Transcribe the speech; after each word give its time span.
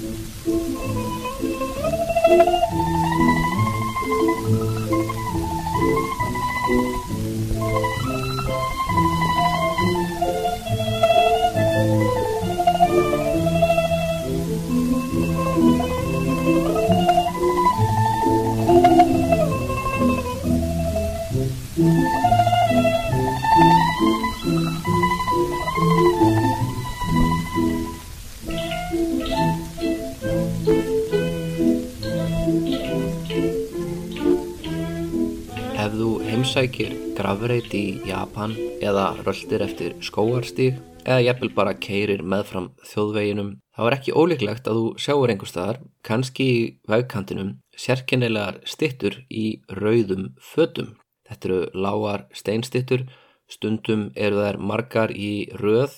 Thank 0.00 0.20
you. 2.48 2.57
Heimsækir 36.58 37.14
gravreit 37.14 37.70
í 37.76 38.00
Japan 38.08 38.50
eða 38.82 39.12
röltir 39.22 39.62
eftir 39.62 39.92
skóarstíg 40.02 40.80
eða 41.04 41.20
jafnvel 41.22 41.50
bara 41.54 41.74
keirir 41.78 42.24
meðfram 42.26 42.72
þjóðveginum 42.82 43.52
þá 43.76 43.82
er 43.84 43.94
ekki 43.94 44.14
ólíklegt 44.18 44.66
að 44.66 44.80
þú 44.80 44.88
sjáur 44.98 45.30
einhver 45.30 45.50
staðar, 45.52 45.78
kannski 46.02 46.46
í 46.50 46.64
vegkantinum, 46.90 47.52
sérkennilegar 47.78 48.58
stittur 48.66 49.20
í 49.30 49.60
rauðum 49.70 50.32
fötum. 50.42 50.96
Þetta 51.30 51.48
eru 51.48 51.60
lágar 51.78 52.26
steinstittur, 52.34 53.06
stundum 53.46 54.08
eru 54.16 54.42
þær 54.42 54.58
margar 54.58 55.14
í 55.14 55.46
röð, 55.62 55.94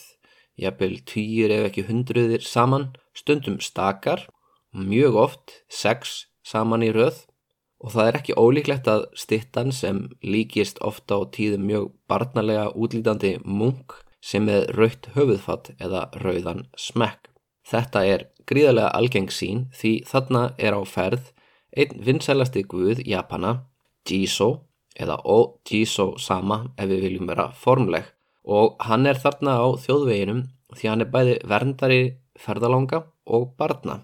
jafnvel 0.61 1.01
týjir 1.09 1.57
ef 1.57 1.71
ekki 1.71 1.87
hundruðir 1.89 2.45
saman, 2.45 2.91
stundum 3.17 3.63
stakar, 3.65 4.27
mjög 4.77 5.17
oft 5.25 5.61
sex 5.73 6.27
saman 6.45 6.85
í 6.85 6.93
röð 6.93 7.30
og 7.81 7.95
það 7.95 8.09
er 8.09 8.19
ekki 8.21 8.37
ólíklegt 8.37 8.89
að 8.93 9.07
stittan 9.17 9.73
sem 9.73 10.05
líkist 10.23 10.81
ofta 10.85 11.17
á 11.17 11.21
tíðum 11.33 11.67
mjög 11.69 11.91
barnalega 12.11 12.69
útlítandi 12.77 13.39
munk 13.45 13.97
sem 14.21 14.45
með 14.45 14.69
raukt 14.77 15.09
höfuðfatt 15.15 15.73
eða 15.81 16.09
rauðan 16.21 16.67
smekk. 16.77 17.31
Þetta 17.65 18.05
er 18.05 18.27
gríðarlega 18.49 18.93
algeng 18.99 19.31
sín 19.33 19.69
því 19.77 19.93
þarna 20.11 20.43
er 20.59 20.77
á 20.77 20.83
ferð 20.85 21.31
einn 21.71 22.01
vinsælasti 22.05 22.65
guð 22.69 23.01
Japana, 23.07 23.65
Jiso 24.05 24.67
eða 24.99 25.21
O-Jiso 25.25 26.17
sama 26.19 26.65
ef 26.77 26.91
við 26.91 27.07
viljum 27.07 27.31
vera 27.31 27.51
formleg 27.57 28.11
og 28.45 28.77
hann 28.83 29.07
er 29.07 29.21
þarna 29.23 29.57
á 29.63 29.67
þjóðveginum 29.81 30.45
því 30.77 30.91
hann 30.91 31.05
er 31.05 31.13
bæði 31.15 31.37
verndari 31.49 32.03
ferðalanga 32.41 33.05
og 33.27 33.53
barna. 33.59 34.01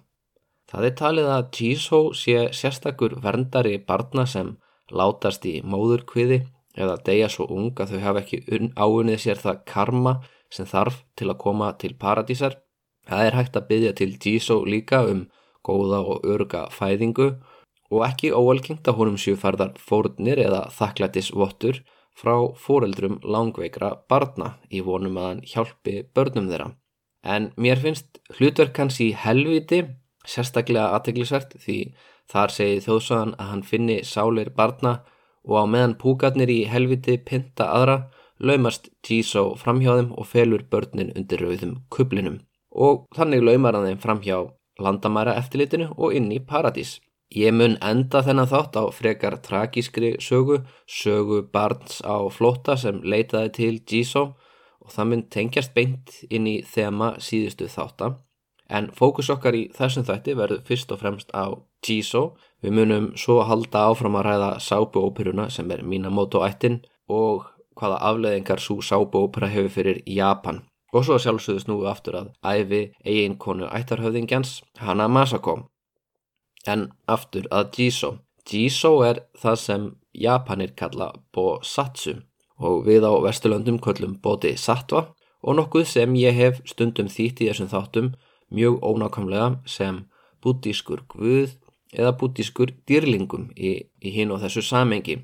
Það 0.71 0.87
er 0.89 0.95
talið 0.99 1.29
að 1.31 1.49
Jiso 1.61 2.01
sé 2.19 2.49
sérstakur 2.59 3.17
verndari 3.23 3.77
barna 3.79 4.27
sem 4.27 4.57
látast 4.91 5.47
í 5.47 5.61
móðurkviði 5.63 6.41
eða 6.77 6.97
deyja 7.07 7.29
svo 7.33 7.47
ung 7.55 7.73
að 7.81 7.95
þau 7.95 8.01
hafa 8.03 8.23
ekki 8.25 8.41
áunnið 8.75 9.21
sér 9.23 9.43
það 9.43 9.61
karma 9.71 10.15
sem 10.53 10.67
þarf 10.69 11.03
til 11.19 11.31
að 11.31 11.41
koma 11.43 11.73
til 11.81 11.95
paradísar. 11.99 12.59
Það 13.07 13.27
er 13.27 13.37
hægt 13.39 13.59
að 13.59 13.69
byggja 13.71 13.93
til 14.01 14.11
Jiso 14.19 14.57
líka 14.67 15.05
um 15.07 15.27
góða 15.67 16.01
og 16.03 16.27
örga 16.27 16.67
fæðingu 16.75 17.29
og 17.91 18.03
ekki 18.07 18.33
óalgengt 18.35 18.89
að 18.89 18.99
honum 19.01 19.21
sjöfærðar 19.21 19.77
fórnir 19.79 20.41
eða 20.43 20.65
þakklætisvottur 20.75 21.83
frá 22.17 22.35
fóreldrum 22.59 23.21
langveikra 23.23 23.93
barna 24.11 24.57
í 24.73 24.83
vonum 24.83 25.19
að 25.21 25.29
hann 25.29 25.45
hjálpi 25.47 25.97
börnum 26.17 26.51
þeirra. 26.51 26.73
En 27.23 27.51
mér 27.57 27.81
finnst 27.83 28.21
hlutverk 28.39 28.79
hans 28.83 28.99
í 29.03 29.13
helviti 29.15 29.83
sérstaklega 30.27 30.93
aðteglisvert 30.97 31.57
því 31.63 31.79
þar 32.33 32.55
segi 32.55 32.83
þjóðsagan 32.87 33.35
að 33.39 33.51
hann 33.53 33.65
finni 33.71 33.99
sáleir 34.05 34.51
barna 34.57 34.99
og 35.47 35.63
á 35.63 35.65
meðan 35.71 35.97
púkarnir 36.01 36.51
í 36.51 36.61
helviti 36.71 37.17
pinta 37.23 37.71
aðra 37.71 37.99
laumast 38.39 38.91
Jiso 39.07 39.55
framhjáðum 39.61 40.13
og 40.19 40.29
felur 40.29 40.67
börnin 40.71 41.13
undir 41.17 41.41
rauðum 41.41 41.79
kublinum 41.91 42.41
og 42.77 43.07
þannig 43.17 43.45
laumar 43.47 43.79
hann 43.79 43.89
þeim 43.89 44.03
framhjá 44.03 44.39
landamæra 44.83 45.37
eftirlitinu 45.41 45.93
og 45.97 46.17
inn 46.17 46.29
í 46.35 46.43
paradís. 46.45 46.99
Ég 47.35 47.55
mun 47.57 47.79
enda 47.83 48.21
þennan 48.23 48.51
þátt 48.51 48.77
á 48.79 48.85
frekar 48.95 49.39
tragískri 49.43 50.13
sögu, 50.23 50.61
sögu 50.87 51.41
barns 51.53 51.99
á 52.05 52.23
flóta 52.31 52.77
sem 52.79 53.01
leitaði 53.03 53.51
til 53.57 53.81
Jiso 53.81 54.27
og 54.85 54.93
það 54.95 55.09
mun 55.11 55.25
tengjast 55.33 55.75
beint 55.75 56.13
inn 56.31 56.47
í 56.47 56.61
þema 56.63 57.17
síðustu 57.19 57.67
þáttan 57.73 58.21
En 58.69 58.89
fókus 58.91 59.31
okkar 59.31 59.55
í 59.55 59.67
þessum 59.75 60.07
þætti 60.07 60.35
verður 60.39 60.63
fyrst 60.67 60.93
og 60.93 61.01
fremst 61.03 61.31
á 61.31 61.55
Jiso. 61.87 62.37
Við 62.63 62.75
munum 62.79 63.11
svo 63.19 63.43
halda 63.47 63.87
áfram 63.93 64.19
að 64.19 64.27
ræða 64.27 64.51
sábuóperuna 64.63 65.47
sem 65.55 65.71
er 65.71 65.85
Minamoto-ættin 65.87 66.81
og 67.07 67.47
hvaða 67.79 68.01
afleðingar 68.11 68.63
svo 68.63 68.81
sábuópera 68.83 69.51
hefur 69.53 69.75
fyrir 69.79 70.03
Japan. 70.07 70.65
Og 70.95 71.05
svo 71.07 71.19
sjálfsögðu 71.21 71.63
snúið 71.63 71.91
aftur 71.91 72.19
að 72.21 72.33
æfi 72.43 72.83
eiginkonu 73.05 73.69
ættarhöfðingjans 73.71 74.61
Hana 74.81 75.09
Masako. 75.09 75.59
En 76.67 76.89
aftur 77.07 77.47
að 77.53 77.79
Jiso. 77.79 78.17
Jiso 78.47 79.03
er 79.07 79.23
það 79.39 79.57
sem 79.63 79.87
Japanir 80.17 80.73
kalla 80.79 81.13
Bosatsu 81.35 82.23
og 82.57 82.87
við 82.87 83.05
á 83.05 83.13
Vesturlöndum 83.21 83.79
köllum 83.83 84.17
Bodhisattva 84.23 85.11
og 85.43 85.59
nokkuð 85.59 85.85
sem 85.91 86.15
ég 86.19 86.35
hef 86.35 86.63
stundum 86.65 87.11
þýtt 87.13 87.43
í 87.45 87.51
þessum 87.51 87.71
þáttum 87.71 88.15
mjög 88.51 88.83
ónákamlega 88.83 89.61
sem 89.67 90.05
bútískur 90.43 91.05
guð 91.11 91.57
eða 91.93 92.17
bútískur 92.21 92.73
dýrlingum 92.89 93.51
í, 93.57 93.79
í 94.03 94.13
hinn 94.15 94.35
og 94.35 94.43
þessu 94.45 94.65
samengi. 94.65 95.21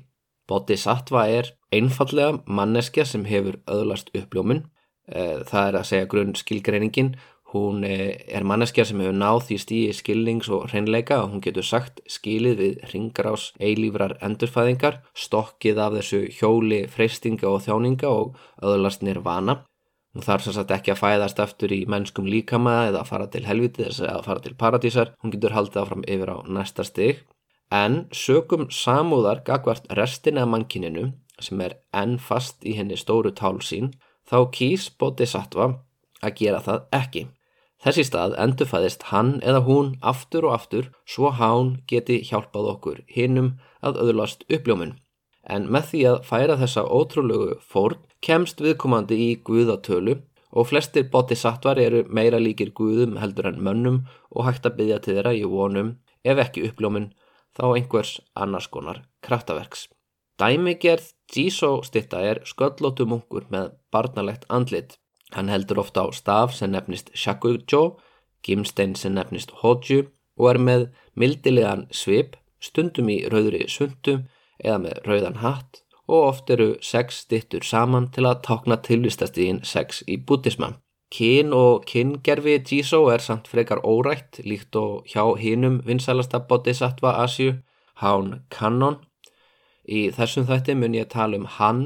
Bodhisattva 0.47 1.27
er 1.31 1.53
einfallega 1.73 2.41
manneskja 2.45 3.05
sem 3.07 3.23
hefur 3.27 3.59
öðlast 3.69 4.11
uppljómun. 4.15 4.65
Eh, 5.07 5.43
það 5.47 5.67
er 5.67 5.77
að 5.79 5.87
segja 5.89 6.09
grunn 6.11 6.35
skilgreiningin. 6.35 7.13
Hún 7.53 7.83
eh, 7.85 8.17
er 8.27 8.43
manneskja 8.47 8.85
sem 8.89 8.99
hefur 9.03 9.15
náð 9.15 9.43
því 9.47 9.57
stíi 9.61 9.95
skilnings 9.95 10.49
og 10.49 10.71
hreinleika 10.71 11.21
og 11.23 11.35
hún 11.35 11.43
getur 11.45 11.67
sagt 11.67 12.01
skilið 12.09 12.55
við 12.63 12.79
ringarás 12.91 13.51
eilífrar 13.61 14.17
endurfæðingar, 14.25 15.03
stokkið 15.13 15.83
af 15.85 15.99
þessu 15.99 16.23
hjóli 16.39 16.83
freystinga 16.91 17.51
og 17.51 17.61
þjáninga 17.67 18.09
og 18.09 18.41
öðlast 18.63 19.05
nirvana. 19.05 19.61
Hún 20.13 20.25
þarf 20.25 20.45
sem 20.45 20.53
sagt 20.53 20.71
ekki 20.75 20.93
að 20.93 20.99
fæðast 21.01 21.39
eftir 21.41 21.71
í 21.73 21.79
mennskum 21.89 22.27
líkama 22.29 22.73
eða 22.89 23.01
að 23.01 23.09
fara 23.09 23.27
til 23.33 23.45
helvitis 23.47 24.01
eða 24.03 24.19
að 24.19 24.27
fara 24.27 24.43
til 24.45 24.55
paradísar. 24.59 25.13
Hún 25.23 25.33
getur 25.33 25.55
haldið 25.57 25.79
áfram 25.81 26.03
yfir 26.05 26.29
á 26.29 26.37
næsta 26.45 26.85
stig. 26.85 27.23
En 27.73 28.03
sögum 28.13 28.67
samúðar 28.69 29.41
gagvart 29.47 29.89
restina 29.97 30.45
mannkininu 30.45 31.07
sem 31.41 31.61
er 31.65 31.79
enn 31.97 32.19
fast 32.21 32.61
í 32.61 32.75
henni 32.77 32.99
stóru 32.99 33.31
tál 33.33 33.57
sín 33.65 33.95
þá 34.29 34.37
kýs 34.53 34.91
Bodhisattva 35.01 35.71
að 36.21 36.35
gera 36.37 36.61
það 36.61 36.85
ekki. 36.99 37.23
Þessi 37.83 38.05
stað 38.07 38.37
endurfæðist 38.39 39.09
hann 39.09 39.39
eða 39.41 39.63
hún 39.65 39.95
aftur 40.13 40.45
og 40.47 40.53
aftur 40.59 40.91
svo 41.09 41.33
hán 41.35 41.73
geti 41.89 42.21
hjálpað 42.29 42.69
okkur 42.75 43.01
hinnum 43.15 43.55
að 43.81 43.99
öðlast 44.05 44.45
uppljómun. 44.47 44.93
En 45.43 45.67
með 45.71 45.89
því 45.91 46.03
að 46.11 46.21
færa 46.27 46.59
þessa 46.59 46.83
ótrúlegu 46.87 47.57
fórn 47.67 47.99
kemst 48.23 48.61
viðkomandi 48.63 49.17
í 49.19 49.31
guðatölu 49.43 50.21
og 50.53 50.69
flestir 50.69 51.09
bodhisattvar 51.11 51.81
eru 51.81 52.03
meira 52.07 52.39
líkir 52.39 52.71
guðum 52.77 53.17
heldur 53.21 53.49
en 53.49 53.59
mönnum 53.65 54.03
og 54.31 54.47
hægt 54.47 54.67
að 54.69 54.77
byggja 54.79 54.99
til 55.01 55.17
þeirra 55.17 55.33
í 55.35 55.43
vonum, 55.49 55.95
ef 56.23 56.39
ekki 56.39 56.67
uppljómun, 56.69 57.09
þá 57.57 57.65
einhvers 57.73 58.13
annars 58.37 58.69
konar 58.71 59.03
kraftaverks. 59.25 59.87
Dæmigerð 60.39 61.11
Jiso 61.33 61.81
stitta 61.85 62.21
er 62.25 62.41
sköllótu 62.45 63.05
munkur 63.09 63.45
með 63.53 63.73
barnalegt 63.93 64.45
andlit. 64.49 64.97
Hann 65.33 65.49
heldur 65.49 65.81
ofta 65.81 66.05
á 66.05 66.07
staf 66.13 66.53
sem 66.53 66.71
nefnist 66.73 67.11
Shakujo, 67.17 67.97
gimstein 68.45 68.95
sem 68.95 69.13
nefnist 69.17 69.53
Hoju 69.61 70.07
og 70.37 70.49
er 70.49 70.59
með 70.61 70.87
mildilegan 71.17 71.87
svip, 71.93 72.37
stundum 72.61 73.09
í 73.09 73.21
rauðri 73.29 73.65
sundu 73.69 74.21
eða 74.63 74.79
með 74.85 75.01
rauðan 75.07 75.41
hatt 75.43 75.83
og 76.07 76.27
oft 76.27 76.49
eru 76.51 76.73
sex 76.83 77.23
stittur 77.23 77.63
saman 77.63 78.09
til 78.15 78.25
að 78.27 78.41
tákna 78.47 78.77
tilvistastíðin 78.83 79.61
sex 79.67 80.03
í 80.07 80.17
bútisma. 80.19 80.73
Kyn 81.13 81.53
og 81.53 81.85
kyngerfi 81.85 82.57
Jiso 82.65 83.05
er 83.13 83.21
samt 83.21 83.47
frekar 83.47 83.83
órætt 83.85 84.41
líkt 84.43 84.75
og 84.75 85.05
hjá 85.07 85.37
hinum 85.37 85.81
vinsælasta 85.85 86.41
bodhisattva 86.49 87.13
Asju, 87.23 87.59
hán 88.01 88.41
Kannon. 88.49 88.97
Í 89.85 90.09
þessum 90.15 90.47
þætti 90.49 90.75
mun 90.79 90.97
ég 90.97 91.11
tala 91.11 91.37
um 91.37 91.45
hann 91.59 91.83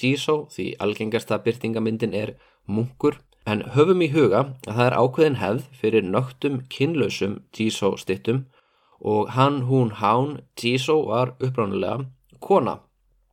Jiso 0.00 0.46
því 0.54 0.72
algengasta 0.80 1.38
byrtingamyndin 1.44 2.14
er 2.14 2.34
munkur 2.66 3.18
en 3.46 3.64
höfum 3.74 4.02
í 4.02 4.08
huga 4.14 4.42
að 4.68 4.76
það 4.76 4.84
er 4.86 4.98
ákveðin 5.02 5.40
hefð 5.42 5.62
fyrir 5.80 6.06
nögtum 6.06 6.60
kynlausum 6.72 7.40
Jiso 7.52 7.96
stittum 7.98 8.44
og 9.02 9.30
hann 9.34 9.62
hún 9.68 9.90
hán 9.98 10.40
Jiso 10.56 11.02
var 11.08 11.34
uppránulega 11.40 12.06
kona. 12.40 12.78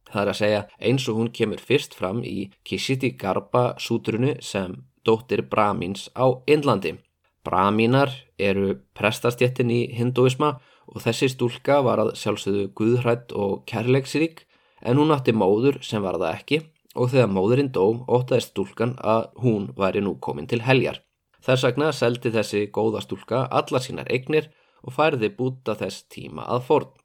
Það 0.10 0.22
er 0.22 0.32
að 0.32 0.40
segja 0.40 0.62
eins 0.82 1.06
og 1.10 1.20
hún 1.20 1.30
kemur 1.34 1.62
fyrst 1.62 1.94
fram 1.94 2.24
í 2.26 2.50
Kishiti 2.66 3.12
Garba 3.14 3.76
sútrunu 3.78 4.36
sem 4.42 4.74
dóttir 5.06 5.46
Brahmins 5.50 6.10
á 6.18 6.26
Indlandi. 6.50 6.98
Brahminar 7.46 8.12
eru 8.38 8.80
prestastjettin 8.98 9.70
í 9.72 9.82
hinduisma 9.96 10.58
og 10.90 11.04
þessi 11.06 11.30
stúlka 11.36 11.80
var 11.86 12.02
að 12.02 12.16
sjálfsögðu 12.20 12.66
guðhrætt 12.78 13.34
og 13.38 13.64
kærleiksrík 13.70 14.44
en 14.82 14.98
hún 14.98 15.14
átti 15.14 15.36
móður 15.36 15.80
sem 15.86 16.02
var 16.02 16.18
það 16.18 16.34
ekki 16.34 16.60
og 16.96 17.12
þegar 17.14 17.30
móðurinn 17.32 17.72
dó 17.76 17.86
ótaðist 18.10 18.56
stúlkan 18.56 18.96
að 18.98 19.30
hún 19.44 19.70
væri 19.78 20.02
nú 20.02 20.18
komin 20.20 20.50
til 20.50 20.64
heljar. 20.66 21.00
Þess 21.46 21.64
vegna 21.68 21.92
seldi 21.96 22.34
þessi 22.34 22.66
góða 22.74 23.04
stúlka 23.06 23.46
alla 23.46 23.80
sínar 23.80 24.10
eignir 24.12 24.50
og 24.84 24.96
færði 24.96 25.30
búta 25.36 25.76
þess 25.80 26.08
tíma 26.14 26.48
að 26.48 26.66
fórn. 26.70 26.96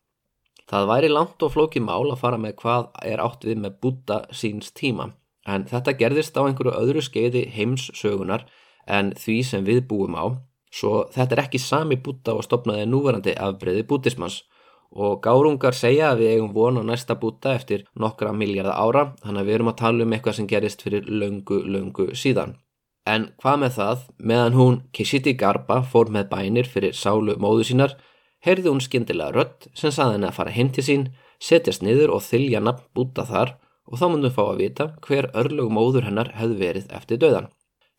Það 0.71 0.89
væri 0.89 1.13
langt 1.13 1.43
og 1.45 1.53
flóki 1.53 1.83
mál 1.85 2.09
að 2.09 2.21
fara 2.23 2.41
með 2.41 2.57
hvað 2.63 2.89
er 3.05 3.21
átt 3.21 3.45
við 3.45 3.61
með 3.61 3.79
búta 3.85 4.23
síns 4.33 4.73
tíma 4.73 5.13
en 5.45 5.67
þetta 5.69 5.95
gerðist 6.01 6.37
á 6.41 6.43
einhverju 6.47 6.73
öðru 6.73 7.03
skeiði 7.05 7.45
heims 7.53 7.91
sögunar 7.97 8.47
en 8.89 9.13
því 9.19 9.37
sem 9.45 9.67
við 9.67 9.85
búum 9.91 10.17
á 10.17 10.33
svo 10.75 11.05
þetta 11.15 11.37
er 11.37 11.45
ekki 11.45 11.61
sami 11.63 11.99
búta 12.01 12.35
og 12.35 12.47
stopnaði 12.47 12.89
núverandi 12.89 13.37
afbreyði 13.37 13.85
bútismans 13.91 14.43
og 14.95 15.21
gárungar 15.23 15.77
segja 15.77 16.13
að 16.13 16.23
við 16.23 16.33
eigum 16.35 16.53
von 16.55 16.81
á 16.81 16.83
næsta 16.87 17.17
búta 17.21 17.55
eftir 17.59 17.85
nokkra 17.99 18.33
miljardar 18.33 18.79
ára 18.79 19.05
þannig 19.23 19.41
að 19.41 19.49
við 19.49 19.57
erum 19.59 19.73
að 19.73 19.81
tala 19.83 20.07
um 20.07 20.15
eitthvað 20.17 20.39
sem 20.39 20.51
gerist 20.51 20.85
fyrir 20.87 21.09
löngu, 21.09 21.61
löngu 21.67 22.13
síðan. 22.15 22.55
En 23.05 23.27
hvað 23.43 23.59
með 23.61 23.75
það, 23.79 24.05
meðan 24.17 24.55
hún 24.59 24.77
Kishiti 24.97 25.35
Garba 25.37 25.83
fór 25.85 26.09
með 26.13 26.31
bænir 26.31 26.69
fyrir 26.71 26.97
sálu 26.97 27.35
móðu 27.37 27.67
sínar, 27.69 27.99
heyrði 28.45 28.71
hún 28.73 28.81
skindilega 28.85 29.35
rött 29.37 29.69
sem 29.77 29.93
saði 29.93 30.17
henni 30.17 30.31
að 30.31 30.39
fara 30.39 30.55
heim 30.55 30.71
til 30.73 30.85
sín, 30.87 31.05
setjast 31.37 31.85
niður 31.85 32.15
og 32.17 32.25
þylja 32.25 32.63
nafn 32.65 32.89
búta 32.97 33.27
þar 33.29 33.59
og 33.85 34.01
þá 34.01 34.07
myndum 34.09 34.33
fá 34.33 34.43
að 34.47 34.63
vita 34.63 34.89
hver 35.05 35.29
örlög 35.37 35.69
móður 35.77 36.09
hennar 36.09 36.33
hefði 36.39 36.59
verið 36.63 36.97
eftir 36.97 37.21
döðan. 37.21 37.51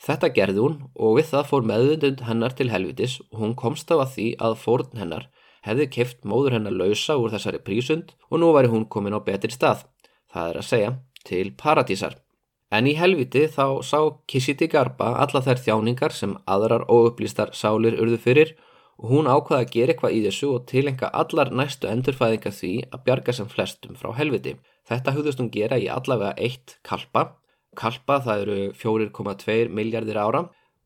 Þetta 0.01 0.31
gerði 0.35 0.63
hún 0.63 0.79
og 0.97 1.19
við 1.19 1.29
það 1.31 1.49
fór 1.51 1.67
meðvindund 1.69 2.25
hennar 2.27 2.57
til 2.57 2.71
helvitis 2.73 3.19
og 3.29 3.39
hún 3.43 3.55
komst 3.61 3.93
á 3.93 3.95
að 4.01 4.11
því 4.17 4.27
að 4.47 4.57
fórn 4.65 4.99
hennar 4.99 5.29
hefði 5.65 5.87
keft 5.97 6.25
móður 6.27 6.57
hennar 6.57 6.75
lausa 6.75 7.15
úr 7.21 7.33
þessari 7.33 7.61
prísund 7.63 8.13
og 8.29 8.41
nú 8.41 8.51
væri 8.57 8.73
hún 8.73 8.89
komin 8.89 9.17
á 9.17 9.21
betri 9.25 9.53
stað, 9.53 9.85
það 10.33 10.51
er 10.51 10.61
að 10.61 10.69
segja, 10.69 10.91
til 11.25 11.47
paradísar. 11.57 12.19
En 12.75 12.87
í 12.89 12.95
helviti 12.99 13.45
þá 13.51 13.81
sá 13.85 13.99
Kishiti 14.27 14.67
Garba 14.71 15.13
alla 15.23 15.41
þær 15.45 15.61
þjáningar 15.63 16.15
sem 16.15 16.33
aðrar 16.49 16.83
óupplýstar 16.91 17.53
sálir 17.55 17.95
urðu 18.01 18.17
fyrir 18.19 18.55
og 18.99 19.11
hún 19.11 19.29
ákvaði 19.29 19.61
að 19.61 19.71
gera 19.75 19.93
eitthvað 19.93 20.15
í 20.17 20.21
þessu 20.25 20.49
og 20.55 20.65
tilenga 20.71 21.11
allar 21.21 21.51
næstu 21.55 21.87
endurfæðinga 21.91 22.51
því 22.57 22.73
að 22.89 23.03
bjarga 23.07 23.35
sem 23.37 23.49
flestum 23.51 23.95
frá 23.99 24.11
helviti. 24.17 24.55
Þetta 24.89 25.13
hugðust 25.15 25.41
hún 25.41 25.51
gera 25.53 25.79
í 25.79 25.87
allavega 25.91 26.35
eitt 26.41 26.77
kalpa. 26.83 27.29
Kalpa 27.75 28.19
það 28.25 28.43
eru 28.45 28.59
4,2 28.81 29.57
miljardir 29.75 30.19
ára 30.19 30.45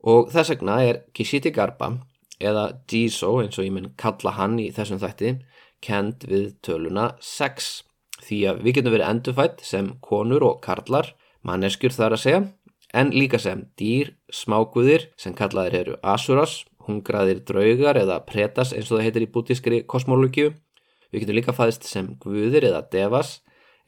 og 0.09 0.31
þess 0.33 0.53
vegna 0.55 0.79
er 0.85 1.03
Kishiti 1.13 1.53
Garba 1.55 1.93
eða 2.39 2.69
Jiso 2.89 3.35
eins 3.41 3.57
og 3.59 3.67
ég 3.67 3.75
mun 3.75 3.91
kalla 3.99 4.33
hann 4.37 4.57
í 4.61 4.69
þessum 4.75 5.01
þætti 5.01 5.35
kend 5.85 6.25
við 6.27 6.53
töluna 6.65 7.11
6 7.23 7.69
því 8.23 8.39
að 8.51 8.61
við 8.65 8.77
getum 8.77 8.95
verið 8.95 9.09
endurfætt 9.09 9.61
sem 9.65 9.91
konur 10.03 10.43
og 10.47 10.59
karlar, 10.63 11.13
manneskjur 11.45 11.95
þar 11.95 12.15
að 12.15 12.23
segja 12.23 12.41
en 12.93 13.11
líka 13.13 13.39
sem 13.41 13.65
dýr, 13.77 14.15
smáguðir 14.33 15.09
sem 15.19 15.35
kallaðir 15.37 15.77
eru 15.79 15.97
asuras, 16.01 16.63
hungraðir 16.87 17.43
draugar 17.45 17.99
eða 18.01 18.17
pretas 18.25 18.73
eins 18.73 18.89
og 18.89 18.97
það 18.97 19.05
heitir 19.05 19.25
í 19.27 19.31
bútískri 19.33 19.81
kosmológiu. 19.85 20.55
Við 21.13 21.23
getum 21.23 21.37
líka 21.37 21.55
fæðist 21.57 21.85
sem 21.89 22.15
guðir 22.21 22.65
eða 22.71 22.81
devas 22.91 23.39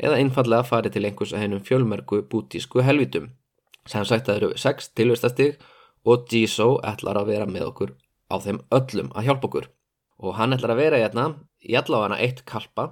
eða 0.02 0.20
einfallega 0.22 0.66
farið 0.66 0.96
til 0.96 1.06
einhvers 1.08 1.34
að 1.34 1.44
hennum 1.46 1.66
fjölmerku 1.66 2.22
bútísku 2.30 2.86
helvitum. 2.86 3.32
Sem 3.90 4.06
sagt 4.06 4.30
það 4.30 4.42
eru 4.42 4.50
6 4.62 4.92
tilvæstastig 4.98 5.58
og 6.06 6.26
Jiso 6.30 6.76
ætlar 6.86 7.22
að 7.22 7.34
vera 7.34 7.50
með 7.50 7.70
okkur 7.72 7.94
á 8.30 8.36
þeim 8.42 8.62
öllum 8.74 9.12
að 9.18 9.28
hjálpa 9.28 9.50
okkur 9.50 9.70
og 10.22 10.38
hann 10.38 10.54
ætlar 10.56 10.76
að 10.76 10.82
vera 10.82 11.02
hérna 11.02 11.26
í 11.62 11.78
allavega 11.78 12.20
eitt 12.22 12.44
kalpa 12.50 12.92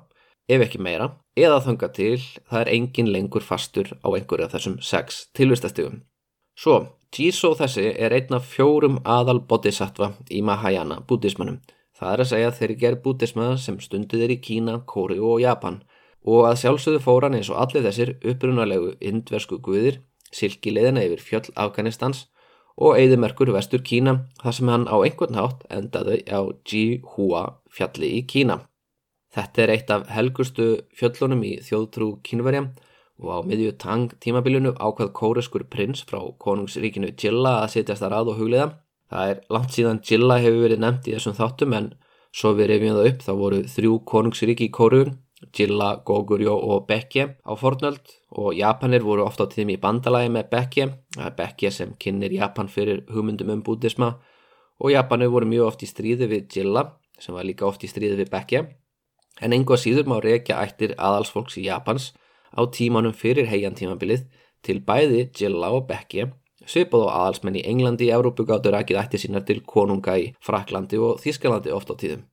ef 0.50 0.64
ekki 0.66 0.82
meira 0.82 1.12
eða 1.38 1.62
þanga 1.66 1.90
til 1.96 2.20
það 2.20 2.62
er 2.62 2.72
engin 2.76 3.12
lengur 3.14 3.46
fastur 3.46 3.92
á 4.02 4.08
einhverju 4.10 4.48
af 4.48 4.56
þessum 4.56 4.80
sex 4.82 5.28
tilvistastigum. 5.38 6.02
Svo, 6.60 6.80
Jiso 7.16 7.54
þessi 7.58 7.86
er 7.96 8.14
einn 8.14 8.36
af 8.36 8.50
fjórum 8.50 9.00
aðal 9.06 9.40
bodhisattva 9.50 10.12
í 10.30 10.42
Mahayana 10.46 11.00
bútismannum. 11.08 11.62
Það 11.96 12.12
er 12.14 12.24
að 12.24 12.30
segja 12.32 12.52
þeir 12.58 12.74
gerð 12.82 13.02
bútisma 13.06 13.48
sem 13.58 13.80
stundið 13.80 14.26
er 14.26 14.34
í 14.36 14.42
Kína, 14.44 14.82
Kóri 14.88 15.20
og 15.20 15.40
Japan 15.44 15.82
og 16.28 16.50
að 16.50 16.60
sjálfsögðu 16.64 17.02
fóran 17.04 17.38
eins 17.38 17.50
og 17.52 17.60
allir 17.64 17.86
þessir 17.88 18.14
upprunalegu 18.28 18.94
indversku 19.00 19.60
guðir 19.64 20.02
silki 20.36 20.74
leðina 20.74 21.04
yfir 21.08 21.24
fjöll 21.24 21.54
Afganistans 21.56 22.28
og 22.80 22.96
eigðimerkur 23.00 23.52
vestur 23.56 23.84
Kína 23.84 24.16
þar 24.42 24.56
sem 24.56 24.72
hann 24.72 24.88
á 24.88 24.96
einhvern 25.00 25.40
hátt 25.40 25.66
endaði 25.74 26.22
á 26.32 26.40
Jihua 26.64 27.44
fjalli 27.72 28.14
í 28.20 28.26
Kína. 28.28 28.62
Þetta 29.36 29.64
er 29.64 29.74
eitt 29.76 29.92
af 29.94 30.08
helgustu 30.10 30.68
fjöllunum 30.98 31.44
í 31.46 31.56
þjóðtrú 31.66 32.16
Kínverja 32.26 32.64
og 33.20 33.30
á 33.30 33.38
miðju 33.46 33.76
tang 33.78 34.14
tímabilinu 34.24 34.74
ákvað 34.80 35.14
kóreskur 35.20 35.66
prins 35.70 36.02
frá 36.08 36.22
konungsríkinu 36.42 37.12
Jilla 37.14 37.60
að 37.64 37.74
setjast 37.76 38.06
að 38.06 38.14
ráð 38.16 38.32
og 38.34 38.40
hugliða. 38.42 38.68
Það 39.10 39.34
er 39.34 39.42
langt 39.54 39.76
síðan 39.76 40.04
Jilla 40.06 40.40
hefur 40.42 40.64
verið 40.66 40.84
nefnt 40.86 41.10
í 41.10 41.16
þessum 41.16 41.38
þáttum 41.38 41.76
en 41.78 41.90
svo 42.34 42.54
við 42.58 42.72
reyfjum 42.72 42.98
það 42.98 43.10
upp 43.12 43.26
þá 43.26 43.34
voru 43.44 43.60
þrjú 43.74 43.98
konungsríki 44.14 44.70
í 44.70 44.74
kórugun 44.74 45.18
Jilla, 45.56 46.02
Gogurjó 46.06 46.58
og 46.58 46.88
Bekkje 46.88 47.26
á 47.48 47.54
fornöld 47.56 48.12
og 48.36 48.52
Japanir 48.58 49.06
voru 49.06 49.24
ofta 49.24 49.48
á 49.48 49.52
tíðum 49.52 49.72
í 49.72 49.80
bandalagi 49.80 50.32
með 50.36 50.50
Bekkje, 50.52 50.88
Bekkje 51.38 51.72
sem 51.72 51.94
kynir 52.00 52.34
Japan 52.36 52.68
fyrir 52.68 53.06
hugmyndum 53.08 53.54
um 53.54 53.64
bútisma 53.64 54.18
og 54.80 54.92
Japanir 54.92 55.32
voru 55.32 55.48
mjög 55.48 55.72
oft 55.72 55.86
í 55.86 55.90
stríði 55.90 56.28
við 56.28 56.58
Jilla 56.58 56.90
sem 57.20 57.36
var 57.36 57.48
líka 57.48 57.68
oft 57.68 57.84
í 57.84 57.92
stríði 57.92 58.20
við 58.20 58.32
Bekkje 58.34 58.66
en 59.42 59.56
enga 59.56 59.78
síður 59.80 60.10
má 60.10 60.18
reykja 60.24 60.60
ættir 60.64 60.96
aðalsfolks 60.98 61.58
í 61.60 61.68
Japans 61.68 62.12
á 62.56 62.62
tímanum 62.66 63.14
fyrir 63.14 63.50
heiantímabilið 63.52 64.28
til 64.66 64.80
bæði 64.86 65.30
Jilla 65.36 65.72
og 65.76 65.88
Bekkje 65.90 66.32
svipað 66.70 67.08
á 67.10 67.12
aðalsmenn 67.24 67.60
í 67.60 67.66
Englandi, 67.68 68.10
Európu 68.14 68.46
gáttur 68.48 68.78
ekki 68.78 68.98
ætti 69.00 69.22
sínar 69.22 69.46
til 69.48 69.62
konunga 69.66 70.18
í 70.20 70.30
Fraklandi 70.44 71.00
og 71.02 71.22
Þískalandi 71.24 71.74
oft 71.74 71.90
á 71.90 71.96
tíðum. 71.98 72.26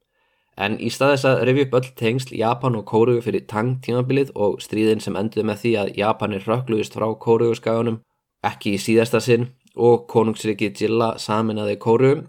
En 0.57 0.79
í 0.81 0.89
stað 0.93 1.15
þess 1.15 1.29
að 1.29 1.43
revju 1.49 1.67
upp 1.67 1.75
öll 1.79 1.89
tengsl 2.01 2.37
Japan 2.37 2.79
og 2.79 2.87
Kórugu 2.89 3.25
fyrir 3.25 3.45
Tang 3.49 3.77
tímabilið 3.85 4.33
og 4.35 4.57
stríðin 4.65 5.03
sem 5.05 5.17
enduði 5.21 5.45
með 5.51 5.61
því 5.63 5.73
að 5.83 5.93
Japanir 6.01 6.47
rökkluðist 6.49 6.97
frá 6.97 7.07
Kóruguskaganum 7.25 8.01
ekki 8.47 8.77
í 8.77 8.81
síðasta 8.81 9.21
sinn 9.21 9.51
og 9.77 10.07
konungsriki 10.09 10.73
Jilla 10.73 11.15
saminnaði 11.21 11.77
Kórugu, 11.81 12.25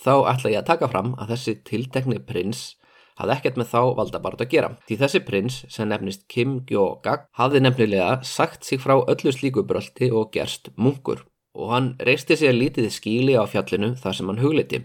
þá 0.00 0.14
ætla 0.32 0.54
ég 0.54 0.62
að 0.62 0.70
taka 0.72 0.88
fram 0.88 1.12
að 1.20 1.34
þessi 1.34 1.56
tiltekni 1.68 2.20
prins 2.24 2.70
hafði 3.16 3.36
ekkert 3.36 3.60
með 3.60 3.70
þá 3.72 3.80
valdabart 4.00 4.42
að 4.44 4.52
gera. 4.52 4.74
Því 4.88 4.98
þessi 5.02 5.22
prins, 5.26 5.62
sem 5.72 5.88
nefnist 5.88 6.26
Kim 6.28 6.60
Gyo-gak, 6.68 7.30
hafði 7.36 7.62
nefnilega 7.64 8.20
sagt 8.26 8.68
sig 8.68 8.82
frá 8.82 8.98
öllu 8.98 9.32
slíku 9.32 9.64
bröldi 9.66 10.12
og 10.12 10.30
gerst 10.36 10.72
munkur 10.76 11.24
og 11.56 11.72
hann 11.72 11.88
reisti 12.04 12.36
sig 12.36 12.50
að 12.50 12.60
lítið 12.60 12.90
skíli 12.92 13.36
á 13.40 13.44
fjallinu 13.48 13.94
þar 13.96 14.16
sem 14.18 14.28
hann 14.30 14.42
hugliti. 14.42 14.82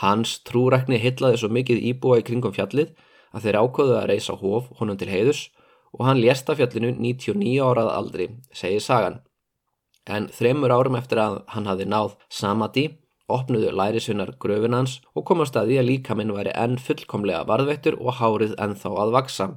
Hans 0.00 0.38
trúrækni 0.48 0.98
hillaði 0.98 1.42
svo 1.42 1.50
mikið 1.52 1.82
íbúa 1.90 2.22
í 2.22 2.24
kringum 2.26 2.54
fjallið 2.56 2.94
að 3.34 3.46
þeir 3.46 3.60
ákvöðu 3.60 3.98
að 3.98 4.08
reysa 4.10 4.36
hóf 4.40 4.70
honum 4.80 4.98
til 4.98 5.10
heiðus 5.12 5.44
og 5.94 6.08
hann 6.08 6.22
lést 6.22 6.48
af 6.50 6.58
fjallinu 6.58 6.94
99 6.96 7.60
árað 7.62 7.92
aldri, 7.92 8.28
segir 8.50 8.82
sagan. 8.82 9.20
En 10.08 10.26
þremur 10.32 10.72
árum 10.74 10.98
eftir 10.98 11.20
að 11.22 11.42
hann 11.54 11.68
hafi 11.68 11.86
náð 11.88 12.16
Samadhi, 12.28 12.88
opnuðu 13.32 13.70
lærisunnar 13.72 14.34
gröfin 14.40 14.76
hans 14.76 14.98
og 15.14 15.24
komast 15.28 15.56
að 15.56 15.70
því 15.70 15.78
að 15.80 15.88
líkaminn 15.90 16.32
væri 16.36 16.54
enn 16.64 16.80
fullkomlega 16.80 17.44
varðveittur 17.48 17.96
og 18.00 18.18
hárið 18.20 18.56
ennþá 18.60 18.92
að 19.04 19.14
vaksa. 19.18 19.48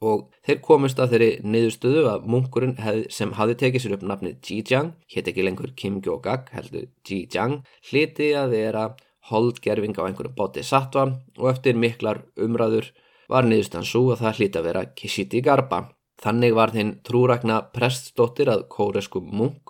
Og 0.00 0.30
þeir 0.46 0.60
komust 0.64 1.00
að 1.00 1.14
þeirri 1.14 1.30
niðurstöðu 1.44 2.06
að 2.08 2.26
munkurinn 2.32 2.78
hef, 2.80 3.02
sem 3.12 3.34
hafi 3.36 3.56
tekið 3.60 3.84
sér 3.84 3.94
upp 3.98 4.06
nafnið 4.08 4.38
Jijiang, 4.48 4.94
hétt 5.12 5.28
ekki 5.28 5.44
lengur 5.44 5.74
Kim 5.76 6.00
Gyo-gak, 6.00 6.48
heldur 6.56 6.88
Jijiang, 7.04 7.60
hliti 7.90 8.30
að 8.32 8.54
vera 8.56 8.86
holdgerfing 9.28 9.98
á 10.00 10.08
einhverjum 10.08 10.36
bóti 10.36 10.64
sattva 10.64 11.04
og 11.36 11.50
eftir 11.52 11.76
miklar 11.76 12.22
umræður 12.40 12.88
var 13.30 13.46
niðurstan 13.46 13.86
svo 13.86 14.08
að 14.14 14.24
það 14.24 14.38
hlýtti 14.38 14.60
að 14.60 14.68
vera 14.70 14.86
Kishiti 14.96 15.42
Garba. 15.44 15.82
Þannig 16.20 16.56
var 16.56 16.72
þinn 16.74 16.96
trúrakna 17.06 17.60
prestsdóttir 17.74 18.50
að 18.52 18.66
kóresku 18.72 19.22
munk 19.24 19.69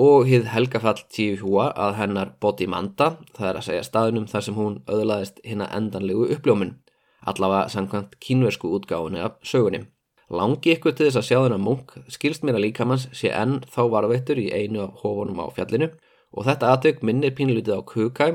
og 0.00 0.28
hið 0.28 0.46
helgafall 0.52 1.00
tíuhjúa 1.12 1.70
að 1.76 1.96
hennar 2.00 2.34
bóti 2.40 2.68
manda, 2.70 3.16
það 3.36 3.48
er 3.48 3.58
að 3.58 3.66
segja 3.68 3.88
staðunum 3.88 4.28
þar 4.30 4.46
sem 4.46 4.56
hún 4.56 4.78
öðlaðist 4.88 5.42
hinn 5.44 5.64
að 5.64 5.74
endanlegu 5.78 6.28
uppljómun, 6.36 6.76
allavega 7.28 7.68
samkvæmt 7.74 8.16
kínversku 8.20 8.70
útgáðunni 8.78 9.20
af 9.22 9.36
sögunni. 9.46 9.84
Langi 10.32 10.72
ykkur 10.72 10.94
til 10.96 11.10
þess 11.10 11.20
að 11.20 11.26
sjá 11.28 11.38
þennan 11.42 11.64
munk 11.66 11.92
skilst 12.08 12.44
mér 12.46 12.56
að 12.56 12.64
líkamanns 12.66 13.10
sé 13.12 13.28
enn 13.36 13.58
þá 13.68 13.82
varveittur 13.92 14.40
í 14.40 14.48
einu 14.48 14.80
af 14.86 15.02
hófunum 15.02 15.42
á 15.44 15.46
fjallinu 15.52 15.90
og 16.32 16.46
þetta 16.46 16.70
aðtök 16.72 17.02
minnir 17.04 17.34
pínlítið 17.36 17.76
á 17.76 17.80
Kukai 17.84 18.30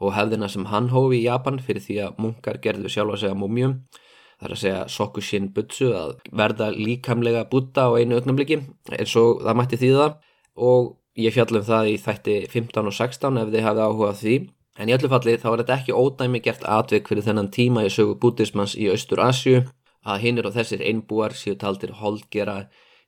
og 0.00 0.14
hefðina 0.16 0.48
sem 0.48 0.64
hann 0.72 0.88
hófi 0.94 1.20
í 1.20 1.26
Japan 1.26 1.60
fyrir 1.60 1.84
því 1.84 1.98
að 2.06 2.22
munkar 2.24 2.60
gerðu 2.64 2.90
sjálf 2.92 3.16
að 3.16 3.22
segja 3.26 3.38
múmjum 3.38 3.74
það 3.92 4.48
er 4.48 4.54
að 4.56 4.62
segja 4.62 4.86
Sokushin 4.96 5.50
Butsu 5.54 5.90
að 5.94 6.14
verða 6.32 6.70
líkamlega 6.74 7.44
búta 7.50 7.86
á 7.88 7.96
einu 7.98 8.18
augnabliki 8.18 8.62
eins 8.96 9.14
og 9.20 9.44
það 9.44 9.60
mætti 9.60 9.80
því 9.82 9.92
það 9.98 10.16
og 10.56 10.94
ég 11.18 11.34
fjallum 11.34 11.64
það 11.66 11.92
í 11.92 11.96
þætti 12.02 12.36
15 12.52 12.90
og 12.90 12.94
16 12.94 13.40
ef 13.42 13.54
þið 13.54 13.66
hafið 13.68 13.86
áhugað 13.86 14.20
því 14.20 14.36
En 14.74 14.90
í 14.90 14.94
öllu 14.96 15.06
falli 15.10 15.36
þá 15.38 15.48
er 15.52 15.60
þetta 15.62 15.74
ekki 15.78 15.94
ódæmi 15.94 16.40
gert 16.42 16.64
atvik 16.66 17.06
fyrir 17.06 17.22
þennan 17.22 17.50
tíma 17.54 17.84
í 17.86 17.90
sögu 17.94 18.16
bútismans 18.18 18.74
í 18.74 18.88
Austur 18.90 19.20
Asju 19.22 19.60
að 20.04 20.24
hinnir 20.24 20.48
og 20.48 20.56
þessir 20.56 20.82
einbúar 20.82 21.36
séu 21.38 21.54
taldir 21.58 21.92
holdgera 22.00 22.64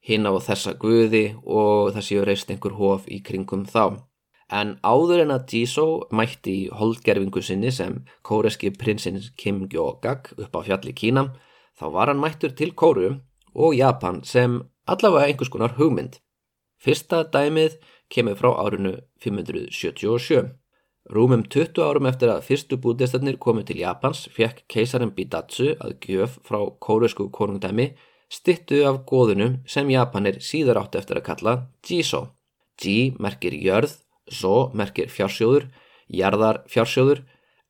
hinn 0.06 0.28
á 0.30 0.32
þessa 0.38 0.76
guði 0.78 1.24
og 1.42 1.90
það 1.96 2.06
séu 2.08 2.26
reist 2.28 2.52
einhver 2.54 2.76
hof 2.78 3.08
í 3.10 3.18
kringum 3.26 3.64
þá. 3.66 3.98
En 4.46 4.76
áður 4.86 5.24
en 5.24 5.34
að 5.34 5.56
Jisoo 5.56 6.06
mætti 6.14 6.54
í 6.54 6.68
holdgerfingu 6.70 7.42
sinni 7.42 7.72
sem 7.74 7.98
kóreski 8.22 8.70
prinsins 8.70 9.32
Kim 9.34 9.64
Jong-gak 9.66 10.36
upp 10.38 10.54
á 10.54 10.60
fjalli 10.68 10.94
Kína 10.94 11.32
þá 11.74 11.86
var 11.98 12.12
hann 12.12 12.22
mættur 12.22 12.54
til 12.54 12.70
Kóru 12.78 13.16
og 13.58 13.74
Japan 13.74 14.22
sem 14.22 14.60
allavega 14.86 15.26
einhvers 15.26 15.50
konar 15.50 15.74
hugmynd. 15.74 16.20
Fyrsta 16.87 17.25
dæmið 17.35 17.81
kemur 18.14 18.37
frá 18.38 18.52
árinu 18.62 18.93
577. 19.19 20.52
Rúmum 21.11 21.43
20 21.50 21.83
árum 21.83 22.07
eftir 22.07 22.31
að 22.31 22.45
fyrstu 22.47 22.78
búdistarnir 22.83 23.40
komið 23.43 23.73
til 23.73 23.81
Japans 23.81 24.21
fekk 24.31 24.62
keisarin 24.71 25.11
Bidatsu 25.16 25.73
að 25.83 25.97
gjöf 26.07 26.37
frá 26.47 26.61
kóresku 26.78 27.26
konungdæmi 27.35 27.88
stittu 28.31 28.85
af 28.87 29.00
góðunum 29.11 29.59
sem 29.66 29.90
Japanir 29.90 30.38
síðar 30.38 30.85
átti 30.85 31.00
eftir 31.02 31.19
að 31.19 31.26
kalla 31.26 31.57
Jiso. 31.83 32.23
Ji 32.78 33.16
merkir 33.19 33.59
jörð, 33.59 33.99
So 34.31 34.71
merkir 34.75 35.11
fjársjóður, 35.11 35.69
jarðar 36.07 36.62
fjársjóður 36.71 37.25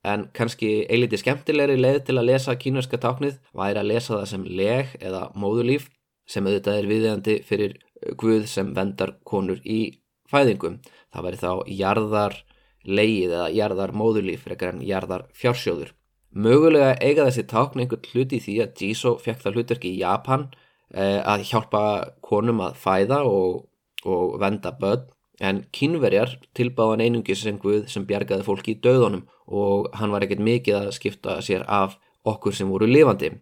en 0.04 0.28
kannski 0.36 0.86
eiliti 0.92 1.20
skemmtilegri 1.20 1.76
leið 1.80 2.02
til 2.08 2.16
að 2.20 2.28
lesa 2.30 2.56
kínverska 2.56 3.00
táknið 3.00 3.40
væri 3.56 3.80
að 3.80 3.90
lesa 3.94 4.14
það 4.14 4.30
sem 4.32 4.46
leg 4.60 4.94
eða 5.00 5.26
móðulíf 5.36 5.88
sem 6.28 6.46
auðvitað 6.46 6.80
er 6.80 6.88
viðjandi 6.92 7.36
fyrir 7.48 7.76
Guð 8.18 8.46
sem 8.50 8.72
vendar 8.76 9.16
konur 9.24 9.60
í 9.64 9.98
fæðingum. 10.30 10.80
Það 11.12 11.26
væri 11.26 11.40
þá 11.42 11.52
jarðar 11.80 12.36
leið 12.86 13.32
eða 13.32 13.46
jarðar 13.54 13.94
móðulíf 13.96 14.46
frekar 14.46 14.74
en 14.74 14.84
jarðar 14.86 15.26
fjársjóður. 15.34 15.92
Mögulega 16.36 16.96
eiga 17.00 17.26
þessi 17.26 17.46
tákn 17.48 17.82
einhvern 17.82 18.08
hluti 18.12 18.40
því 18.42 18.56
að 18.62 18.82
Jisoo 18.82 19.16
fekk 19.22 19.42
það 19.42 19.56
hlutverki 19.56 19.92
í 19.94 20.00
Japan 20.02 20.48
eh, 20.92 21.22
að 21.24 21.46
hjálpa 21.48 21.82
konum 22.20 22.60
að 22.66 22.76
fæða 22.82 23.22
og, 23.24 23.62
og 24.04 24.36
venda 24.42 24.74
börn 24.76 25.06
en 25.40 25.62
kínverjar 25.72 26.36
tilbáðan 26.56 27.04
einungis 27.04 27.42
sem 27.44 27.58
Guð 27.60 27.86
sem 27.92 28.06
bjargaði 28.08 28.44
fólki 28.44 28.76
í 28.76 28.80
döðunum 28.84 29.26
og 29.46 29.90
hann 29.96 30.12
var 30.12 30.24
ekkert 30.24 30.44
mikið 30.44 30.78
að 30.78 30.94
skipta 30.96 31.40
sér 31.44 31.64
af 31.68 31.98
okkur 32.26 32.54
sem 32.56 32.70
voru 32.70 32.88
lifandi. 32.88 33.32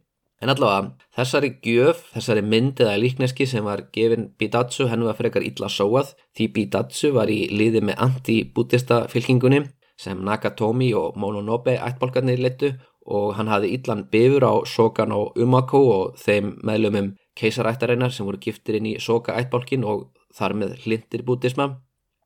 En 0.45 0.53
allavega, 0.53 0.91
þessari 1.17 1.49
gjöf, 1.65 2.03
þessari 2.13 2.43
mynd 2.45 2.81
eða 2.85 2.99
líkneski 3.01 3.47
sem 3.49 3.65
var 3.65 3.87
gefin 3.95 4.27
Bidatsu 4.37 4.91
hennu 4.91 5.07
var 5.09 5.17
frekar 5.17 5.47
illa 5.47 5.71
sóað 5.73 6.11
því 6.37 6.49
Bidatsu 6.59 7.15
var 7.17 7.33
í 7.33 7.47
liði 7.49 7.81
með 7.81 8.03
anti-bútista 8.05 9.07
fylkingunni 9.09 9.63
sem 9.97 10.21
Nakatomi 10.27 10.91
og 11.01 11.17
Mononobe 11.17 11.79
ættbólkarnir 11.79 12.45
leittu 12.45 12.75
og 13.09 13.33
hann 13.39 13.49
hafði 13.49 13.73
illan 13.79 14.05
bifur 14.13 14.45
á 14.45 14.55
Sokan 14.69 15.17
og 15.17 15.41
Umako 15.41 15.83
og 15.95 16.21
þeim 16.21 16.55
meðlumum 16.61 17.15
keisarættareinar 17.41 18.13
sem 18.13 18.29
voru 18.29 18.45
giftir 18.45 18.83
inn 18.83 18.93
í 18.93 18.97
Soka 19.01 19.41
ættbólkin 19.41 19.89
og 19.89 20.11
þar 20.37 20.59
með 20.61 20.79
hlindir 20.85 21.25
bútisma. 21.25 21.79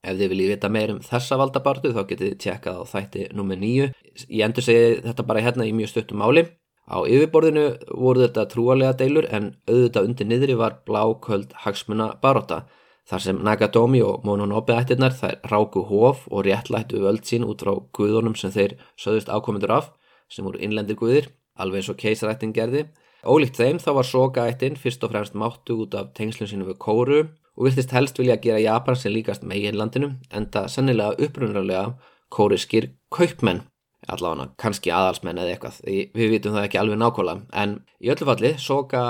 Ef 0.02 0.18
þið 0.18 0.32
viljið 0.32 0.56
vita 0.56 0.68
meir 0.74 0.94
um 0.94 1.02
þessa 1.06 1.38
valdabartu 1.38 1.94
þá 1.94 2.02
getið 2.02 2.32
þið 2.32 2.38
tjekkað 2.42 2.82
á 2.82 2.84
þætti 2.96 3.28
nr. 3.30 3.58
9. 3.62 3.92
Ég 4.26 4.46
endur 4.46 4.66
segi 4.66 5.02
þetta 5.06 5.26
bara 5.26 5.42
hérna 5.46 5.66
í 5.70 5.74
mjög 5.74 5.94
stöttum 5.94 6.22
máli. 6.22 6.48
Á 6.88 7.04
yfirborðinu 7.04 7.64
voru 8.00 8.24
þetta 8.24 8.46
trúalega 8.48 8.96
deilur 8.96 9.28
en 9.28 9.50
auðvitað 9.68 10.06
undir 10.08 10.28
niðri 10.28 10.54
var 10.56 10.78
bláköld 10.88 11.52
hagsmuna 11.64 12.14
baróta 12.22 12.62
þar 13.08 13.24
sem 13.24 13.40
Nagatomi 13.44 14.00
og 14.04 14.24
Mononobe 14.24 14.76
ættirnar 14.76 15.14
þær 15.16 15.36
ráku 15.52 15.84
hóf 15.88 16.24
og 16.28 16.44
réttlættu 16.46 17.00
völd 17.04 17.24
sín 17.28 17.44
út 17.48 17.64
frá 17.64 17.74
guðunum 17.96 18.36
sem 18.36 18.52
þeir 18.52 18.76
söðust 19.00 19.28
ákomendur 19.32 19.72
af 19.78 19.92
sem 20.28 20.44
voru 20.44 20.60
innlendir 20.60 20.96
guðir, 20.96 21.30
alveg 21.56 21.80
eins 21.80 21.92
og 21.92 22.00
keisarættin 22.00 22.52
gerði. 22.56 22.84
Ólíkt 23.24 23.56
þeim 23.56 23.80
þá 23.80 23.90
var 23.96 24.08
Soka-ættin 24.08 24.76
fyrst 24.80 25.04
og 25.04 25.12
fremst 25.14 25.36
máttu 25.36 25.78
út 25.84 25.96
af 25.96 26.12
tengslun 26.16 26.50
sinu 26.50 26.68
við 26.68 26.78
Kóru 26.84 27.22
og 27.58 27.66
virtist 27.66 27.92
helst 27.96 28.20
vilja 28.20 28.36
gera 28.40 28.60
Japan 28.62 28.96
sem 28.96 29.12
líkast 29.12 29.42
með 29.42 29.72
einlandinu 29.72 30.12
en 30.30 30.46
það 30.52 30.68
sennilega 30.76 31.16
upprunnulega 31.26 31.86
kóriskir 32.32 32.92
kaupmenn 33.10 33.64
allavega 34.06 34.48
kannski 34.60 34.92
aðalsmenn 34.94 35.40
eða 35.42 35.54
eitthvað. 35.54 35.80
Við 36.14 36.34
vitum 36.34 36.54
það 36.54 36.68
ekki 36.68 36.80
alveg 36.80 37.00
nákvæmlega. 37.00 37.46
En 37.62 37.74
í 37.98 38.12
öllu 38.12 38.28
falli 38.28 38.52
soka 38.62 39.02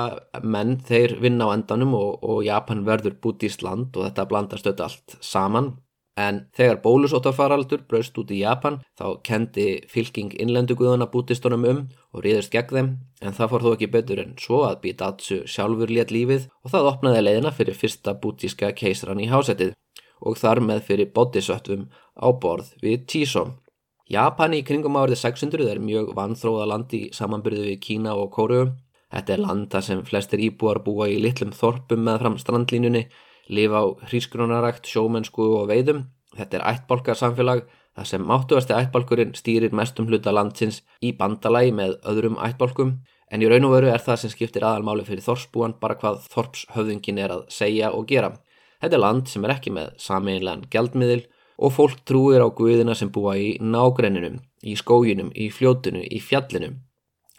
menn 0.42 0.78
þeir 0.88 1.18
vinna 1.22 1.50
á 1.50 1.54
endanum 1.56 1.92
og, 1.98 2.24
og 2.24 2.40
Japan 2.46 2.86
verður 2.88 3.18
bútist 3.22 3.62
land 3.66 3.96
og 3.96 4.08
þetta 4.08 4.26
blandast 4.30 4.66
auðvitað 4.66 4.88
allt 4.88 5.18
saman. 5.20 5.74
En 6.18 6.40
þegar 6.56 6.80
bólusóttarfaraldur 6.82 7.84
braust 7.86 8.16
út 8.18 8.32
í 8.34 8.40
Japan 8.40 8.80
þá 8.98 9.20
kendi 9.22 9.66
fylking 9.86 10.32
innlenduguðana 10.42 11.06
bútistunum 11.12 11.66
um 11.68 11.84
og 12.10 12.24
riðist 12.24 12.50
gegn 12.50 12.74
þeim. 12.74 12.88
En 13.22 13.36
það 13.36 13.52
fór 13.52 13.66
þó 13.66 13.70
ekki 13.76 13.90
betur 13.92 14.24
en 14.24 14.34
svo 14.40 14.64
að 14.66 14.80
Bidatsu 14.86 15.44
sjálfur 15.46 15.92
létt 15.92 16.10
lífið 16.14 16.48
og 16.64 16.74
það 16.74 16.90
opnaði 16.90 17.22
leiðina 17.22 17.54
fyrir 17.54 17.78
fyrsta 17.78 18.16
bútíska 18.18 18.72
keisran 18.74 19.22
í 19.22 19.30
hásettið 19.30 19.76
og 20.18 20.34
þar 20.40 20.64
með 20.66 20.82
fyrir 20.88 21.12
bodisöttum 21.14 21.86
á 22.18 22.28
borð 22.34 22.74
við 22.82 23.06
Tísom 23.06 23.54
Japani 24.08 24.62
í 24.62 24.64
kringum 24.64 24.96
árið 24.96 25.18
600 25.20 25.66
er 25.68 25.80
mjög 25.84 26.14
vanþróða 26.16 26.66
land 26.70 26.92
í 26.96 27.00
samanbyrðu 27.12 27.66
við 27.66 27.80
Kína 27.84 28.14
og 28.16 28.30
Kóru. 28.32 28.62
Þetta 29.12 29.34
er 29.34 29.42
landa 29.42 29.82
sem 29.84 30.00
flestir 30.04 30.40
íbúar 30.46 30.80
búa 30.84 31.10
í 31.12 31.18
litlum 31.20 31.52
þorpum 31.52 32.06
með 32.06 32.22
fram 32.22 32.38
strandlínunni, 32.40 33.04
lifa 33.52 33.84
á 33.84 33.86
hrískronarækt, 34.08 34.88
sjómennsku 34.88 35.50
og 35.60 35.68
veiðum. 35.68 36.06
Þetta 36.40 36.56
er 36.56 36.66
ættbólkarsamfélag 36.72 37.62
þar 37.68 38.08
sem 38.08 38.26
máttuasti 38.32 38.76
ættbólkurinn 38.78 39.36
stýrir 39.36 39.76
mestum 39.76 40.08
hluta 40.08 40.32
landsins 40.32 40.80
í 41.04 41.12
bandalagi 41.12 41.76
með 41.76 41.98
öðrum 42.08 42.40
ættbólkum 42.40 42.98
en 43.28 43.44
í 43.44 43.48
raun 43.50 43.68
og 43.68 43.76
veru 43.76 43.92
er 43.92 44.00
það 44.00 44.22
sem 44.22 44.32
skiptir 44.32 44.64
aðalmáli 44.64 45.04
fyrir 45.04 45.26
þorpsbúan 45.26 45.76
bara 45.82 46.00
hvað 46.00 46.22
þorpshöfðingin 46.32 47.20
er 47.20 47.34
að 47.36 47.48
segja 47.52 47.92
og 47.92 48.08
gera. 48.08 48.38
Þetta 48.80 48.96
er 48.96 49.04
land 49.04 49.28
sem 49.28 49.44
er 49.44 49.58
ekki 49.58 49.74
með 49.74 49.98
sameinlegan 50.00 50.64
geldmiðil 50.72 51.26
og 51.58 51.74
fólk 51.74 52.04
trúir 52.06 52.42
á 52.44 52.48
guðina 52.54 52.94
sem 52.94 53.10
búa 53.10 53.34
í 53.36 53.56
nágrenninum, 53.60 54.38
í 54.62 54.76
skójunum, 54.78 55.32
í 55.34 55.50
fljótunum, 55.50 56.04
í 56.06 56.20
fjallinum. 56.22 56.78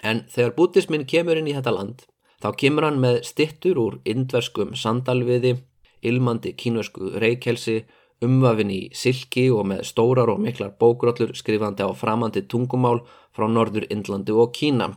En 0.03 0.25
þegar 0.31 0.55
bútismin 0.57 1.07
kemur 1.07 1.39
inn 1.39 1.47
í 1.47 1.55
þetta 1.55 1.75
land, 1.75 2.03
þá 2.43 2.49
kemur 2.59 2.87
hann 2.87 2.99
með 3.03 3.21
stittur 3.27 3.79
úr 3.79 3.99
indverskum 4.07 4.75
sandalviði, 4.75 5.55
ilmandi 6.03 6.53
kínversku 6.59 7.15
reykjelsi, 7.19 7.83
umvafin 8.23 8.71
í 8.71 8.81
silki 8.95 9.47
og 9.51 9.67
með 9.71 9.85
stórar 9.87 10.31
og 10.31 10.41
miklar 10.43 10.73
bókróllur 10.79 11.31
skrifandi 11.35 11.87
á 11.87 11.91
framandi 11.95 12.43
tungumál 12.51 12.99
frá 13.35 13.47
Norður 13.47 13.87
Indlandi 13.87 14.35
og 14.35 14.51
Kína. 14.55 14.91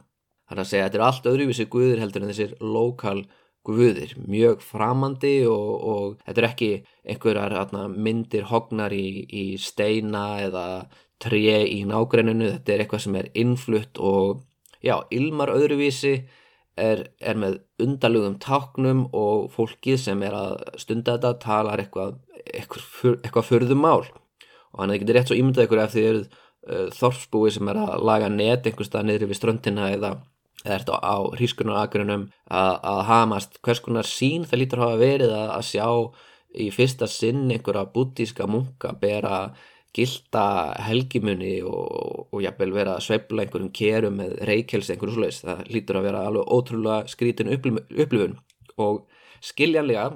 Það 0.49 0.57
er 0.57 0.63
að 0.63 0.71
segja 0.71 0.85
að 0.85 0.89
þetta 0.89 0.99
er 0.99 1.07
allt 1.07 1.29
öðruvísi 1.31 1.69
guður 1.71 2.03
heldur 2.03 2.25
en 2.25 2.33
þessir 2.33 2.57
lokal 2.61 3.21
guðir, 3.67 4.17
mjög 4.27 4.63
framandi 4.67 5.37
og, 5.47 5.71
og 5.93 6.07
þetta 6.27 6.43
er 6.43 6.49
ekki 6.49 6.71
einhverjar 7.07 7.57
atna, 7.61 7.87
myndir 7.89 8.49
hognar 8.51 8.95
í, 8.95 9.23
í 9.31 9.45
steina 9.61 10.41
eða 10.43 10.67
tré 11.23 11.63
í 11.71 11.83
nágrenninu, 11.87 12.51
þetta 12.57 12.75
er 12.75 12.85
eitthvað 12.85 13.05
sem 13.05 13.19
er 13.21 13.29
innflutt 13.39 14.01
og 14.03 14.43
já, 14.83 14.97
ilmar 15.15 15.53
öðruvísi 15.55 16.17
er, 16.79 17.07
er 17.21 17.39
með 17.39 17.61
undalugum 17.83 18.39
táknum 18.43 19.07
og 19.15 19.51
fólkið 19.55 20.01
sem 20.07 20.23
er 20.27 20.37
að 20.37 20.57
stunda 20.83 21.17
þetta 21.17 21.35
talar 21.43 21.83
eitthvað, 21.83 22.19
eitthvað, 22.43 23.19
eitthvað 23.21 23.49
förðum 23.49 23.83
mál. 23.85 24.03
Og 24.73 24.81
hann 24.81 24.93
er 24.93 24.99
ekki 24.99 25.15
rétt 25.15 25.31
svo 25.31 25.39
ímyndað 25.39 25.69
ykkur 25.69 25.83
ef 25.83 25.95
þið 25.95 26.09
eruð 26.11 26.27
uh, 26.27 26.87
þorfsbúi 26.97 27.53
sem 27.53 27.71
er 27.71 27.83
að 27.83 28.07
laga 28.09 28.31
net 28.33 28.69
einhverstað 28.69 29.09
niður 29.09 29.31
við 29.31 29.41
ströndina 29.41 29.91
eða 29.93 30.15
eða 30.65 30.77
ert 30.79 30.93
á 30.93 31.17
hrískunaragrunum 31.39 32.29
að, 32.51 32.75
að 32.93 33.01
hamast? 33.11 33.59
Hvers 33.65 33.83
konar 33.85 34.09
sín 34.09 34.47
það 34.49 34.63
lítur 34.63 34.85
hafa 34.85 35.01
verið 35.01 35.35
að, 35.37 35.51
að 35.57 35.69
sjá 35.71 35.87
í 36.53 36.71
fyrsta 36.75 37.09
sinn 37.09 37.47
einhverja 37.51 37.87
bútíska 37.95 38.49
munka 38.51 38.93
bera 39.01 39.45
gilda 39.93 40.73
helgimunni 40.87 41.59
og, 41.69 42.29
og 42.33 42.43
jafnvel 42.45 42.73
vera 42.73 42.97
að 42.97 43.07
sveifla 43.07 43.45
einhverjum 43.45 43.73
kerum 43.77 44.19
með 44.21 44.37
reykjelsi 44.49 44.95
einhverjum 44.95 45.19
sluðis 45.19 45.43
það 45.45 45.65
lítur 45.75 46.01
að 46.01 46.07
vera 46.09 46.27
alveg 46.29 46.53
ótrúlega 46.57 47.13
skrítin 47.13 47.53
upplifun. 47.53 48.39
Og 48.81 49.03
skiljanlega 49.45 50.07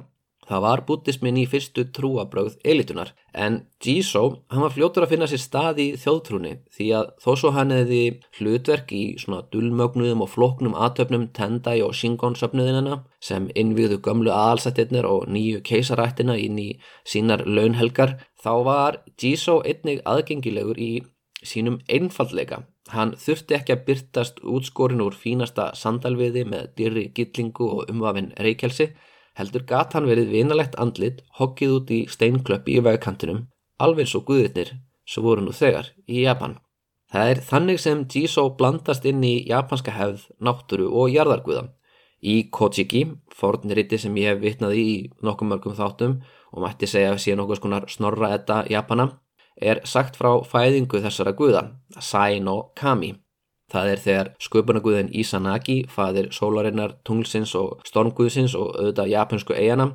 Það 0.47 0.63
var 0.63 0.83
bútismin 0.87 1.39
í 1.41 1.47
fyrstu 1.51 1.85
trúabröð 1.97 2.59
elitunar 2.63 3.13
en 3.35 3.57
Jisoo 3.83 4.45
hann 4.53 4.63
var 4.63 4.75
fljótur 4.77 5.07
að 5.07 5.13
finna 5.15 5.27
sér 5.31 5.43
stað 5.43 5.81
í 5.83 5.87
þjóðtrúni 5.99 6.53
því 6.77 6.87
að 6.99 7.09
þó 7.25 7.31
svo 7.41 7.51
hann 7.57 7.75
hefði 7.75 8.03
hlutverk 8.39 8.95
í 8.95 9.03
svona 9.23 9.43
dullmögnuðum 9.53 10.23
og 10.23 10.31
floknum 10.37 10.79
aðtöfnum 10.87 11.27
Tendai 11.37 11.81
og 11.87 11.97
Shingon 11.99 12.39
söfnuðinina 12.39 13.01
sem 13.19 13.51
innvíðu 13.59 13.99
gömlu 14.07 14.31
aðalsættirnir 14.35 15.09
og 15.11 15.27
nýju 15.35 15.65
keisarættina 15.67 16.39
inn 16.39 16.63
í 16.63 16.69
sínar 17.03 17.43
launhelgar 17.47 18.17
þá 18.39 18.53
var 18.71 19.03
Jisoo 19.19 19.65
einnig 19.67 20.05
aðgengilegur 20.07 20.79
í 20.79 20.93
sínum 21.47 21.81
einfallleika. 21.91 22.63
Hann 22.95 23.17
þurfti 23.19 23.57
ekki 23.59 23.75
að 23.75 23.85
byrtast 23.89 24.41
útskorin 24.47 25.03
úr 25.03 25.15
fínasta 25.19 25.73
sandalviði 25.75 26.47
með 26.47 26.71
dyrri 26.79 27.05
gillingu 27.17 27.67
og 27.67 27.91
umvafin 27.91 28.31
reykjelsi 28.39 28.93
heldur 29.37 29.65
gat 29.69 29.95
hann 29.97 30.09
verið 30.09 30.33
vinalegt 30.33 30.77
andlit 30.81 31.23
hokkið 31.39 31.75
út 31.79 31.93
í 31.93 32.03
steinklöppi 32.11 32.79
í 32.79 32.85
vegkantinum, 32.85 33.47
alveg 33.79 34.09
svo 34.11 34.23
guðirnir 34.29 34.77
sem 35.07 35.25
voru 35.25 35.45
nú 35.45 35.53
þegar 35.55 35.93
í 36.09 36.25
Japan. 36.25 36.57
Það 37.13 37.33
er 37.33 37.41
þannig 37.49 37.81
sem 37.81 38.05
Jiso 38.13 38.49
blandast 38.59 39.05
inn 39.07 39.23
í 39.25 39.35
japanska 39.47 39.93
hefð, 39.95 40.25
náttúru 40.43 40.89
og 40.91 41.13
jarðarguða. 41.15 41.69
Í 42.27 42.49
Kojiki, 42.51 43.05
fornriti 43.31 44.01
sem 44.01 44.17
ég 44.19 44.33
hef 44.33 44.43
vitnaði 44.43 44.83
í 44.83 44.97
nokkuð 45.23 45.51
mörgum 45.53 45.77
þáttum 45.77 46.17
og 46.51 46.65
mætti 46.65 46.89
segja 46.91 47.13
að 47.13 47.23
sé 47.23 47.37
nokkuð 47.39 47.61
skonar 47.61 47.87
snorra 47.93 48.33
etta 48.35 48.65
Japana, 48.73 49.11
er 49.57 49.85
sagt 49.87 50.19
frá 50.19 50.33
fæðingu 50.45 51.01
þessara 51.05 51.37
guða, 51.37 51.63
Sai 52.01 52.41
no 52.41 52.73
Kami. 52.75 53.15
Það 53.73 53.89
er 53.91 54.03
þegar 54.03 54.29
sköpunaguðin 54.47 55.09
Izanagi, 55.11 55.81
fadir 55.91 56.29
sólarinnar, 56.35 57.01
tunglsins 57.07 57.55
og 57.59 57.81
stormguðsins 57.89 58.55
og 58.55 58.77
auðvitað 58.77 59.11
japansku 59.11 59.57
eigana, 59.59 59.89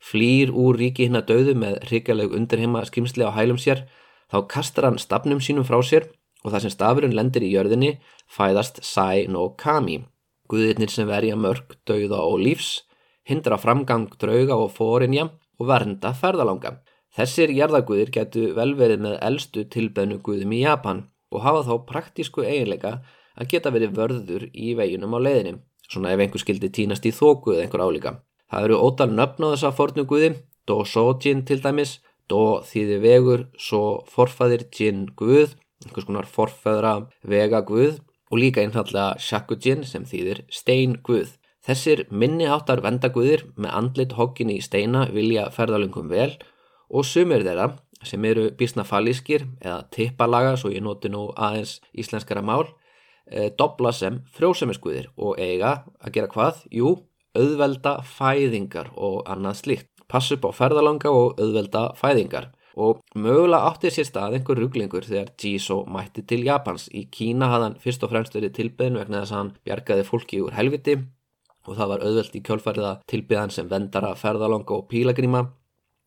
flýr 0.00 0.52
úr 0.56 0.78
ríki 0.80 1.04
hinn 1.04 1.20
að 1.20 1.26
döðu 1.34 1.56
með 1.60 1.76
hrigaleg 1.90 2.32
undirheima 2.36 2.86
skrimsli 2.88 3.26
á 3.28 3.36
hælum 3.36 3.60
sér, 3.60 3.84
þá 4.32 4.38
kastar 4.48 4.88
hann 4.88 4.96
stafnum 5.02 5.42
sínum 5.44 5.68
frá 5.68 5.76
sér 5.84 6.08
og 6.40 6.54
það 6.54 6.64
sem 6.64 6.72
stafurinn 6.72 7.16
lendir 7.16 7.44
í 7.44 7.52
jörðinni 7.52 7.92
fæðast 8.24 8.80
Sai 8.86 9.26
no 9.28 9.50
Kami. 9.60 10.00
Guðirnir 10.48 10.90
sem 10.90 11.06
verja 11.06 11.36
mörg, 11.36 11.76
dauða 11.84 12.24
og 12.24 12.40
lífs, 12.40 12.86
hindra 13.28 13.60
framgang 13.60 14.08
drauga 14.16 14.56
og 14.56 14.72
fórinja 14.72 15.28
og 15.60 15.68
vernda 15.68 16.14
ferðalanga. 16.16 16.78
Þessir 17.12 17.52
jarðaguðir 17.52 18.10
getur 18.14 18.54
vel 18.56 18.72
verið 18.78 19.04
með 19.04 19.20
eldstu 19.28 19.68
tilbeðnu 19.68 20.22
guðum 20.24 20.56
í 20.56 20.64
Japan 20.64 21.04
og 21.30 21.44
hafa 21.44 21.64
þá 21.68 21.74
praktísku 21.88 22.44
eiginleika 22.44 22.98
að 23.38 23.50
geta 23.54 23.72
verið 23.74 23.96
vörður 23.96 24.46
í 24.52 24.74
veginum 24.78 25.16
á 25.16 25.18
leiðinni, 25.22 25.56
svona 25.88 26.12
ef 26.14 26.22
einhver 26.24 26.42
skildi 26.42 26.70
tínast 26.74 27.06
í 27.06 27.14
þóku 27.14 27.54
eða 27.54 27.66
einhver 27.66 27.84
álíka. 27.86 28.14
Það 28.50 28.66
eru 28.66 28.78
ótal 28.82 29.10
nöfn 29.14 29.46
á 29.46 29.52
þessa 29.54 29.74
fornu 29.78 30.06
guði, 30.10 30.34
Do 30.66 30.82
Sojin 30.84 31.44
til 31.46 31.60
dæmis, 31.62 31.98
Do 32.28 32.60
þýði 32.66 33.00
vegur, 33.02 33.46
So 33.58 34.02
forfæðir 34.10 34.66
Jin 34.74 35.06
guð, 35.18 35.56
einhvers 35.84 36.06
konar 36.06 36.28
forfæðra 36.30 36.94
vega 37.22 37.62
guð. 37.66 38.00
Og 38.30 38.38
líka 38.38 38.62
einfallega 38.62 39.18
Shakujin 39.18 39.80
sem 39.82 40.04
þýðir 40.06 40.44
stein 40.54 40.92
guð. 41.02 41.32
Þessir 41.66 42.04
minni 42.14 42.46
áttar 42.46 42.78
vendaguðir 42.84 43.42
með 43.58 43.74
andlit 43.74 44.12
hokkin 44.14 44.52
í 44.54 44.60
steina 44.62 45.08
vilja 45.10 45.48
ferðalungum 45.50 46.06
vel. 46.12 46.36
Og 46.94 47.02
sumir 47.06 47.42
þeirra 47.42 47.72
sem 48.06 48.24
eru 48.24 48.48
bísna 48.56 48.84
falískir 48.88 49.46
eða 49.60 49.82
tippalaga, 49.92 50.56
svo 50.56 50.72
ég 50.72 50.84
noti 50.84 51.10
nú 51.12 51.28
aðeins 51.36 51.78
íslenskara 51.92 52.42
mál, 52.42 52.66
e, 53.26 53.50
dobla 53.50 53.92
sem 53.92 54.20
frjósemisguðir 54.36 55.10
og 55.16 55.38
eiga 55.38 55.84
að 56.00 56.14
gera 56.16 56.32
hvað? 56.32 56.64
Jú, 56.72 56.94
auðvelda 57.36 58.00
fæðingar 58.06 58.90
og 58.96 59.22
annað 59.30 59.60
slíkt. 59.62 59.90
Pass 60.10 60.32
upp 60.34 60.48
á 60.48 60.50
ferðalanga 60.50 61.12
og 61.14 61.38
auðvelda 61.38 61.92
fæðingar 61.98 62.50
og 62.80 63.00
mögulega 63.14 63.68
átti 63.70 63.90
sér 63.92 64.08
stað 64.08 64.36
einhver 64.38 64.58
rugglingur 64.58 65.06
þegar 65.06 65.30
Jiso 65.38 65.84
mætti 65.90 66.24
til 66.26 66.42
Japans. 66.46 66.88
Í 66.90 67.06
Kína 67.12 67.50
hafði 67.50 67.68
hann 67.68 67.78
fyrst 67.82 68.04
og 68.06 68.12
fremst 68.12 68.34
verið 68.34 68.54
tilbyðin 68.58 68.98
vegna 69.00 69.22
þess 69.22 69.34
að 69.34 69.40
hann 69.40 69.54
bjargaði 69.66 70.06
fólki 70.08 70.42
úr 70.42 70.56
helviti 70.56 70.96
og 71.68 71.76
það 71.76 71.90
var 71.92 72.04
auðvelt 72.06 72.36
í 72.36 72.42
kjölfariða 72.46 72.92
tilbyðan 73.10 73.54
sem 73.54 73.68
vendara, 73.70 74.14
ferðalanga 74.16 74.78
og 74.78 74.86
pílagríma. 74.90 75.44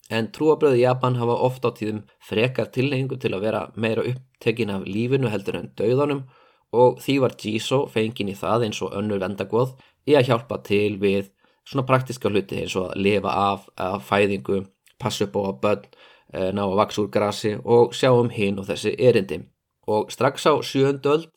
En 0.09 0.29
trúabröði 0.35 0.83
Japan 0.83 1.15
hafa 1.15 1.35
oft 1.47 1.65
á 1.65 1.71
tíðum 1.71 2.03
frekar 2.21 2.71
tilhengu 2.75 3.17
til 3.17 3.33
að 3.33 3.45
vera 3.47 3.61
meira 3.75 4.03
upptekin 4.09 4.73
af 4.73 4.87
lífinu 4.87 5.31
heldur 5.31 5.59
en 5.59 5.71
dauðanum 5.79 6.25
og 6.73 6.99
því 7.01 7.19
var 7.23 7.37
Jiso 7.39 7.85
fengin 7.87 8.31
í 8.33 8.35
það 8.35 8.67
eins 8.67 8.81
og 8.83 8.95
önnur 8.97 9.21
vendagóð 9.23 9.75
í 10.09 10.17
að 10.19 10.27
hjálpa 10.31 10.59
til 10.67 10.97
við 10.99 11.29
svona 11.63 11.87
praktiska 11.87 12.29
hluti 12.29 12.59
eins 12.63 12.75
og 12.75 12.91
að 12.91 13.05
lifa 13.05 13.31
af, 13.31 13.69
af 13.77 14.03
fæðingu, 14.09 14.65
passa 14.99 15.27
upp 15.29 15.37
á 15.39 15.41
að 15.47 15.61
börn 15.63 15.85
Eh, 16.33 16.49
ná 16.49 16.63
að 16.65 16.79
vaks 16.79 16.97
úr 16.97 17.09
grasi 17.13 17.51
og 17.61 17.93
sjá 17.93 18.09
um 18.17 18.31
hinn 18.33 18.57
og 18.57 18.65
þessi 18.65 18.95
erindi. 18.97 19.43
Og 19.85 20.09
strax 20.09 20.47
á 20.49 20.57
sjöndöld 20.65 21.27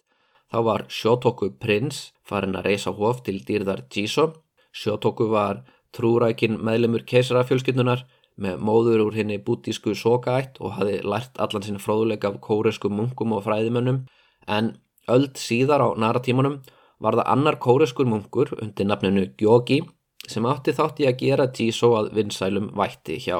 þá 0.49 0.59
var 0.65 0.85
Sjótoku 0.89 1.51
prins 1.61 2.13
farin 2.25 2.57
að 2.57 2.71
reysa 2.71 2.95
hóf 2.97 3.21
til 3.27 3.43
dýrðar 3.45 3.85
Jiso. 3.93 4.33
Sjótoku 4.73 5.29
var 5.29 5.65
trúrækin 5.93 6.57
meðlemur 6.65 7.05
keisarafjölskyndunar 7.05 8.07
með 8.41 8.63
móður 8.69 9.05
úr 9.07 9.17
henni 9.17 9.39
bútísku 9.43 9.95
sokaætt 9.97 10.61
og 10.61 10.77
hafi 10.79 10.99
lært 11.03 11.39
allan 11.41 11.65
sinni 11.65 11.83
fróðuleik 11.83 12.25
af 12.29 12.41
kóresku 12.45 12.91
munkum 12.93 13.33
og 13.37 13.45
fræðimönnum. 13.47 14.03
En 14.47 14.75
öld 15.09 15.39
síðar 15.41 15.85
á 15.85 15.89
naratímanum 15.97 16.61
var 17.01 17.17
það 17.17 17.31
annar 17.35 17.61
kóreskur 17.63 18.09
munkur 18.09 18.53
undir 18.61 18.89
nafninu 18.89 19.29
Gyogi 19.41 19.81
sem 20.27 20.47
átti 20.49 20.75
þátti 20.77 21.07
að 21.09 21.19
gera 21.23 21.49
Jiso 21.55 21.95
að 21.97 22.13
vinsælum 22.17 22.73
vætti 22.77 23.19
hjá 23.23 23.39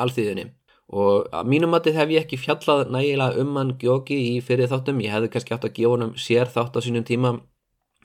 alþýðinni 0.00 0.50
og 0.92 1.28
að 1.32 1.48
mínum 1.48 1.72
matið 1.72 1.98
hef 1.98 2.12
ég 2.12 2.24
ekki 2.24 2.38
fjallað 2.38 2.90
nægilega 2.92 3.40
um 3.40 3.56
hann 3.56 3.74
Gjóki 3.80 4.16
í 4.34 4.40
fyrir 4.44 4.68
þáttum. 4.70 5.00
Ég 5.00 5.14
hefði 5.14 5.30
kannski 5.32 5.54
átt 5.56 5.68
að 5.68 5.76
gefa 5.78 5.98
hann 5.98 6.14
sér 6.20 6.50
þátt 6.52 6.76
á 6.76 6.80
sínum 6.84 7.06
tíma 7.08 7.34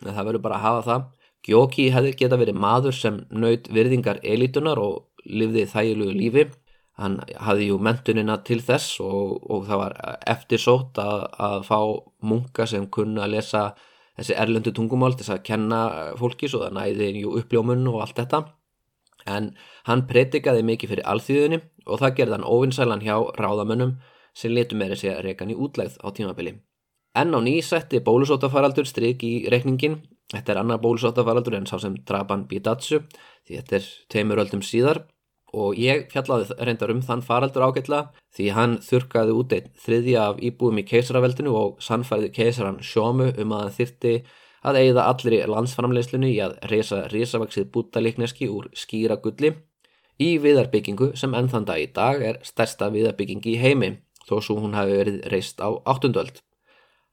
en 0.05 0.13
það 0.15 0.25
verður 0.29 0.45
bara 0.45 0.59
að 0.59 0.65
hafa 0.65 0.85
það. 0.87 1.07
Gjóki 1.47 1.89
hefði 1.93 2.15
geta 2.19 2.39
verið 2.39 2.59
maður 2.59 2.95
sem 2.95 3.19
naut 3.31 3.67
virðingar 3.71 4.19
elitunar 4.23 4.79
og 4.79 5.08
livði 5.25 5.65
þægilegu 5.69 6.15
lífi 6.17 6.45
hann 6.99 7.19
hafði 7.39 7.69
jú 7.69 7.79
mentunina 7.79 8.39
til 8.43 8.59
þess 8.63 8.99
og, 9.03 9.37
og 9.47 9.67
það 9.69 9.81
var 9.83 9.97
eftirsótt 10.27 10.99
að, 10.99 11.25
að 11.39 11.61
fá 11.67 11.79
munka 12.27 12.67
sem 12.67 12.89
kunna 12.91 13.23
að 13.25 13.37
lesa 13.37 13.63
þessi 14.19 14.35
erlendu 14.35 14.73
tungumál 14.75 15.15
til 15.15 15.29
að 15.31 15.43
kenna 15.47 15.81
fólki 16.19 16.49
svo 16.51 16.65
það 16.65 16.75
næði 16.75 17.11
jú 17.21 17.37
uppljómun 17.39 17.87
og 17.87 18.01
allt 18.03 18.19
þetta 18.19 18.43
en 19.27 19.51
hann 19.87 20.05
predikaði 20.09 20.63
mikið 20.67 20.93
fyrir 20.93 21.09
alþýðunni 21.11 21.59
og 21.85 22.01
það 22.01 22.15
gerði 22.19 22.37
hann 22.37 22.47
óvinsælan 22.47 23.03
hjá 23.03 23.15
ráðamönnum 23.39 23.95
sem 24.35 24.53
letu 24.53 24.77
meira 24.79 24.97
sig 24.99 25.11
að 25.13 25.23
reyka 25.27 25.45
hann 25.45 25.53
í 25.53 25.59
útlegð 25.59 25.97
á 26.03 26.07
tímabili. 26.15 26.55
Enn 27.17 27.35
á 27.35 27.39
nýsetti 27.41 28.01
bólusóttafaraldur 28.05 28.87
stryk 28.87 29.23
í 29.25 29.33
reikningin. 29.51 29.99
Þetta 30.29 30.53
er 30.53 30.59
annar 30.61 30.81
bólusóttafaraldur 30.83 31.55
en 31.57 31.69
sá 31.69 31.79
sem 31.81 31.95
Draban 32.05 32.45
Bidatsu 32.49 33.01
því 33.47 33.55
þetta 33.55 33.79
er 33.79 33.87
teimur 34.13 34.41
öldum 34.43 34.61
síðar 34.65 35.03
og 35.57 35.79
ég 35.81 36.05
fjallaði 36.11 36.57
reyndar 36.61 36.91
um 36.93 37.01
þann 37.05 37.23
faraldur 37.25 37.65
ágætla 37.65 38.01
því 38.37 38.49
hann 38.53 38.75
þurkaði 38.85 39.37
út 39.39 39.55
einn 39.57 39.71
þriðja 39.85 40.25
af 40.27 40.43
íbúum 40.45 40.81
í 40.81 40.85
keisaraveldinu 40.91 41.55
og 41.57 41.79
sannfæriði 41.81 42.29
keisaran 42.35 42.77
sjómu 42.85 43.31
um 43.33 43.55
að 43.57 43.63
hann 43.63 43.77
þyrti 43.79 44.13
að 44.69 44.79
eigða 44.83 45.07
allir 45.09 45.37
í 45.39 45.41
landsframleyslinu 45.49 46.29
í 46.29 46.37
að 46.45 46.59
reysa 46.69 47.01
risavaksið 47.13 47.71
bútalikneski 47.73 48.51
úr 48.51 48.69
skýra 48.77 49.17
gulli 49.23 49.55
í 50.19 50.35
viðarbyggingu 50.43 51.13
sem 51.17 51.33
ennþann 51.33 51.65
dag 51.65 51.81
í 51.81 51.89
dag 51.95 52.21
er 52.21 52.39
stærsta 52.45 52.91
viðarbyggingi 52.93 53.55
í 53.55 53.61
heimi 53.63 53.93
þó 54.27 54.37
svo 54.43 54.59
hún 54.61 54.77
hafi 54.77 54.97
verið 54.99 55.21
reist 55.33 55.63
á 55.63 55.69
áttundöld. 55.89 56.43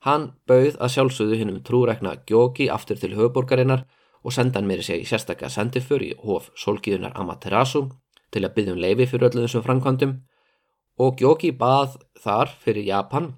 Hann 0.05 0.33
bauð 0.47 0.77
að 0.77 0.93
sjálfsögðu 0.95 1.39
hinnum 1.41 1.63
trúrækna 1.65 2.17
Gjóki 2.29 2.69
aftur 2.73 2.99
til 3.01 3.15
höfuborgarinnar 3.17 3.87
og 4.23 4.35
senda 4.35 4.61
hann 4.61 4.69
meiri 4.69 4.85
seg 4.85 5.03
í 5.03 5.09
sérstakka 5.09 5.49
sendifur 5.51 6.03
í 6.03 6.13
hóf 6.21 6.51
solgiðunar 6.59 7.17
Amaterasu 7.17 7.87
til 8.35 8.45
að 8.45 8.55
byggja 8.59 8.75
um 8.75 8.83
leifi 8.83 9.07
fyrir 9.07 9.31
öllu 9.31 9.47
þessum 9.47 9.65
framkvæmdum. 9.65 10.15
Og 11.01 11.19
Gjóki 11.21 11.53
bað 11.57 11.99
þar 12.23 12.53
fyrir 12.63 12.87
Japan 12.89 13.35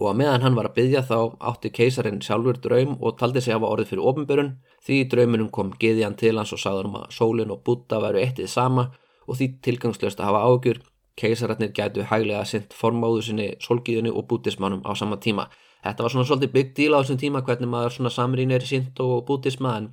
og 0.00 0.10
að 0.10 0.18
meðan 0.20 0.44
hann 0.44 0.56
var 0.56 0.68
að 0.68 0.76
byggja 0.76 1.02
þá 1.08 1.18
átti 1.50 1.72
keisarin 1.72 2.20
sjálfur 2.24 2.58
draum 2.60 2.96
og 3.00 3.16
taldi 3.20 3.40
sig 3.40 3.56
hafa 3.56 3.70
orðið 3.70 3.92
fyrir 3.92 4.08
ofnbörun 4.10 4.50
því 4.84 4.98
í 5.00 5.08
drauminum 5.12 5.50
kom 5.52 5.72
Giðjan 5.80 6.18
til 6.20 6.36
hans 6.36 6.52
og 6.52 6.60
sagði 6.60 6.90
um 6.90 6.98
að 7.00 7.06
sólinn 7.16 7.54
og 7.54 7.62
Buddha 7.64 8.00
væru 8.04 8.20
eittið 8.20 8.50
sama 8.52 8.90
og 9.26 9.38
því 9.38 9.48
tilgangslöst 9.64 10.20
að 10.20 10.30
hafa 10.30 10.42
ágjur 10.50 10.82
keisararnir 11.16 11.72
gætu 11.72 12.04
hæglega 12.10 12.44
sendt 12.44 12.76
formáðu 12.76 13.22
sinni 13.24 13.48
solgiðunni 13.64 14.12
og 14.12 14.28
bútismannum 14.28 14.84
á 14.84 14.92
sama 14.94 15.16
tíma. 15.16 15.48
Þetta 15.86 16.02
var 16.02 16.12
svona 16.12 16.26
svolítið 16.26 16.52
bygg 16.56 16.70
díla 16.74 16.98
á 16.98 17.02
þessum 17.04 17.18
tíma 17.22 17.42
hvernig 17.46 17.70
maður 17.70 17.92
svona 17.94 18.10
samrýn 18.10 18.54
er 18.56 18.64
sint 18.66 19.00
og 19.04 19.20
bútisma 19.28 19.76
en 19.78 19.90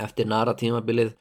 eftir 0.00 0.28
nara 0.30 0.54
tímabilið 0.56 1.12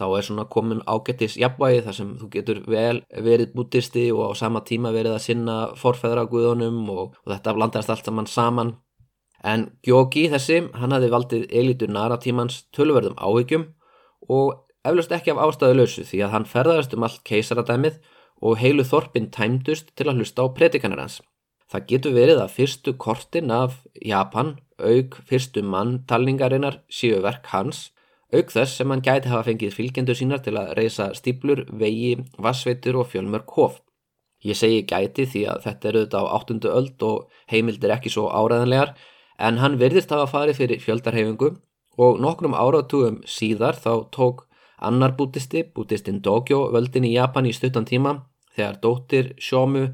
þá 0.00 0.06
er 0.16 0.26
svona 0.26 0.46
komin 0.50 0.80
ágættis 0.88 1.36
jafnvægi 1.38 1.84
þar 1.86 1.96
sem 1.98 2.12
þú 2.18 2.28
getur 2.34 2.60
vel 2.72 3.02
verið 3.28 3.52
bútisti 3.54 4.06
og 4.14 4.32
á 4.32 4.40
sama 4.42 4.64
tíma 4.66 4.90
verið 4.96 5.18
að 5.18 5.24
sinna 5.26 5.56
forfæðra 5.78 6.26
guðunum 6.32 6.82
og, 6.90 7.14
og 7.20 7.34
þetta 7.34 7.54
blandast 7.58 7.92
allt 7.92 8.08
saman 8.08 8.30
saman. 8.30 8.74
En 9.44 9.68
Gjóki 9.86 10.26
þessi, 10.32 10.64
hann 10.76 10.92
hafði 10.92 11.12
valdið 11.14 11.46
elitur 11.62 11.92
naratímans 11.92 12.64
tölverðum 12.76 13.16
áhyggjum 13.16 13.68
og 14.28 14.66
eflust 14.84 15.12
ekki 15.14 15.32
af 15.34 15.44
ástæðu 15.46 15.78
lausu 15.78 16.04
því 16.08 16.24
að 16.26 16.34
hann 16.34 16.48
ferðaðist 16.48 16.96
um 16.96 17.06
allt 17.06 17.22
keisaradæmið 17.28 18.00
og 18.40 18.60
heilu 18.60 18.84
þorpin 18.84 19.30
tæmdust 19.32 19.92
til 19.96 20.08
að 20.08 20.20
hlusta 20.20 20.44
á 20.44 20.46
predikanir 20.56 21.00
hans. 21.04 21.20
Það 21.70 21.86
getur 21.92 22.14
verið 22.16 22.42
að 22.42 22.54
fyrstu 22.56 22.96
kortin 22.98 23.50
af 23.54 23.80
Japan, 24.02 24.56
auk 24.80 25.20
fyrstu 25.28 25.62
manntalningarinnar 25.62 26.80
síu 26.90 27.20
verk 27.22 27.46
hans 27.52 27.90
auk 28.30 28.52
þess 28.54 28.78
sem 28.78 28.90
hann 28.92 29.02
gæti 29.02 29.30
hafa 29.30 29.48
fengið 29.48 29.76
fylgjendur 29.76 30.18
sínar 30.18 30.42
til 30.44 30.56
að 30.58 30.74
reysa 30.78 31.10
stíplur, 31.18 31.64
vegi, 31.70 32.16
vassveitur 32.38 33.00
og 33.02 33.08
fjölmörk 33.10 33.56
hof. 33.56 33.80
Ég 34.46 34.56
segi 34.56 34.84
gæti 34.88 35.26
því 35.28 35.42
að 35.52 35.64
þetta 35.66 35.88
eru 35.90 36.04
þetta 36.04 36.20
á 36.22 36.32
áttundu 36.36 36.70
öld 36.72 37.02
og 37.04 37.40
heimildir 37.50 37.92
ekki 37.96 38.12
svo 38.12 38.28
áræðanlegar 38.30 38.94
en 39.38 39.58
hann 39.60 39.80
verðist 39.80 40.14
hafa 40.14 40.30
farið 40.30 40.62
fyrir 40.62 40.84
fjöldarhefingu 40.84 41.50
og 42.00 42.22
nokkrum 42.22 42.56
áratugum 42.56 43.20
síðar 43.28 43.76
þá 43.76 44.06
tók 44.14 44.46
annar 44.80 45.12
bútisti, 45.18 45.64
bútistinn 45.74 46.22
Dogyo, 46.24 46.70
völdin 46.72 47.04
í 47.04 47.12
Japan 47.18 47.50
í 47.50 47.52
stuttan 47.52 47.84
tíma 47.84 48.14
þegar 48.54 48.80
dóttir 48.80 49.34
Sjómu 49.36 49.90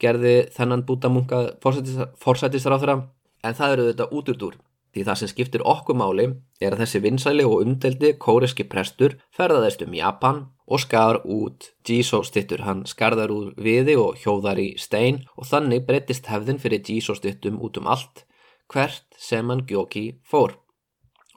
gerði 0.00 0.34
þennan 0.56 0.86
bútamunga 0.88 1.44
forsætisráþra 1.62 2.98
en 3.44 3.56
það 3.56 3.76
eru 3.76 3.88
þetta 3.90 4.10
út 4.10 4.34
út 4.34 4.48
úr 4.48 4.58
því 4.94 5.04
það 5.06 5.18
sem 5.20 5.30
skiptir 5.30 5.64
okkur 5.66 5.98
máli 5.98 6.26
er 6.60 6.74
að 6.74 6.82
þessi 6.82 7.00
vinsæli 7.04 7.44
og 7.46 7.62
umdeldi 7.64 8.12
kóreski 8.22 8.66
prestur 8.66 9.16
ferðaðist 9.36 9.84
um 9.86 9.94
Japan 9.94 10.40
og 10.70 10.82
skar 10.82 11.20
út 11.26 11.70
Jiso 11.86 12.22
stittur. 12.26 12.64
Hann 12.66 12.84
skarðar 12.86 13.32
úr 13.34 13.52
viði 13.58 13.96
og 13.98 14.18
hjóðar 14.22 14.60
í 14.62 14.72
stein 14.78 15.24
og 15.36 15.48
þannig 15.50 15.86
breytist 15.86 16.30
hefðin 16.30 16.60
fyrir 16.62 16.82
Jiso 16.86 17.16
stittum 17.18 17.60
út 17.62 17.78
um 17.78 17.90
allt 17.90 18.24
hvert 18.70 19.06
sem 19.18 19.50
hann 19.50 19.66
gjóki 19.66 20.20
fór. 20.26 20.56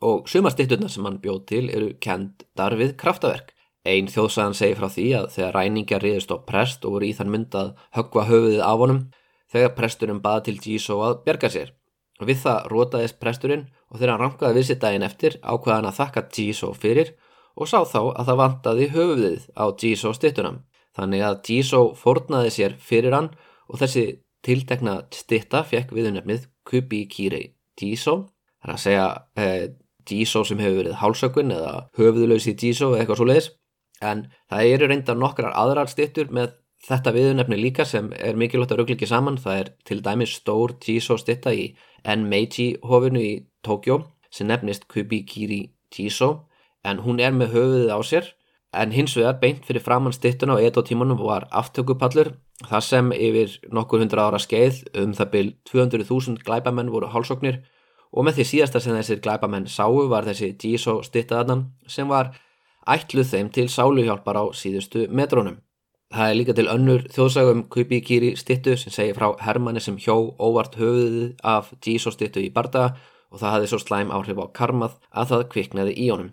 Og 0.03 0.27
sumastitturna 0.29 0.89
sem 0.91 1.05
hann 1.07 1.21
bjóð 1.23 1.45
til 1.49 1.65
eru 1.69 1.93
kendar 2.01 2.75
við 2.77 2.97
kraftaverk. 2.99 3.53
Einn 3.83 4.07
þjóðsagan 4.07 4.53
segi 4.55 4.75
frá 4.79 4.87
því 4.87 5.05
að 5.17 5.25
þegar 5.33 5.55
ræningar 5.57 6.03
riðist 6.05 6.31
á 6.31 6.39
prest 6.47 6.85
og 6.87 6.95
voru 6.95 7.07
í 7.09 7.15
þann 7.17 7.31
mynd 7.33 7.55
að 7.59 7.71
höggva 7.97 8.23
höfuðið 8.29 8.61
af 8.63 8.79
honum 8.79 8.99
þegar 9.51 9.73
presturinn 9.75 10.21
baða 10.23 10.43
til 10.45 10.59
Jiso 10.63 10.99
að 11.03 11.17
bjerga 11.25 11.49
sér. 11.51 11.73
Við 12.23 12.37
það 12.45 12.69
rótaðist 12.71 13.17
presturinn 13.19 13.65
og 13.91 13.97
þegar 13.97 14.13
hann 14.13 14.21
rankaði 14.23 14.55
við 14.55 14.67
sér 14.69 14.79
daginn 14.79 15.05
eftir 15.07 15.35
ákvaðan 15.43 15.89
að 15.89 15.97
þakka 15.97 16.23
Jiso 16.37 16.69
fyrir 16.79 17.11
og 17.59 17.67
sá 17.69 17.81
þá 17.83 17.99
að 18.13 18.29
það 18.29 18.39
vantaði 18.41 18.87
höfuðið 18.93 19.49
á 19.51 19.65
Jiso 19.83 20.13
stittunam. 20.15 20.61
Þannig 20.95 21.25
að 21.27 21.41
Jiso 21.49 21.81
fórnaði 21.99 22.53
sér 22.55 22.77
fyrir 22.79 23.17
hann 23.17 23.33
og 23.67 23.81
þessi 23.81 24.05
tiltekna 24.45 25.01
stitta 25.11 25.65
fekk 25.67 25.91
viðunefnið 25.91 26.47
Kubi 26.63 27.01
Kirei 27.11 27.49
Jiso. 27.81 28.29
Það 28.63 28.69
er 28.69 28.77
að 28.77 28.83
segja 28.85 29.09
eh, 29.35 29.65
Jiso 30.07 30.45
sem 30.47 30.63
hefur 30.63 30.79
verið 30.79 30.97
hálsökun 31.01 31.51
eða 31.51 31.75
höfuðlösi 31.99 32.55
Jiso 32.55 32.93
eða 32.93 33.03
eitthvað 33.03 33.19
svo 33.19 33.27
leiðis 33.27 33.51
en 34.03 34.27
það 34.51 34.73
eru 34.75 34.89
reyndar 34.91 35.17
nokkrar 35.19 35.55
aðrar 35.55 35.91
stittur 35.91 36.31
með 36.31 36.57
þetta 36.83 37.13
viðunefni 37.15 37.57
líka 37.59 37.85
sem 37.87 38.11
er 38.17 38.37
mikilvægt 38.39 38.73
að 38.75 38.81
ruggla 38.81 38.97
ekki 38.97 39.09
saman. 39.09 39.39
Það 39.39 39.59
er 39.61 39.71
til 39.87 39.99
dæmis 40.03 40.37
stór 40.39 40.75
Jiso 40.83 41.17
stitta 41.19 41.53
í 41.55 41.71
Enmeiji 42.03 42.73
hofinu 42.83 43.23
í 43.23 43.33
Tókjó 43.63 44.01
sem 44.33 44.49
nefnist 44.49 44.87
Kubikiri 44.91 45.61
Jiso 45.93 46.49
en 46.83 47.03
hún 47.05 47.21
er 47.23 47.35
með 47.35 47.55
höfuðið 47.55 47.93
á 47.95 47.99
sér. 48.03 48.31
En 48.73 48.91
hins 48.91 49.13
vegar 49.13 49.37
beint 49.39 49.67
fyrir 49.67 49.83
framann 49.85 50.15
stittuna 50.15 50.57
og 50.57 50.63
edo 50.65 50.81
tímanum 50.81 51.19
var 51.21 51.45
aftökupallur 51.53 52.31
þar 52.65 52.83
sem 52.83 53.11
yfir 53.13 53.59
nokkur 53.71 54.01
hundra 54.01 54.25
ára 54.27 54.39
skeið 54.41 54.79
um 54.97 55.13
það 55.13 55.29
byl 55.35 55.51
200.000 55.69 56.41
glæbamenn 56.43 56.89
voru 56.91 57.11
hálsóknir. 57.13 57.61
Og 58.13 58.25
með 58.25 58.39
því 58.39 58.45
síðasta 58.49 58.81
sem 58.81 58.97
þessir 58.97 59.21
glæbamenn 59.21 59.69
sáu 59.69 60.07
var 60.09 60.25
þessi 60.25 60.51
Jiso 60.57 60.99
stittaðanam 61.05 61.67
sem 61.87 62.09
var 62.09 62.33
ætluð 62.89 63.29
þeim 63.31 63.51
til 63.53 63.69
sáluhjálpar 63.71 64.39
á 64.39 64.45
síðustu 64.55 65.07
metrónum. 65.09 65.59
Það 66.13 66.29
er 66.29 66.37
líka 66.37 66.53
til 66.53 66.69
önnur 66.69 67.07
þjóðsagum 67.09 67.63
Kubi 67.73 67.99
Kiri 68.05 68.35
stittu 68.37 68.75
sem 68.77 68.93
segir 68.93 69.17
frá 69.17 69.31
Hermanni 69.41 69.81
sem 69.81 69.95
hjó 69.97 70.35
óvart 70.37 70.75
höfuðið 70.77 71.33
af 71.41 71.71
Jiso 71.81 72.13
stittu 72.13 72.43
í 72.43 72.51
barda 72.53 72.91
og 73.33 73.41
það 73.41 73.53
hafði 73.55 73.69
svo 73.71 73.79
slæm 73.81 74.13
áhrif 74.13 74.37
á 74.37 74.45
karmað 74.53 74.99
að 75.09 75.31
það 75.31 75.45
kviknaði 75.55 75.95
í 75.97 76.11
honum. 76.11 76.29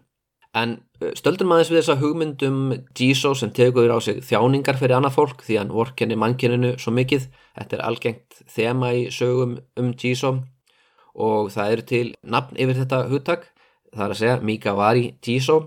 En 0.52 0.76
stöldum 1.16 1.54
aðeins 1.54 1.70
við 1.70 1.78
þessa 1.78 1.98
hugmyndum 2.02 2.60
Jiso 2.98 3.32
sem 3.38 3.52
tegur 3.56 3.88
á 3.88 3.98
sig 4.04 4.20
þjáningar 4.26 4.76
fyrir 4.76 4.98
annað 4.98 5.16
fólk 5.16 5.44
því 5.46 5.58
hann 5.62 5.72
vorkenni 5.72 6.18
mannkyninu 6.18 6.74
svo 6.82 6.92
mikið. 6.92 7.28
Þetta 7.56 7.78
er 7.78 7.84
algengt 7.86 8.40
þema 8.50 8.92
í 8.98 9.04
sögum 9.14 9.56
um 9.80 9.92
Jiso 9.94 10.34
og 11.14 11.52
það 11.54 11.76
eru 11.76 11.88
til 11.88 12.06
nafn 12.20 12.58
yfir 12.58 12.82
þetta 12.82 13.04
hugtak. 13.08 13.46
Það 13.94 14.04
er 14.04 14.16
að 14.16 14.20
segja 14.20 14.40
Mikavari 14.44 15.06
Jiso 15.24 15.60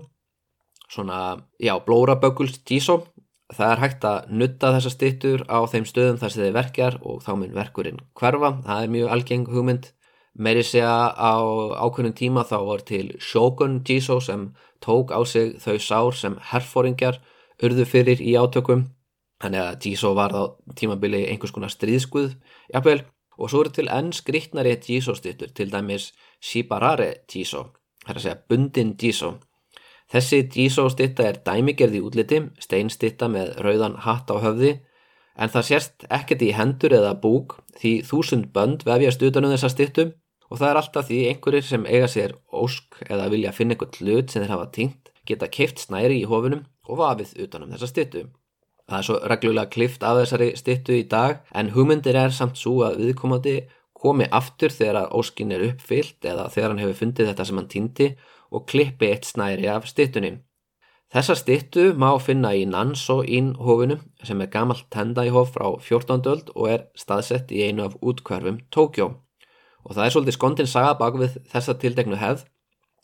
svona, 0.90 1.46
já, 1.58 1.74
blóraböggulst 1.84 2.64
dísó. 2.68 3.02
Það 3.54 3.70
er 3.70 3.82
hægt 3.82 4.04
að 4.08 4.30
nutta 4.40 4.70
þessa 4.72 4.90
stittur 4.90 5.44
á 5.46 5.58
þeim 5.68 5.84
stöðum 5.86 6.18
þar 6.20 6.32
sem 6.32 6.42
þeir 6.42 6.56
verkjar 6.56 6.96
og 7.04 7.20
þá 7.22 7.32
mun 7.36 7.54
verkurinn 7.54 8.00
hverfa. 8.16 8.50
Það 8.64 8.82
er 8.82 8.94
mjög 8.94 9.12
algeng 9.14 9.46
hugmynd. 9.52 9.90
Meiri 10.34 10.64
segja 10.66 11.12
á 11.14 11.34
ákveðnum 11.84 12.16
tíma 12.18 12.42
þá 12.48 12.56
var 12.66 12.82
til 12.88 13.12
Shogun 13.22 13.82
Jiso 13.86 14.18
sem 14.24 14.48
tók 14.82 15.12
á 15.14 15.22
sig 15.22 15.60
þau 15.62 15.78
sár 15.78 16.16
sem 16.18 16.38
herfóringjar 16.50 17.20
urðu 17.62 17.86
fyrir 17.86 18.18
í 18.18 18.34
átökum. 18.34 18.88
Þannig 19.44 19.60
að 19.60 19.86
Jiso 19.86 20.14
var 20.16 20.34
á 20.34 20.42
tímabili 20.74 21.26
einhvers 21.28 21.52
konar 21.54 21.70
stríðskuð, 21.70 22.34
jafnvel. 22.72 23.04
Og 23.38 23.50
svo 23.50 23.64
eru 23.64 23.72
til 23.74 23.90
enn 23.90 24.12
skriktnari 24.14 24.76
Jiso 24.78 25.14
stittur, 25.18 25.50
til 25.50 25.70
dæmis 25.70 26.12
Shibarare 26.40 27.26
Jiso, 27.30 27.72
það 28.04 28.12
er 28.12 28.20
að 28.20 28.24
segja 28.24 28.42
bundin 28.48 28.94
Jiso. 29.00 29.32
Þessi 30.12 30.42
dísóstitta 30.52 31.24
er 31.26 31.38
dæmigerði 31.46 32.02
útliti, 32.04 32.40
steinstitta 32.60 33.28
með 33.32 33.54
rauðan 33.64 33.96
hatt 34.04 34.28
á 34.30 34.36
höfði, 34.42 34.74
en 35.34 35.50
það 35.50 35.68
sérst 35.68 36.04
ekkert 36.12 36.44
í 36.44 36.52
hendur 36.54 36.94
eða 36.94 37.14
búk 37.22 37.56
því 37.80 37.94
þúsund 38.06 38.52
bönd 38.54 38.84
vefjast 38.86 39.24
utanum 39.26 39.54
þessa 39.54 39.72
stittum 39.72 40.12
og 40.50 40.60
það 40.60 40.68
er 40.70 40.80
alltaf 40.80 41.08
því 41.08 41.20
einhverjir 41.30 41.66
sem 41.66 41.86
eiga 41.88 42.08
sér 42.10 42.36
ósk 42.54 43.00
eða 43.08 43.30
vilja 43.32 43.54
finna 43.56 43.74
eitthvað 43.74 43.98
hlut 44.00 44.30
sem 44.30 44.44
þeir 44.44 44.54
hafa 44.54 44.70
tingt 44.76 45.10
geta 45.26 45.48
keift 45.50 45.80
snæri 45.82 46.20
í 46.20 46.28
hofunum 46.30 46.66
og 46.86 47.00
vafið 47.00 47.32
utanum 47.46 47.72
þessa 47.72 47.90
stittu. 47.90 48.26
Það 48.84 48.98
er 48.98 49.06
svo 49.08 49.16
reglulega 49.32 49.72
klift 49.72 50.04
af 50.04 50.18
þessari 50.20 50.50
stittu 50.60 50.98
í 50.98 51.06
dag 51.08 51.40
en 51.56 51.72
hugmyndir 51.74 52.18
er 52.20 52.34
samt 52.36 52.60
svo 52.60 52.82
að 52.86 53.00
viðkomandi 53.00 53.56
komi 53.96 54.28
aftur 54.28 54.72
þegar 54.74 55.08
óskin 55.16 55.54
er 55.56 55.64
uppfyllt 55.70 56.28
eða 56.28 56.50
þegar 56.52 56.74
hann 56.74 56.82
hefur 56.82 56.98
fundið 57.00 57.30
þetta 57.30 57.46
sem 57.48 57.60
hann 57.60 57.70
týndi 57.72 58.08
og 58.54 58.66
klippi 58.70 59.10
eitt 59.10 59.26
snæri 59.26 59.66
af 59.70 59.88
stittunni. 59.90 60.36
Þessa 61.14 61.36
stittu 61.38 61.82
má 61.94 62.08
finna 62.18 62.50
í 62.58 62.64
Nansó-ín 62.66 63.52
hófinu 63.66 64.00
sem 64.26 64.40
er 64.42 64.50
gamalt 64.50 64.86
tendæhof 64.94 65.52
frá 65.54 65.68
14. 65.78 66.24
öld 66.32 66.48
og 66.54 66.70
er 66.72 66.86
staðsett 66.98 67.52
í 67.54 67.60
einu 67.66 67.84
af 67.84 67.98
útkvarfum 68.02 68.58
Tókjó. 68.74 69.12
Og 69.84 69.94
það 69.94 70.06
er 70.06 70.14
svolítið 70.14 70.38
skondin 70.38 70.70
saga 70.70 70.96
bak 70.98 71.18
við 71.20 71.36
þessa 71.52 71.76
tildegnu 71.78 72.18
hefð, 72.18 72.46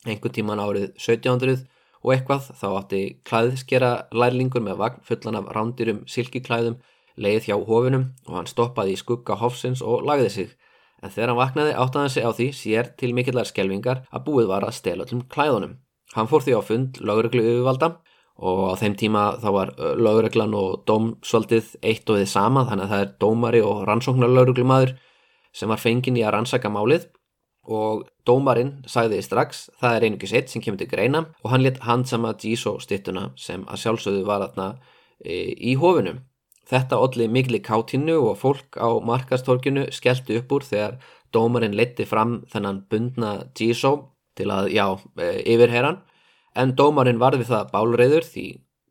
einhvern 0.06 0.34
tíman 0.34 0.62
árið 0.64 0.88
1700 0.96 1.66
og 2.00 2.14
eitthvað 2.14 2.48
þá 2.56 2.66
átti 2.70 3.02
klæðskera 3.28 3.92
lærlingur 4.16 4.64
með 4.64 4.80
vagn 4.80 5.04
fullan 5.06 5.38
af 5.42 5.50
rándirum 5.54 6.02
silkiklæðum 6.08 6.80
leið 7.20 7.50
hjá 7.50 7.56
hofinum 7.58 8.08
og 8.26 8.38
hann 8.38 8.48
stoppaði 8.50 8.96
í 8.96 9.00
skugga 9.00 9.36
hofsins 9.40 9.84
og 9.84 10.06
lagði 10.08 10.30
sig 10.36 10.54
en 11.00 11.12
þegar 11.12 11.32
hann 11.32 11.40
vaknaði 11.40 11.74
áttaði 11.74 12.04
hann 12.04 12.14
sig 12.14 12.26
á 12.26 12.30
því 12.36 12.48
sér 12.56 12.92
til 13.00 13.12
mikillar 13.16 13.48
skelvingar 13.48 14.04
að 14.10 14.24
búið 14.28 14.50
var 14.52 14.66
að 14.66 14.76
stela 14.78 15.06
öllum 15.06 15.26
klæðunum. 15.32 15.76
Hann 16.14 16.30
fór 16.30 16.44
því 16.44 16.56
á 16.58 16.62
fund 16.66 17.00
lögreglu 17.00 17.44
yfirvalda 17.44 17.92
og 18.40 18.60
á 18.72 18.74
þeim 18.80 18.96
tíma 18.98 19.22
þá 19.42 19.48
var 19.54 19.72
lögreglan 20.00 20.56
og 20.56 20.82
dómsvaldið 20.88 21.76
eitt 21.84 22.08
og 22.08 22.20
þið 22.20 22.28
sama 22.32 22.64
þannig 22.68 22.86
að 22.86 22.92
það 22.94 23.04
er 23.04 23.14
dómari 23.20 23.62
og 23.64 23.82
rannsóknar 23.88 24.32
lögreglumadur 24.32 24.94
sem 25.52 25.70
var 25.70 25.82
fengin 25.82 26.16
í 26.16 26.24
að 26.24 26.34
rannsaka 26.36 26.70
málið 26.72 27.08
og 27.70 28.06
dómarinn 28.26 28.72
sagði 28.88 29.20
strax 29.22 29.66
það 29.80 29.96
er 29.96 30.06
einugis 30.06 30.32
eitt 30.36 30.52
sem 30.52 30.62
kemur 30.64 30.80
til 30.80 30.88
greina 30.90 31.26
og 31.42 31.50
hann 31.52 31.64
let 31.64 31.82
handsama 31.84 32.32
Díso 32.40 32.78
stittuna 32.80 33.30
sem 33.36 33.66
að 33.68 33.82
sjálfsögðu 33.84 34.24
var 34.26 34.46
aðna 34.48 34.72
e, 35.20 35.52
í 35.52 35.76
hofinum. 35.78 36.22
Þetta 36.70 37.00
olli 37.02 37.26
mikli 37.26 37.58
káttinu 37.66 38.20
og 38.28 38.36
fólk 38.38 38.78
á 38.78 38.88
markastorkinu 39.02 39.88
skellti 39.94 40.38
upp 40.38 40.52
úr 40.54 40.66
þegar 40.66 40.98
dómarinn 41.34 41.74
leti 41.74 42.06
fram 42.06 42.40
þennan 42.52 42.84
bundna 42.90 43.32
Jiso 43.58 43.92
til 44.38 44.50
að, 44.54 44.70
já, 44.70 44.86
e, 45.18 45.30
yfirherran. 45.50 45.98
En 46.54 46.76
dómarinn 46.78 47.18
varði 47.18 47.48
það 47.48 47.72
bálreiður 47.74 48.26
því 48.26 48.46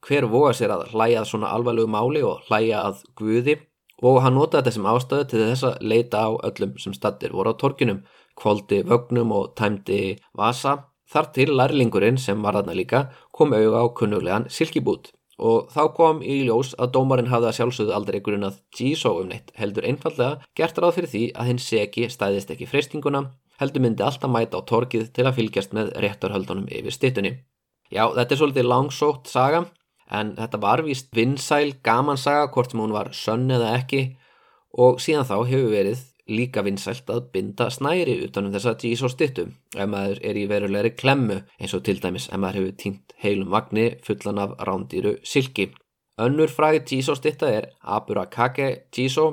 hver 0.07 0.27
voga 0.31 0.51
sér 0.55 0.73
að 0.75 0.89
hlæjað 0.91 1.27
svona 1.29 1.51
alvarlegu 1.55 1.91
máli 1.91 2.23
og 2.23 2.43
hlæja 2.47 2.83
að 2.89 3.03
guði 3.19 3.55
og 4.03 4.21
hann 4.23 4.35
notaði 4.35 4.61
þetta 4.61 4.75
sem 4.75 4.89
ástöðu 4.91 5.27
til 5.29 5.41
þess 5.43 5.67
að 5.69 5.87
leita 5.91 6.23
á 6.23 6.29
öllum 6.49 6.75
sem 6.79 6.95
stattir 6.95 7.35
voru 7.35 7.51
á 7.51 7.59
torkinum, 7.59 8.03
kvóldi 8.39 8.83
vögnum 8.87 9.31
og 9.35 9.53
tæmdi 9.59 10.17
vasa. 10.35 10.85
Þar 11.09 11.31
til 11.35 11.47
lærlingurinn 11.55 12.19
sem 12.21 12.43
var 12.43 12.59
þarna 12.59 12.75
líka 12.75 13.05
kom 13.35 13.55
auða 13.55 13.83
á 13.83 13.85
kunnuglegan 13.95 14.47
silkibút 14.51 15.11
og 15.39 15.69
þá 15.73 15.81
kom 15.95 16.21
í 16.23 16.41
ljós 16.47 16.73
að 16.77 16.93
dómarinn 16.97 17.31
hafði 17.31 17.49
að 17.49 17.57
sjálfsögðu 17.57 17.95
aldrei 17.95 18.19
grunnað 18.25 18.59
G.S.O. 18.75 19.15
um 19.21 19.29
neitt 19.31 19.53
heldur 19.59 19.87
einfallega 19.87 20.49
gert 20.57 20.79
ráð 20.79 20.97
fyrir 20.97 21.11
því 21.13 21.23
að 21.35 21.49
hinn 21.49 21.61
segi 21.63 22.09
stæðist 22.11 22.53
ekki 22.53 22.67
freystinguna 22.69 23.23
heldur 23.59 23.83
myndi 23.83 24.05
alltaf 24.05 24.31
mæta 24.31 24.59
á 24.59 24.67
torkið 24.67 25.09
til 25.15 25.27
að 25.27 25.39
fylgjast 25.39 25.75
með 25.75 25.91
réttarhöldunum 26.03 26.69
yfir 26.71 26.95
stittunni. 26.95 27.33
Já, 27.89 28.05
þetta 28.15 28.35
er 28.35 28.41
svolítið 28.41 28.69
langsótt 28.69 29.31
saga 29.31 29.65
en 30.13 30.35
þetta 30.37 30.61
var 30.61 30.83
vist 30.85 31.09
vinsæl 31.15 31.73
gaman 31.85 32.19
saga 32.19 32.47
hvort 32.53 32.71
sem 32.71 32.81
hún 32.81 32.95
var 32.95 33.11
sönn 33.15 33.49
eða 33.53 33.73
ekki 33.79 34.03
og 34.77 35.01
síðan 35.01 35.27
þá 35.27 35.35
hefur 35.49 35.73
verið 35.73 36.05
líka 36.29 36.63
vinsælt 36.65 37.09
að 37.09 37.27
binda 37.33 37.69
snæri 37.73 38.15
utanum 38.25 38.53
þessa 38.53 38.75
Jísó 38.79 39.09
stittu 39.11 39.47
ef 39.75 39.89
maður 39.89 40.21
er 40.29 40.39
í 40.39 40.45
verulegri 40.49 40.91
klemmu 40.99 41.39
eins 41.59 41.75
og 41.77 41.83
til 41.87 41.97
dæmis 42.03 42.29
ef 42.29 42.39
maður 42.41 42.59
hefur 42.59 42.75
týnt 42.83 43.15
heilum 43.23 43.49
vagnni 43.53 43.85
fullan 44.05 44.41
af 44.43 44.55
rándýru 44.69 45.15
silki. 45.23 45.69
Önnur 46.19 46.51
fræði 46.51 46.83
Jísó 46.91 47.15
stitta 47.17 47.49
er 47.49 47.69
Aburakake 47.81 48.69
Jísó 48.95 49.27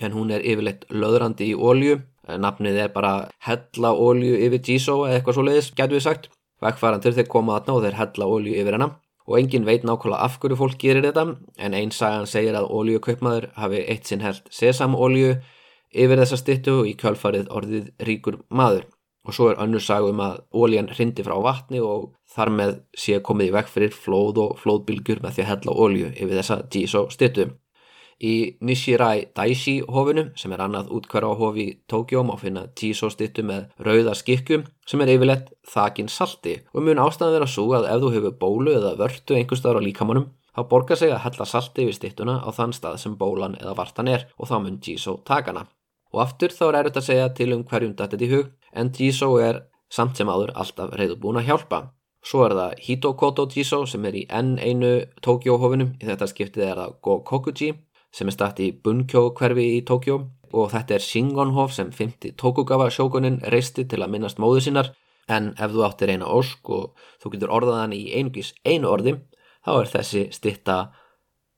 en 0.00 0.12
hún 0.12 0.30
er 0.34 0.44
yfirleitt 0.44 0.84
löðrandi 0.90 1.52
í 1.52 1.56
ólju. 1.56 2.00
Nafnið 2.26 2.80
er 2.82 2.92
bara 2.94 3.28
hella 3.46 3.94
ólju 3.94 4.36
yfir 4.46 4.62
Jísó 4.68 5.00
eða 5.06 5.20
eitthvað 5.20 5.38
svo 5.38 5.44
leiðis, 5.46 5.72
getur 5.78 5.98
við 5.98 6.06
sagt. 6.08 6.30
Vegfærandur 6.62 7.14
þeir 7.14 7.28
koma 7.30 7.58
aðná 7.58 7.76
og 7.76 7.84
þeir 7.84 8.00
hella 8.00 8.30
ólju 8.36 8.56
yfir 8.56 8.78
hennar 8.78 8.96
og 9.26 9.38
engin 9.40 9.66
veit 9.66 9.84
nákvæmlega 9.84 10.22
af 10.22 10.38
hverju 10.40 10.56
fólk 10.58 10.78
gerir 10.78 11.02
þetta 11.02 11.24
en 11.58 11.74
einn 11.74 11.90
sagan 11.90 12.28
segir 12.30 12.54
að 12.54 12.68
ólíukaupmaður 12.70 13.48
hafi 13.58 13.82
eitt 13.90 14.06
sinn 14.06 14.22
held 14.22 14.42
sesamólíu 14.54 15.34
yfir 15.96 16.20
þessa 16.22 16.38
stittu 16.40 16.80
og 16.82 16.90
í 16.90 16.94
kjálfarið 17.00 17.50
orðið 17.50 17.90
ríkur 18.08 18.40
maður 18.48 18.86
og 19.26 19.34
svo 19.34 19.50
er 19.50 19.60
önnur 19.62 19.82
sagum 19.82 20.22
að 20.22 20.38
ólíjan 20.54 20.90
hrindi 20.92 21.24
frá 21.26 21.34
vatni 21.42 21.82
og 21.82 22.12
þar 22.36 22.52
með 22.60 22.74
sé 22.96 23.18
komið 23.26 23.50
í 23.50 23.54
vekk 23.56 23.70
fyrir 23.72 23.94
flóð 23.94 24.42
og 24.44 24.58
flóðbylgjur 24.62 25.22
með 25.24 25.36
því 25.36 25.44
að 25.44 25.50
hella 25.52 25.78
ólju 25.84 26.10
yfir 26.14 26.36
þessa 26.38 26.58
Jiso 26.72 27.06
stittu. 27.10 27.48
Í 28.16 28.56
Nishirai 28.64 29.26
Daishi 29.36 29.74
hofinu 29.92 30.30
sem 30.40 30.52
er 30.56 30.62
annað 30.64 30.88
útkværa 30.96 31.28
á 31.28 31.34
hofi 31.36 31.66
í 31.66 31.74
Tókjó 31.90 32.22
má 32.24 32.32
finna 32.40 32.64
Jiso 32.78 33.10
stittu 33.12 33.44
með 33.44 33.66
rauða 33.76 34.14
skikku 34.16 34.62
sem 34.88 35.02
er 35.04 35.12
yfirlegt 35.16 35.52
þakin 35.68 36.08
salti 36.08 36.56
og 36.72 36.86
mun 36.86 37.02
ástæðan 37.02 37.36
vera 37.36 37.50
svo 37.50 37.66
að 37.76 37.90
ef 37.90 38.00
þú 38.00 38.14
hefur 38.14 38.38
bólu 38.40 38.78
eða 38.78 38.96
vörtu 39.02 39.36
einhver 39.36 39.60
staðar 39.60 39.82
á 39.84 39.86
líkamannum 39.88 40.30
þá 40.56 40.62
borgar 40.70 40.96
sig 40.96 41.12
að 41.12 41.26
hella 41.26 41.50
salti 41.50 41.84
yfir 41.84 41.98
stittuna 41.98 42.40
á 42.40 42.48
þann 42.56 42.72
stað 42.72 43.02
sem 43.02 43.20
bólan 43.20 43.58
eða 43.60 43.76
vartan 43.76 44.08
er 44.08 44.30
og 44.40 44.48
þá 44.48 44.56
mun 44.62 44.80
Jiso 44.80 45.18
takana. 45.28 45.66
Og 46.16 46.22
aftur 46.24 46.48
þá 46.48 46.62
er 46.70 46.76
erfitt 46.78 46.96
að 46.96 47.08
segja 47.10 47.26
til 47.36 47.50
um 47.52 47.62
hverjum 47.68 47.92
dættið 47.96 48.22
í 48.24 48.28
hug 48.30 48.46
en 48.72 48.88
Jiso 48.96 49.34
er 49.36 49.66
samt 49.92 50.16
sem 50.16 50.30
áður 50.32 50.54
alltaf 50.56 50.94
reyðubúin 50.96 51.36
að 51.42 51.50
hjálpa. 51.50 51.80
Svo 52.24 52.46
er 52.46 52.54
það 52.56 52.78
Hitokoto 52.86 53.44
Jiso 53.52 53.82
sem 53.86 54.06
er 54.08 54.16
í 54.16 54.22
enn 54.32 54.56
einu 54.56 54.94
Tókjóhofinum, 55.22 55.92
í 56.00 56.08
þetta 56.08 56.30
skiptið 56.30 56.64
er 56.70 56.80
það 56.80 56.94
Gokokuji 57.04 57.68
sem 58.16 58.30
er 58.30 58.34
statt 58.34 58.62
í 58.64 58.70
Bunkyo 58.72 59.28
hverfi 59.36 59.66
í 59.76 59.82
Tókjó 59.84 60.16
og 60.56 60.72
þetta 60.72 60.96
er 60.96 61.04
Shingonhof 61.04 61.74
sem 61.76 61.92
50 61.92 62.32
Tokugawa 62.40 62.88
sjókunin 62.88 63.42
reisti 63.52 63.84
til 63.84 64.00
að 64.00 64.14
minnast 64.14 64.40
móðu 64.40 64.64
sinnar. 64.64 64.94
En 65.28 65.52
ef 65.58 65.74
þú 65.74 65.84
áttir 65.84 66.14
eina 66.14 66.30
ósk 66.32 66.70
og 66.72 67.06
þú 67.20 67.34
getur 67.34 67.52
orðaðan 67.58 67.92
í 67.92 68.02
einugis 68.16 68.54
einu 68.64 68.88
orði 68.88 69.18
þá 69.66 69.72
er 69.74 69.92
þessi 69.92 70.24
stitta 70.32 70.78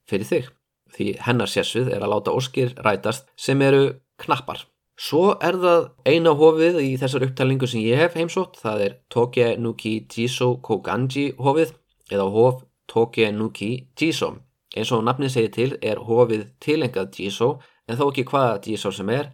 fyrir 0.09 0.27
þig. 0.27 0.51
Því 0.89 1.09
hennar 1.23 1.51
sérsvið 1.51 1.91
er 1.93 2.03
að 2.03 2.15
láta 2.15 2.33
óskir 2.35 2.73
rætast 2.81 3.29
sem 3.37 3.61
eru 3.61 3.83
knappar. 4.21 4.65
Svo 4.99 5.37
er 5.39 5.55
það 5.55 5.85
eina 6.11 6.33
hofið 6.35 6.81
í 6.83 6.89
þessar 6.99 7.23
upptælingu 7.29 7.67
sem 7.71 7.85
ég 7.85 8.01
hef 8.01 8.17
heimsótt, 8.19 8.57
það 8.59 8.81
er 8.83 8.95
Toke 9.07 9.45
Nuki 9.55 9.93
Jiso 10.11 10.57
Koganji 10.59 11.29
hofið 11.39 11.71
eða 12.11 12.25
hof 12.33 12.65
Toke 12.91 13.29
Nuki 13.31 13.69
Jiso. 13.95 14.33
Eins 14.75 14.91
og 14.91 15.05
nafnið 15.07 15.31
segir 15.33 15.53
til 15.55 15.69
er 15.79 16.03
hofið 16.03 16.49
tilengað 16.59 17.15
Jiso 17.15 17.53
en 17.87 17.95
þó 17.95 18.09
ekki 18.09 18.27
hvaða 18.27 18.59
Jiso 18.67 18.91
sem 18.91 19.09
er 19.15 19.31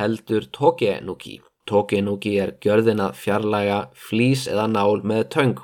heldur 0.00 0.48
Toke 0.48 0.96
Nuki. 1.04 1.42
Toke 1.68 2.00
Nuki 2.00 2.38
er 2.40 2.56
gjörðin 2.64 3.04
að 3.04 3.18
fjarlæga 3.20 3.82
flís 3.92 4.48
eða 4.48 4.64
nál 4.72 5.04
með 5.04 5.28
töng 5.36 5.58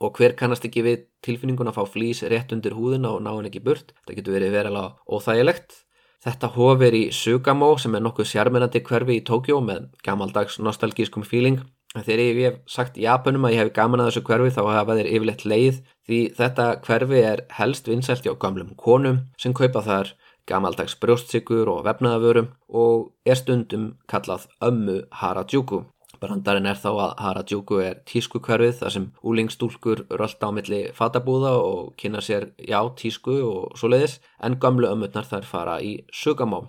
og 0.00 0.16
hver 0.20 0.36
kannast 0.36 0.68
ekki 0.68 0.84
við 0.84 1.06
tilfinningun 1.24 1.72
að 1.72 1.80
fá 1.80 1.88
flís 1.88 2.20
rétt 2.28 2.52
undir 2.52 2.76
húðina 2.76 3.16
og 3.16 3.24
ná 3.24 3.32
henn 3.32 3.48
ekki 3.48 3.64
burt. 3.64 3.94
Það 4.04 4.20
getur 4.20 4.36
verið 4.36 4.58
verilega 4.60 4.92
óþægilegt 5.08 5.86
Þetta 6.20 6.50
hof 6.52 6.82
er 6.84 6.92
í 6.92 7.04
Sugamo 7.16 7.70
sem 7.80 7.94
er 7.96 8.02
nokkuð 8.04 8.26
sjarmirandi 8.28 8.82
hverfi 8.84 9.14
í 9.16 9.22
Tókjó 9.24 9.60
með 9.64 9.86
gammaldags 10.04 10.58
nostalgískum 10.60 11.24
fíling. 11.24 11.62
Þegar 11.94 12.20
ég 12.22 12.40
hef 12.44 12.58
sagt 12.70 12.98
Japanum 13.00 13.46
að 13.48 13.54
ég 13.54 13.62
hef 13.62 13.70
gaman 13.78 14.02
að 14.02 14.10
þessu 14.10 14.22
hverfi 14.28 14.52
þá 14.54 14.60
hafa 14.68 14.96
þeir 14.98 15.08
yfirleitt 15.14 15.46
leið 15.48 15.78
því 16.10 16.18
þetta 16.36 16.66
hverfi 16.84 17.22
er 17.30 17.44
helst 17.56 17.88
vinsælt 17.88 18.28
hjá 18.28 18.34
gamlum 18.44 18.74
konum 18.84 19.22
sem 19.40 19.56
kaupa 19.56 19.80
þar 19.88 20.12
gammaldags 20.50 20.98
brjóstsyggur 21.00 21.72
og 21.72 21.86
vefnaðavörum 21.88 22.52
og 22.68 23.08
er 23.24 23.40
stundum 23.40 23.88
kallað 24.12 24.44
ömmu 24.60 25.00
Harajuku. 25.22 25.86
Brandarinn 26.20 26.68
er 26.68 26.76
þá 26.76 26.90
að 26.90 27.12
Harajuku 27.24 27.78
er 27.80 28.00
tísku 28.08 28.42
hverfið 28.44 28.74
þar 28.82 28.92
sem 28.92 29.06
úlingstúlkur 29.24 30.02
rölda 30.20 30.50
á 30.52 30.56
milli 30.56 30.80
fatabúða 30.96 31.54
og 31.64 31.94
kynna 32.00 32.20
sér 32.20 32.50
já 32.60 32.80
tísku 33.00 33.38
og 33.46 33.78
svo 33.80 33.88
leiðis 33.88 34.18
en 34.44 34.58
gamlu 34.60 34.90
ömmutnar 34.90 35.24
þær 35.30 35.48
fara 35.48 35.78
í 35.80 35.94
Sugamó. 36.12 36.66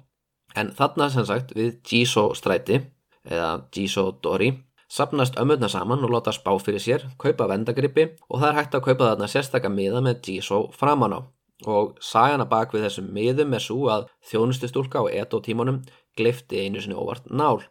En 0.55 0.71
þarna 0.75 1.09
sem 1.11 1.27
sagt 1.27 1.51
við 1.55 1.81
Jiso 1.87 2.29
stræti 2.35 2.79
eða 3.27 3.51
Jiso 3.75 4.05
Dori 4.23 4.53
sapnast 4.91 5.35
ömmutnar 5.39 5.71
saman 5.71 6.03
og 6.03 6.15
láta 6.15 6.31
spá 6.35 6.51
fyrir 6.59 6.83
sér, 6.83 7.05
kaupa 7.19 7.49
vendagrippi 7.51 8.07
og 8.29 8.39
það 8.39 8.47
er 8.49 8.57
hægt 8.59 8.79
að 8.79 8.85
kaupa 8.87 9.11
þarna 9.11 9.29
sérstakka 9.31 9.71
miða 9.71 10.03
með 10.03 10.31
Jiso 10.31 10.61
framan 10.75 11.15
á. 11.15 11.19
Og 11.67 11.99
sagana 12.01 12.47
bak 12.49 12.71
við 12.73 12.87
þessum 12.87 13.11
miðum 13.13 13.53
er 13.53 13.63
svo 13.67 13.91
að 13.93 14.07
þjónustustúlka 14.31 15.03
á 15.03 15.05
eto 15.21 15.43
tímanum 15.43 15.83
glifti 16.17 16.63
einu 16.63 16.81
sinni 16.81 16.97
óvart 16.97 17.27
nál 17.29 17.61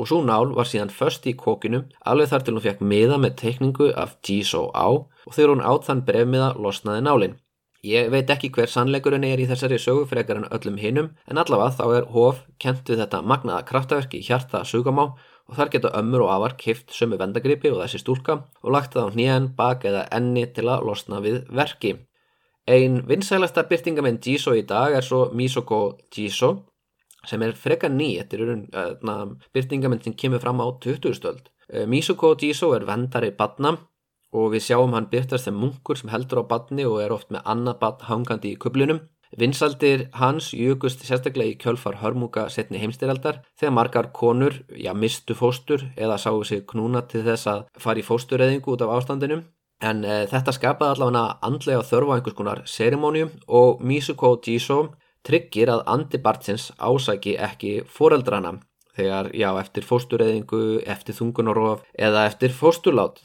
og 0.00 0.08
svo 0.08 0.22
nál 0.24 0.54
var 0.56 0.68
síðan 0.68 0.92
först 0.96 1.28
í 1.28 1.36
kókinu 1.36 1.82
alveg 2.08 2.32
þar 2.32 2.44
til 2.44 2.54
hún 2.56 2.64
fekk 2.64 2.80
miða 2.92 3.20
með 3.20 3.36
teikningu 3.42 3.90
af 4.02 4.16
Jiso 4.26 4.70
á 4.72 4.88
og 4.88 5.32
þegar 5.36 5.52
hún 5.52 5.64
átt 5.72 5.86
þann 5.88 6.04
brefmiða 6.08 6.54
losnaði 6.56 7.04
nálinn. 7.04 7.36
Ég 7.84 8.10
veit 8.12 8.28
ekki 8.28 8.50
hver 8.52 8.68
sannleikurinn 8.68 9.24
er 9.24 9.40
í 9.40 9.46
þessari 9.48 9.78
sögu 9.80 10.04
frekar 10.08 10.36
en 10.40 10.48
öllum 10.52 10.76
hinnum 10.80 11.12
en 11.28 11.40
allavega 11.40 11.76
þá 11.78 11.84
er 11.98 12.08
Hof 12.12 12.42
kent 12.60 12.88
við 12.88 13.00
þetta 13.00 13.22
magnaða 13.24 13.64
kraftaverk 13.70 14.16
í 14.18 14.24
hjarta 14.24 14.64
Sugamá 14.68 15.06
og 15.50 15.56
þar 15.56 15.72
geta 15.72 15.92
ömmur 15.96 16.26
og 16.26 16.34
afar 16.34 16.56
kift 16.60 16.92
sömu 16.92 17.16
vendagripi 17.20 17.72
og 17.72 17.80
þessi 17.80 18.02
stúlka 18.02 18.42
og 18.62 18.74
lagt 18.74 18.92
það 18.94 19.08
á 19.08 19.12
hnjæðan, 19.14 19.48
bak 19.56 19.84
eða 19.88 20.06
enni 20.12 20.44
til 20.52 20.68
að 20.68 20.84
losna 20.90 21.22
við 21.24 21.42
verki. 21.48 21.96
Einn 22.68 23.00
vinsælasta 23.08 23.64
byrtingamenn 23.66 24.20
Jiso 24.22 24.52
í 24.54 24.62
dag 24.68 24.92
er 24.94 25.02
svo 25.02 25.30
Misoko 25.34 25.98
Jiso 26.12 26.69
sem 27.26 27.42
er 27.42 27.56
frekar 27.56 27.92
ný, 27.92 28.14
þetta 28.20 28.36
er 28.38 28.50
uh, 28.54 29.36
byrtingamenn 29.54 30.02
sem 30.04 30.16
kemur 30.16 30.42
fram 30.42 30.62
á 30.62 30.66
20. 30.80 31.14
stöld. 31.16 31.50
Uh, 31.68 31.86
Misuko 31.90 32.34
Jiso 32.40 32.72
er 32.76 32.86
vendari 32.88 33.30
badna 33.36 33.76
og 34.32 34.52
við 34.54 34.68
sjáum 34.68 34.94
hann 34.94 35.10
byrtast 35.10 35.48
sem 35.48 35.56
munkur 35.56 35.98
sem 35.98 36.10
heldur 36.12 36.44
á 36.46 36.50
badni 36.50 36.86
og 36.86 37.00
er 37.02 37.14
oft 37.14 37.32
með 37.34 37.46
annað 37.50 37.80
badn 37.82 38.06
hangandi 38.10 38.54
í 38.54 38.60
kublunum. 38.60 39.00
Vinsaldir 39.38 40.08
hans 40.18 40.48
júkust 40.50 41.04
sérstaklega 41.06 41.52
í 41.52 41.58
kjölfar 41.58 42.00
hörmuga 42.00 42.48
setni 42.50 42.80
heimstyraldar 42.82 43.44
þegar 43.60 43.74
margar 43.76 44.08
konur, 44.14 44.56
já 44.74 44.90
mistu 44.94 45.36
fóstur 45.38 45.84
eða 45.96 46.18
sáu 46.18 46.42
sig 46.44 46.64
knúna 46.66 47.04
til 47.06 47.22
þess 47.28 47.46
að 47.46 47.62
fara 47.78 48.02
í 48.02 48.06
fósturreðingu 48.06 48.74
út 48.74 48.82
af 48.82 48.90
ástandinum. 48.96 49.44
En 49.80 50.02
e, 50.04 50.26
þetta 50.28 50.52
skapaði 50.52 50.96
allavega 50.96 51.38
andlega 51.46 51.86
þörfu 51.86 52.10
á 52.10 52.14
einhvers 52.16 52.36
konar 52.36 52.62
serimónium 52.66 53.30
og 53.46 53.80
Misuko 53.80 54.34
Jiso 54.44 54.80
tryggir 55.26 55.70
að 55.72 55.84
andi 55.94 56.20
barnsins 56.22 56.70
ásæki 56.78 57.36
ekki 57.38 57.72
foreldrana 57.86 58.56
þegar, 58.96 59.30
já, 59.36 59.50
eftir 59.60 59.86
fóstureyðingu, 59.86 60.82
eftir 60.88 61.16
þungunarof 61.16 61.84
eða 61.94 62.26
eftir 62.28 62.54
fósturlát. 62.54 63.20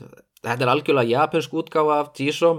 Þetta 0.45 0.65
er 0.65 0.71
algjörlega 0.71 1.09
japansk 1.19 1.53
útgáfa 1.57 1.99
af 2.03 2.11
Jiso, 2.19 2.51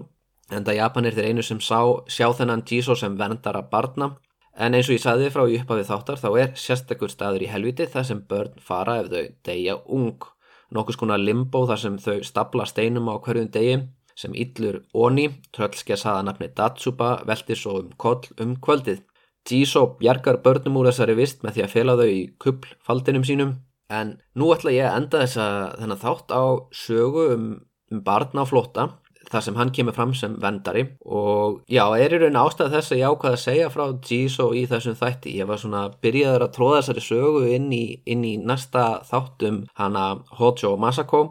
en 0.50 0.64
það 0.66 0.80
Japan 0.80 1.06
er 1.06 1.16
þeir 1.16 1.28
einu 1.30 1.44
sem 1.46 1.60
sá, 1.62 1.80
sjá 2.10 2.30
þennan 2.34 2.64
Jiso 2.66 2.96
sem 2.98 3.18
verndara 3.18 3.62
barna. 3.70 4.16
En 4.56 4.72
eins 4.72 4.88
og 4.88 4.96
ég 4.96 5.02
sagði 5.02 5.28
frá 5.32 5.44
í 5.44 5.58
uppafið 5.60 5.90
þáttar 5.90 6.20
þá 6.22 6.28
er 6.40 6.54
sérstakur 6.56 7.12
staður 7.12 7.44
í 7.44 7.50
helviti 7.52 7.86
þar 7.92 8.06
sem 8.08 8.22
börn 8.30 8.54
fara 8.64 9.02
ef 9.02 9.10
þau 9.12 9.26
deyja 9.44 9.76
ung. 9.84 10.24
Nokkus 10.72 10.96
konar 10.98 11.20
limbo 11.20 11.66
þar 11.68 11.82
sem 11.82 11.98
þau 12.00 12.16
stapla 12.24 12.64
steinum 12.66 13.10
á 13.12 13.20
hverjum 13.20 13.50
degi 13.52 13.76
sem 14.16 14.32
yllur 14.32 14.80
Oni, 14.96 15.28
tröllskess 15.52 16.06
haða 16.08 16.24
nafni 16.24 16.48
Datsuba, 16.56 17.18
velti 17.28 17.54
svo 17.54 17.82
um 17.82 17.92
koll 18.00 18.24
um 18.40 18.56
kvöldið. 18.56 19.04
Jiso 19.50 19.86
bjargar 20.00 20.40
börnum 20.44 20.80
úr 20.80 20.90
þessari 20.90 21.16
vist 21.18 21.42
með 21.44 21.56
því 21.56 21.64
að 21.64 21.72
fela 21.74 21.96
þau 22.00 22.10
í 22.10 22.20
kuplfaldinum 22.42 23.26
sínum. 23.26 23.56
En 23.92 24.16
nú 24.34 24.50
ætla 24.54 24.74
ég 24.74 24.88
að 24.88 25.00
enda 25.00 25.22
þessa 25.22 25.48
þennan 25.78 26.02
þátt 26.02 26.32
á 26.34 26.44
sögu 26.74 27.26
um, 27.36 27.50
um 27.92 28.00
barna 28.06 28.42
á 28.42 28.50
flotta 28.50 28.88
þar 29.30 29.42
sem 29.42 29.56
hann 29.58 29.72
kemur 29.74 29.94
fram 29.94 30.12
sem 30.14 30.36
vendari 30.42 30.84
og 31.02 31.62
já, 31.70 31.82
er 31.98 32.14
í 32.14 32.20
raun 32.22 32.38
ástæð 32.38 32.76
þess 32.76 32.92
að 32.94 33.00
ég 33.00 33.14
ákvaði 33.14 33.38
að 33.38 33.42
segja 33.42 33.70
frá 33.74 33.84
Jiso 34.08 34.46
í 34.54 34.62
þessum 34.70 34.98
þætti. 35.00 35.34
Ég 35.40 35.48
var 35.50 35.62
svona 35.62 35.82
byrjaður 36.02 36.46
að 36.46 36.54
tróða 36.54 36.82
þessari 36.82 37.06
sögu 37.06 37.42
inn 37.56 37.72
í, 37.74 37.84
inn 38.06 38.22
í 38.26 38.36
næsta 38.38 38.86
þáttum 39.08 39.64
hana 39.78 40.06
Hojo 40.38 40.76
Masako 40.78 41.24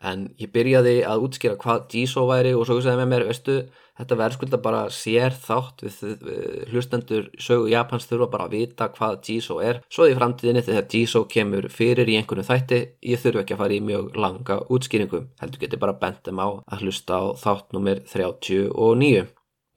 en 0.00 0.28
ég 0.40 0.52
byrjaði 0.54 0.96
að 1.06 1.26
útskýra 1.26 1.60
hvað 1.60 1.86
Jiso 1.94 2.26
væri 2.30 2.54
og 2.56 2.66
svo 2.68 2.80
sagði 2.80 3.02
með 3.02 3.12
mér, 3.14 3.26
veistu 3.30 3.56
Þetta 4.00 4.16
verðskulda 4.16 4.58
bara 4.64 4.78
sér 4.88 5.34
þátt 5.36 5.82
við, 5.84 5.96
við 6.24 6.70
hlustendur 6.72 7.26
sögu 7.42 7.68
Japans 7.68 8.06
þurfa 8.08 8.30
bara 8.32 8.46
að 8.48 8.54
vita 8.56 8.86
hvað 8.94 9.18
Jiso 9.28 9.58
er. 9.60 9.82
Svo 9.92 10.06
í 10.08 10.14
framtíðinni 10.16 10.62
þegar 10.64 10.86
Jiso 10.94 11.26
kemur 11.28 11.68
fyrir 11.72 12.08
í 12.08 12.16
einhvern 12.16 12.46
þætti, 12.46 12.78
ég 13.04 13.20
þurfa 13.20 13.44
ekki 13.44 13.56
að 13.58 13.60
fara 13.60 13.76
í 13.76 13.82
mjög 13.84 14.16
langa 14.16 14.56
útskýringu. 14.72 15.20
Heldur 15.42 15.64
geti 15.66 15.82
bara 15.82 15.98
bentum 16.00 16.40
á 16.40 16.48
að 16.48 16.86
hlusta 16.86 17.20
á 17.20 17.24
þátt 17.42 17.76
nummer 17.76 18.00
39. 18.08 19.28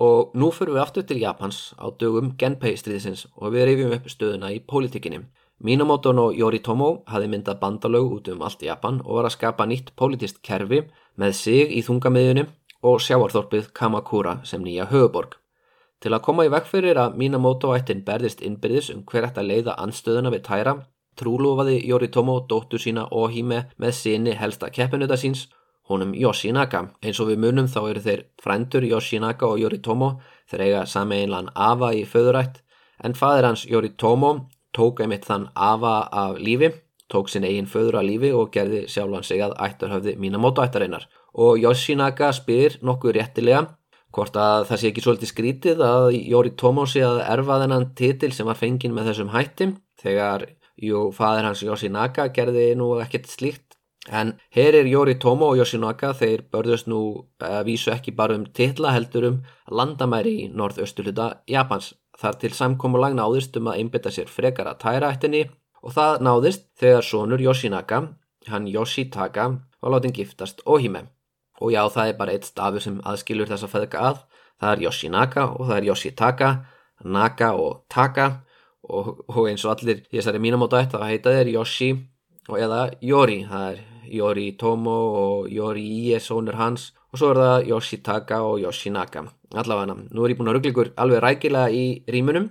Og 0.04 0.32
nú 0.40 0.52
fyrir 0.56 0.78
við 0.78 0.86
aftur 0.86 1.08
til 1.10 1.20
Japans 1.20 1.74
á 1.76 1.92
dögum 1.92 2.32
Genpei 2.40 2.78
stríðisins 2.80 3.28
og 3.36 3.52
við 3.52 3.68
reyfjum 3.68 3.98
upp 4.00 4.08
stöðuna 4.08 4.56
í 4.56 4.64
pólitíkinni. 4.64 5.26
Minamoto 5.64 6.12
no 6.12 6.26
Yoritomo 6.36 6.88
hafi 7.08 7.28
myndað 7.32 7.60
bandalög 7.62 8.10
út 8.18 8.28
um 8.34 8.42
allt 8.44 8.64
Japan 8.66 8.98
og 9.06 9.16
var 9.16 9.30
að 9.30 9.36
skapa 9.38 9.64
nýtt 9.64 9.94
pólitist 9.96 10.42
kerfi 10.44 10.82
með 11.16 11.36
sig 11.40 11.70
í 11.72 11.84
þungamiðunum 11.88 12.50
og 12.90 12.98
sjáarþorpið 13.06 13.70
Kamakura 13.72 14.34
sem 14.44 14.60
nýja 14.60 14.90
höfuborg. 14.92 15.38
Til 16.04 16.12
að 16.12 16.24
koma 16.26 16.44
í 16.44 16.50
vekk 16.52 16.68
fyrir 16.68 17.00
að 17.00 17.16
Minamoto-ættin 17.22 18.02
berðist 18.04 18.44
innbyrðis 18.44 18.90
um 18.92 19.06
hver 19.08 19.30
ætti 19.30 19.40
að 19.40 19.52
leiða 19.54 19.78
anstöðuna 19.80 20.34
við 20.34 20.44
tæra, 20.50 20.74
trúlofaði 21.16 21.78
Yoritomo 21.88 22.42
dóttur 22.50 22.84
sína 22.84 23.06
Ohime 23.12 23.62
með 23.80 23.96
sinni 24.02 24.34
helsta 24.36 24.68
keppinuta 24.68 25.16
síns 25.16 25.46
honum 25.88 26.12
Yoshinaka. 26.12 26.90
Eins 27.00 27.22
og 27.24 27.32
við 27.32 27.40
munum 27.46 27.70
þá 27.72 27.80
eru 27.86 28.04
þeir 28.04 28.26
frændur 28.44 28.84
Yoshinaka 28.90 29.48
og 29.48 29.64
Yoritomo 29.64 30.18
þeir 30.52 30.66
eiga 30.68 30.84
sameinlan 30.86 31.54
Ava 31.56 31.94
í 31.96 32.04
föðurætt 32.04 32.60
en 33.00 33.16
fadir 33.16 33.48
hans 33.48 33.64
Yoritomo 33.64 34.34
tók 34.76 35.04
einmitt 35.04 35.28
þann 35.28 35.50
Ava 35.56 36.08
af 36.12 36.40
lífi, 36.42 36.72
tók 37.12 37.30
sinn 37.30 37.46
eigin 37.48 37.70
föður 37.70 38.00
af 38.02 38.08
lífi 38.08 38.32
og 38.34 38.52
gerði 38.54 38.86
sjálfan 38.92 39.28
sig 39.28 39.44
að 39.46 39.56
ættarhöfði 39.68 40.16
Minamoto 40.22 40.66
ættarinnar. 40.66 41.08
Og 41.34 41.62
Yoshinaka 41.62 42.32
spyr 42.34 42.80
nokkuð 42.82 43.18
réttilega 43.18 43.68
hvort 44.14 44.36
að 44.38 44.68
það 44.70 44.80
sé 44.80 44.90
ekki 44.92 45.04
svolítið 45.04 45.32
skrítið 45.32 45.86
að 45.86 46.10
Yoritomo 46.18 46.86
sé 46.90 47.02
að 47.06 47.24
erfa 47.26 47.62
þennan 47.64 47.88
titil 47.98 48.34
sem 48.34 48.50
var 48.50 48.60
fengin 48.60 48.94
með 48.94 49.10
þessum 49.10 49.32
hættim 49.34 49.78
þegar 50.04 50.46
jú, 50.78 51.08
fadir 51.16 51.48
hans 51.48 51.64
Yoshinaka 51.66 52.28
gerði 52.36 52.74
nú 52.78 52.92
ekkert 53.02 53.32
slíkt 53.32 53.74
En 54.12 54.34
hér 54.52 54.76
er 54.76 54.88
Jóri 54.92 55.16
Tómo 55.16 55.54
og 55.54 55.58
Yoshinaka, 55.62 56.12
þeir 56.20 56.44
börðust 56.52 56.90
nú 56.92 57.30
að 57.40 57.70
vísu 57.70 57.92
ekki 57.94 58.12
bara 58.12 58.36
um 58.36 58.44
titla 58.46 58.92
heldur 58.92 59.30
um 59.30 59.38
landamæri 59.72 60.34
í 60.42 60.48
norðaustuluta 60.52 61.30
Japans. 61.48 61.94
Þar 62.20 62.38
til 62.42 62.54
samkómulag 62.54 63.16
náðist 63.18 63.58
um 63.58 63.72
að 63.72 63.82
einbita 63.82 64.12
sér 64.14 64.30
frekar 64.30 64.70
að 64.70 64.82
tæra 64.84 65.10
ættinni 65.14 65.48
og 65.84 65.96
það 65.96 66.22
náðist 66.28 66.68
þegar 66.80 67.08
sonur 67.08 67.42
Yoshinaka, 67.42 68.02
hann 68.48 68.70
Yoshitaka, 68.70 69.50
var 69.82 69.96
látin 69.96 70.16
giftast 70.16 70.62
Ohime. 70.66 71.08
Og 71.62 71.74
já, 71.74 71.84
það 71.90 72.12
er 72.12 72.18
bara 72.20 72.36
eitt 72.36 72.48
stafur 72.48 72.84
sem 72.84 73.02
aðskilur 73.08 73.50
þess 73.50 73.66
að 73.68 73.74
feðka 73.76 74.06
að. 74.10 74.24
Það 74.62 74.72
er 74.72 74.84
Yoshinaka 74.86 75.46
og 75.58 75.68
það 75.68 75.78
er 75.78 75.90
Yoshitaka, 75.90 76.50
Naka 77.04 77.54
og 77.60 77.84
Taka 77.92 78.30
og, 78.84 79.24
og 79.28 79.48
eins 79.50 79.64
og 79.66 79.76
allir 79.76 80.04
í 80.10 80.18
þessari 80.18 80.42
mínamóta 80.44 80.82
ætti 80.84 81.00
að 81.00 81.10
heita 81.12 81.34
þeir 81.38 81.54
Yoshi 81.58 81.90
og 82.50 82.60
eða 82.60 82.82
Yori, 83.02 83.44
það 83.50 83.70
er 83.72 83.84
Yori 84.14 84.50
Tomo 84.60 84.98
og 85.20 85.52
Yori 85.52 85.86
Ie 86.10 86.20
sónur 86.20 86.60
hans. 86.60 86.92
Og 87.14 87.22
svo 87.22 87.30
er 87.34 87.40
það 87.40 87.68
Yoshitaka 87.70 88.42
og 88.42 88.60
Yoshinaka 88.64 89.28
allavega, 89.54 89.94
nú 89.94 90.26
er 90.26 90.34
ég 90.34 90.40
búin 90.40 90.50
að 90.50 90.58
ruggla 90.58 90.72
ykkur 90.74 90.92
alveg 90.98 91.22
rækilega 91.22 91.70
í 91.70 91.86
rímunum 92.10 92.50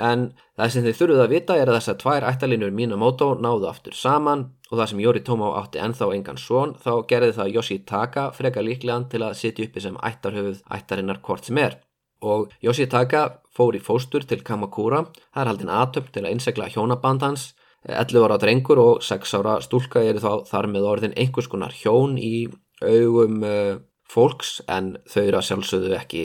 en 0.00 0.30
það 0.56 0.72
sem 0.72 0.84
þið 0.86 0.98
þurfuð 0.98 1.22
að 1.22 1.32
vita 1.32 1.56
er 1.56 1.68
að 1.68 1.78
þess 1.78 1.92
að 1.92 1.98
tvær 2.02 2.26
ættalinur 2.30 2.72
Minamoto 2.72 3.28
náðu 3.36 3.68
aftur 3.68 3.96
saman. 3.96 4.44
Og 4.70 4.78
það 4.78 4.88
sem 4.88 5.00
Yori 5.04 5.20
Tomo 5.20 5.50
átti 5.58 5.80
ennþá 5.84 6.08
engan 6.16 6.40
svon 6.40 6.74
þá 6.80 6.92
gerði 7.08 7.32
það 7.36 7.54
Yoshitaka 7.58 8.26
freka 8.32 8.64
líklegan 8.64 9.08
til 9.12 9.20
að 9.26 9.36
sitja 9.36 9.66
uppi 9.66 9.82
sem 9.84 9.98
ættarhöfuð 10.00 10.62
ættarinnar 10.72 11.20
hvort 11.26 11.48
sem 11.48 11.60
er. 11.60 11.76
Og 12.24 12.54
Yoshitaka 12.64 13.26
fór 13.52 13.76
í 13.76 13.82
fóstur 13.84 14.24
til 14.24 14.40
Kamakura. 14.46 15.04
Það 15.34 15.42
er 15.42 15.50
haldin 15.50 15.74
aðtöpp 15.76 16.08
til 16.14 16.24
að 16.24 16.38
innsegla 16.38 16.70
hjónaband 16.72 17.26
hans 17.26 17.50
11 17.88 18.22
ára 18.22 18.38
drengur 18.38 18.78
og 18.78 19.02
6 19.02 19.34
ára 19.40 19.56
stúlka 19.62 20.02
eru 20.06 20.22
þá 20.22 20.46
þar 20.46 20.68
með 20.70 20.86
orðin 20.86 21.16
einhvers 21.18 21.48
konar 21.50 21.74
hjón 21.74 22.14
í 22.18 22.46
augum 22.82 23.42
uh, 23.42 23.80
fólks 24.06 24.60
en 24.70 24.96
þau 25.10 25.22
eru 25.24 25.38
að 25.40 25.46
sjálfsögðu 25.48 25.96
ekki, 25.98 26.24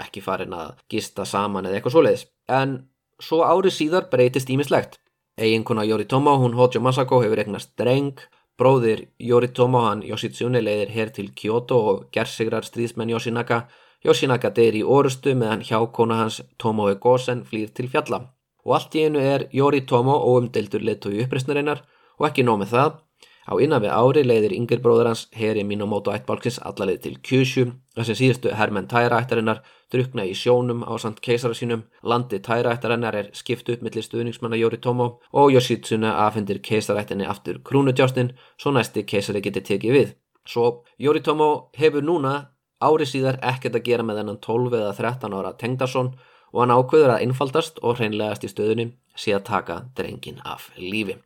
ekki 0.00 0.22
farin 0.24 0.54
að 0.56 0.78
gista 0.90 1.26
saman 1.28 1.68
eða 1.68 1.80
eitthvað 1.80 1.96
svoleiðis. 1.96 2.26
En 2.48 2.76
svo 3.20 3.42
árið 3.44 3.76
síðar 3.78 4.08
breytist 4.12 4.52
ímislegt. 4.52 4.98
Eiginkona 5.36 5.84
Yoritomo, 5.84 6.36
hún 6.38 6.54
Hojo 6.54 6.80
Masako, 6.80 7.20
hefur 7.24 7.42
eignast 7.42 7.74
dreng. 7.80 8.20
Bróðir 8.56 9.08
Yoritomo, 9.18 9.82
hann 9.88 10.04
Yoshitsune, 10.06 10.62
leiðir 10.62 10.92
hér 10.94 11.10
til 11.16 11.32
Kyoto 11.34 11.80
og 11.90 12.04
gerðsigrar 12.14 12.64
stríðsmenn 12.64 13.10
Yoshinaka. 13.10 13.64
Yoshinaka 14.06 14.52
deyir 14.54 14.78
í 14.78 14.84
orustu 14.86 15.34
meðan 15.34 15.64
hjákona 15.66 16.22
hans 16.22 16.40
Tomoe 16.60 16.94
Gosen 17.02 17.42
flýr 17.48 17.74
til 17.74 17.90
fjalla 17.90 18.28
og 18.64 18.76
allt 18.78 18.96
í 18.96 19.06
einu 19.06 19.22
er 19.22 19.48
Jóri 19.52 19.84
Tómo 19.88 20.16
óumdeildur 20.24 20.84
leittói 20.84 21.20
uppreysnarinnar 21.24 21.84
og 22.18 22.28
ekki 22.28 22.44
nóg 22.46 22.62
með 22.62 22.76
það. 22.76 23.00
Á 23.44 23.52
innan 23.60 23.82
við 23.84 23.92
ári 23.92 24.22
leiðir 24.24 24.54
yngir 24.56 24.80
bróður 24.80 25.10
hans 25.10 25.26
Heri 25.36 25.66
Minamoto 25.68 26.12
ættbálkins 26.14 26.56
allarleið 26.64 27.00
til 27.04 27.18
Kyushu 27.20 27.64
þar 27.92 28.06
sem 28.08 28.16
síðustu 28.16 28.54
herrmenn 28.56 28.88
tæraættarinnar 28.88 29.60
drukna 29.92 30.24
í 30.24 30.32
sjónum 30.32 30.80
á 30.88 30.96
samt 30.96 31.20
keisara 31.20 31.52
sínum. 31.52 31.84
Landi 32.02 32.40
tæraættarinnar 32.40 33.18
er 33.20 33.28
skipt 33.36 33.68
upp 33.68 33.84
millir 33.84 34.06
stuðningsmanna 34.06 34.56
Jóri 34.56 34.80
Tómo 34.80 35.10
og 35.32 35.52
Yoshitsune 35.52 36.08
afhendir 36.24 36.62
keisarættinni 36.64 37.28
aftur 37.28 37.60
krúnudjástin 37.60 38.32
svo 38.56 38.72
næsti 38.72 39.04
keisari 39.04 39.44
geti 39.44 39.60
tekið 39.60 39.98
við. 39.98 40.16
Svo 40.48 40.84
Jóri 40.96 41.20
Tómo 41.20 41.68
hefur 41.76 42.04
núna 42.04 42.34
ári 42.80 43.04
síðar 43.08 43.42
ekkert 43.44 43.76
að 43.76 43.86
gera 43.90 44.06
með 44.08 44.22
þennan 44.22 44.40
12 44.40 44.78
eða 44.80 44.96
13 44.96 45.36
ára 45.36 45.52
Tengdarsson 45.60 46.14
og 46.54 46.62
hann 46.62 46.72
ákveður 46.74 47.16
að 47.16 47.24
einfaldast 47.26 47.80
og 47.82 47.98
hreinlegast 47.98 48.46
í 48.46 48.50
stöðunni 48.52 48.90
sé 49.18 49.34
að 49.34 49.46
taka 49.50 49.80
drengin 49.98 50.38
af 50.46 50.70
lífi. 50.78 51.18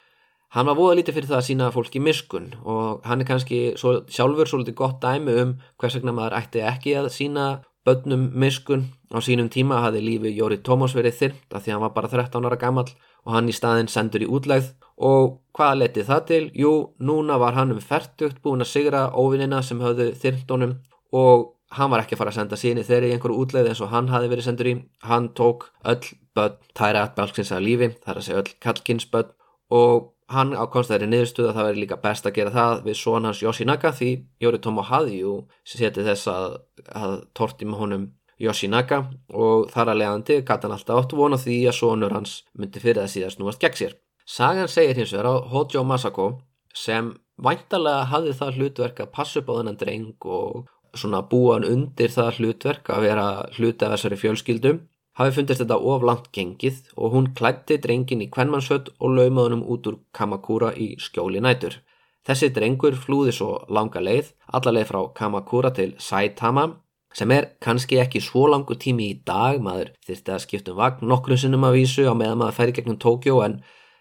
Hann 0.57 0.65
var 0.65 0.79
voða 0.79 0.97
lítið 0.97 1.19
fyrir 1.19 1.29
það 1.29 1.39
að 1.39 1.47
sína 1.51 1.73
fólki 1.75 2.01
miskun 2.01 2.47
og 2.65 3.03
hann 3.05 3.21
er 3.21 3.29
kannski 3.29 3.59
svo, 3.77 3.99
sjálfur 4.09 4.49
svolítið 4.49 4.79
gott 4.79 5.03
dæmi 5.03 5.35
um 5.43 5.59
hvers 5.77 5.99
vegna 5.99 6.15
maður 6.17 6.39
ætti 6.39 6.63
ekki 6.65 6.95
að 6.97 7.11
sína 7.13 7.49
börnum 7.85 8.31
miskun. 8.33 8.87
Á 9.13 9.21
sínum 9.25 9.51
tíma 9.53 9.83
hafði 9.85 10.01
lífi 10.05 10.33
Jóri 10.37 10.59
Tómas 10.65 10.97
verið 10.97 11.21
þyrnt 11.21 11.53
að 11.53 11.65
því 11.65 11.75
hann 11.75 11.85
var 11.85 11.93
bara 11.97 12.11
13 12.13 12.49
ára 12.49 12.61
gammal 12.61 12.89
og 13.25 13.35
hann 13.37 13.49
í 13.49 13.57
staðin 13.57 13.93
sendur 13.93 14.25
í 14.25 14.29
útlægð 14.29 14.73
og 15.05 15.39
hvað 15.57 15.79
letið 15.83 16.09
það 16.09 16.25
til? 16.31 16.43
Jú, 16.57 16.73
núna 17.01 17.39
var 17.41 17.57
hann 17.57 17.77
um 17.77 17.85
færtugt 17.85 18.41
búin 18.45 18.65
að 18.65 18.73
sigra 18.73 19.09
óvinnina 19.13 19.61
sem 19.65 19.81
hafði 19.85 20.11
þyrnt 20.17 20.53
honum 20.57 20.75
og 21.13 21.47
hann 21.77 21.91
var 21.93 22.03
ekki 22.03 22.17
að 22.17 22.23
fara 22.23 22.33
að 22.33 22.39
senda 22.39 22.59
síni 22.61 22.85
þeirri 22.87 23.11
í 23.11 23.17
einhverju 23.17 23.43
útleið 23.45 23.73
eins 23.73 23.83
og 23.85 23.91
hann 23.93 24.09
hafi 24.13 24.31
verið 24.31 24.47
sendur 24.49 24.71
í 24.71 24.77
hann 25.05 25.33
tók 25.37 25.69
öll 25.85 26.13
börn 26.37 26.57
tæra 26.77 27.03
atbálksins 27.05 27.53
að 27.53 27.67
lífi, 27.67 27.91
þar 28.05 28.21
að 28.21 28.27
segja 28.27 28.43
öll 28.43 28.55
kallkinsbörn 28.65 29.35
og 29.75 30.13
hann 30.33 30.53
ákomst 30.57 30.93
þeirri 30.93 31.09
niðurstuð 31.09 31.51
að 31.51 31.59
það 31.59 31.69
veri 31.69 31.83
líka 31.83 32.01
best 32.03 32.29
að 32.29 32.37
gera 32.39 32.55
það 32.55 32.83
við 32.87 32.99
són 33.01 33.29
hans 33.29 33.43
Yoshinaka 33.45 33.93
því 33.97 34.11
Yoritomo 34.45 34.85
hafði 34.85 35.21
jú 35.23 35.35
setið 35.65 36.11
þess 36.13 36.31
að, 36.33 36.57
að 36.93 37.15
torti 37.37 37.69
með 37.69 37.83
honum 37.83 38.09
Yoshinaka 38.39 39.01
og 39.35 39.71
þar 39.73 39.93
að 39.93 40.03
leiðandi 40.03 40.41
gæti 40.43 40.69
hann 40.69 40.77
alltaf 40.77 41.01
átt 41.01 41.17
vona 41.19 41.39
því 41.41 41.57
að 41.71 41.79
sonur 41.81 42.15
hans 42.15 42.43
myndi 42.55 42.83
fyrir 42.83 43.03
það 43.03 43.15
síðast 43.15 43.41
núast 43.41 43.63
gegn 43.63 43.79
sér. 43.81 43.97
Sagan 44.29 44.69
segir 44.69 45.01
hins 45.01 45.15
vegar 45.17 45.31
á 45.33 45.35
Hojo 45.49 45.83
Masako 45.89 46.29
sem 46.77 47.15
væntalega 47.43 48.05
hafði 48.13 48.35
það 48.39 48.59
hlutverk 48.59 49.01
að 49.03 49.13
passa 49.17 49.41
upp 49.41 49.49
á 49.51 49.57
þennan 49.59 49.81
dreng 49.81 50.29
og, 50.29 50.69
svona 50.95 51.23
búan 51.31 51.67
undir 51.67 52.13
það 52.15 52.39
hlutverk 52.39 52.91
að 52.95 53.05
vera 53.09 53.27
hluti 53.57 53.85
af 53.85 53.95
þessari 53.97 54.21
fjölskyldum 54.23 54.81
hafi 55.19 55.35
fundist 55.35 55.63
þetta 55.65 55.79
oflant 55.93 56.29
gengið 56.35 56.81
og 56.97 57.15
hún 57.15 57.31
klætti 57.39 57.79
drengin 57.83 58.23
í 58.23 58.31
kvennmannshött 58.35 58.93
og 58.99 59.15
laumaðunum 59.17 59.65
út 59.67 59.89
úr 59.91 60.01
Kamakura 60.15 60.71
í 60.77 60.93
skjóli 61.03 61.43
nætur. 61.43 61.81
Þessi 62.27 62.51
drengur 62.55 62.95
flúði 62.99 63.33
svo 63.35 63.65
langa 63.73 64.03
leið, 64.05 64.35
alla 64.53 64.75
leið 64.77 64.91
frá 64.91 65.01
Kamakura 65.17 65.73
til 65.75 65.95
Saitama 65.99 66.69
sem 67.17 67.31
er 67.33 67.49
kannski 67.65 67.99
ekki 67.99 68.21
svo 68.23 68.47
langu 68.53 68.77
tími 68.77 69.09
í 69.11 69.19
dag, 69.27 69.59
maður 69.65 69.95
þurfti 70.07 70.35
að 70.35 70.43
skipta 70.45 70.75
um 70.75 70.79
vagn 70.79 71.09
nokkru 71.09 71.39
sinnum 71.41 71.65
að 71.67 71.79
vísu 71.81 72.05
á 72.05 72.15
meðan 72.15 72.43
maður 72.43 72.59
færi 72.59 72.77
gegnum 72.77 73.01
Tókjó 73.01 73.41
en 73.47 73.59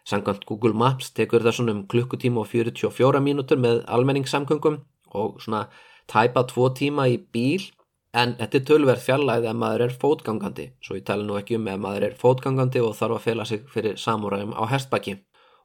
sangant 0.08 0.46
Google 0.46 0.76
Maps 0.78 1.14
tekur 1.16 1.44
það 1.46 1.58
svona 1.58 1.76
um 1.76 1.86
klukkutíma 1.90 2.44
og 2.44 2.52
44 2.52 3.24
mínútur 3.24 3.60
með 3.64 3.82
almenningssamkungum 3.88 4.82
og 5.18 5.42
svona 5.44 5.66
tæpa 6.08 6.46
tvo 6.50 6.70
tíma 6.76 7.08
í 7.12 7.18
bíl 7.20 7.70
en 8.18 8.36
þetta 8.40 8.60
er 8.60 8.66
tölverð 8.70 9.04
fjallæði 9.06 9.50
ef 9.52 9.58
maður 9.62 9.86
er 9.88 9.96
fótgangandi. 10.02 10.68
Svo 10.82 10.98
ég 10.98 11.06
tala 11.08 11.26
nú 11.28 11.38
ekki 11.40 11.58
um 11.60 11.68
ef 11.68 11.80
maður 11.84 12.08
er 12.10 12.20
fótgangandi 12.22 12.84
og 12.84 12.96
þarf 12.98 13.20
að 13.20 13.26
fela 13.28 13.46
sig 13.46 13.66
fyrir 13.74 14.00
samúræðum 14.02 14.56
á 14.58 14.64
hestbakki 14.72 15.18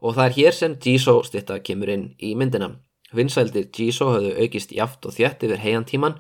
og 0.02 0.16
það 0.16 0.24
er 0.26 0.37
hér 0.38 0.57
sem 0.59 0.78
Jiso 0.83 1.20
stitta 1.22 1.61
kemur 1.62 1.92
inn 1.92 2.09
í 2.18 2.35
myndina. 2.35 2.72
Vinsældir 3.14 3.68
Jiso 3.76 4.11
höfðu 4.11 4.33
aukist 4.42 4.72
jaft 4.74 5.07
og 5.07 5.14
þjætt 5.14 5.44
yfir 5.46 5.62
heiantíman 5.62 6.18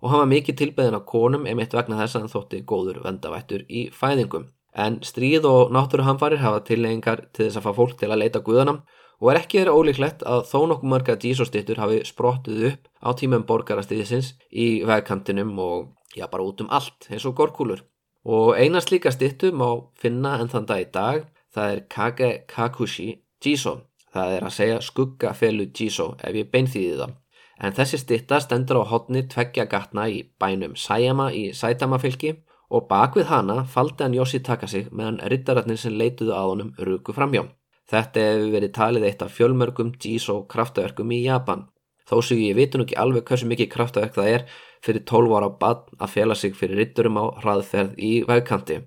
og 0.00 0.10
hann 0.10 0.22
var 0.22 0.30
mikið 0.32 0.56
tilbeðin 0.60 0.96
á 0.98 1.02
konum 1.06 1.46
emitt 1.46 1.76
vegna 1.76 2.00
þess 2.00 2.16
að 2.16 2.24
hann 2.24 2.32
þótti 2.34 2.62
góður 2.66 3.02
vendavættur 3.04 3.66
í 3.68 3.88
fæðingum. 3.94 4.48
En 4.74 5.00
stríð 5.04 5.46
og 5.50 5.72
náttúruhamfarir 5.74 6.40
hafa 6.42 6.62
tilhengar 6.66 7.26
til 7.34 7.46
þess 7.46 7.60
að 7.60 7.66
fá 7.68 7.76
fólk 7.76 7.96
til 8.00 8.10
að 8.10 8.22
leita 8.22 8.42
guðanam 8.46 8.82
og 9.20 9.30
er 9.32 9.40
ekki 9.42 9.60
þeirra 9.60 9.76
ólíklegt 9.76 10.24
að 10.24 10.46
þó 10.48 10.58
nokkuð 10.70 10.92
marga 10.92 11.16
dísostittur 11.20 11.80
hafi 11.82 12.00
sprottuð 12.08 12.66
upp 12.70 12.88
á 13.04 13.08
tímum 13.20 13.44
borgarastíðisins 13.48 14.34
í 14.50 14.82
vegkantinum 14.88 15.52
og 15.60 15.90
já 16.16 16.26
bara 16.30 16.46
út 16.46 16.60
um 16.64 16.70
allt 16.70 17.08
eins 17.10 17.26
og 17.28 17.36
gorkúlur. 17.36 17.84
Og 18.24 18.56
eina 18.56 18.80
slíka 18.80 19.12
stittu 19.12 19.52
má 19.52 19.68
finna 19.96 20.38
enn 20.40 20.50
þann 20.52 20.66
dag 20.68 20.82
í 20.82 20.88
dag, 20.92 21.24
það 21.54 21.72
er 21.74 21.80
Kage 21.88 22.30
Kakushi 22.48 23.08
Jiso, 23.44 23.80
það 24.12 24.36
er 24.36 24.46
að 24.46 24.56
segja 24.56 24.82
skuggafelu 24.84 25.70
Jiso 25.72 26.14
ef 26.20 26.36
ég 26.36 26.50
beinþýði 26.52 26.98
það. 27.00 27.16
En 27.60 27.76
þessi 27.76 28.00
stitta 28.00 28.40
stendur 28.40 28.80
á 28.80 28.84
hotni 28.88 29.26
tveggja 29.28 29.66
gatna 29.68 30.06
í 30.08 30.22
bænum 30.40 30.76
Sayama 30.76 31.28
í 31.32 31.50
Saitama 31.52 31.98
fylki 32.00 32.38
og 32.70 32.86
bak 32.88 33.16
við 33.18 33.28
hana 33.28 33.64
faldi 33.68 34.04
hann 34.04 34.16
Yoshi 34.16 34.40
Takasi 34.40 34.86
meðan 34.90 35.20
rittararnir 35.32 35.80
sem 35.80 35.96
leituðu 35.96 36.32
að 36.36 36.52
honum 36.52 36.70
ruku 36.78 37.12
framjá. 37.12 37.44
Þetta 37.90 38.22
hefur 38.22 38.54
verið 38.54 38.72
talið 38.76 39.06
eitt 39.08 39.22
af 39.24 39.34
fjölmörgum 39.34 39.92
Jiso 39.98 40.44
kraftaverkum 40.50 41.10
í 41.10 41.24
Japan. 41.24 41.66
Þó 42.06 42.20
sem 42.26 42.40
ég 42.42 42.56
veitum 42.58 42.84
ekki 42.84 42.98
alveg 42.98 43.26
hversu 43.26 43.46
mikið 43.50 43.70
kraftaverk 43.70 44.16
það 44.16 44.30
er 44.34 44.46
fyrir 44.84 45.04
12 45.06 45.36
ára 45.38 45.50
bann 45.60 45.98
að 45.98 46.12
fjela 46.14 46.36
sig 46.38 46.56
fyrir 46.58 46.80
ritturum 46.80 47.18
á 47.22 47.24
hraðferð 47.42 47.98
í 47.98 48.12
vegkanti. 48.26 48.80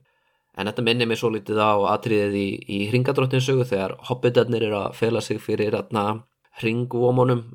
En 0.58 0.70
þetta 0.70 0.86
minnir 0.86 1.10
mér 1.10 1.20
svo 1.20 1.32
litið 1.34 1.60
á 1.60 1.74
atriðið 1.96 2.36
í, 2.38 2.48
í 2.76 2.80
hringadróttinsögu 2.92 3.66
þegar 3.70 3.96
hobbitarnir 4.10 4.68
eru 4.68 4.80
að 4.84 5.00
fjela 5.00 5.24
sig 5.26 5.40
fyrir 5.42 5.76
atna, 5.78 6.24
ringvómonum, 6.62 7.46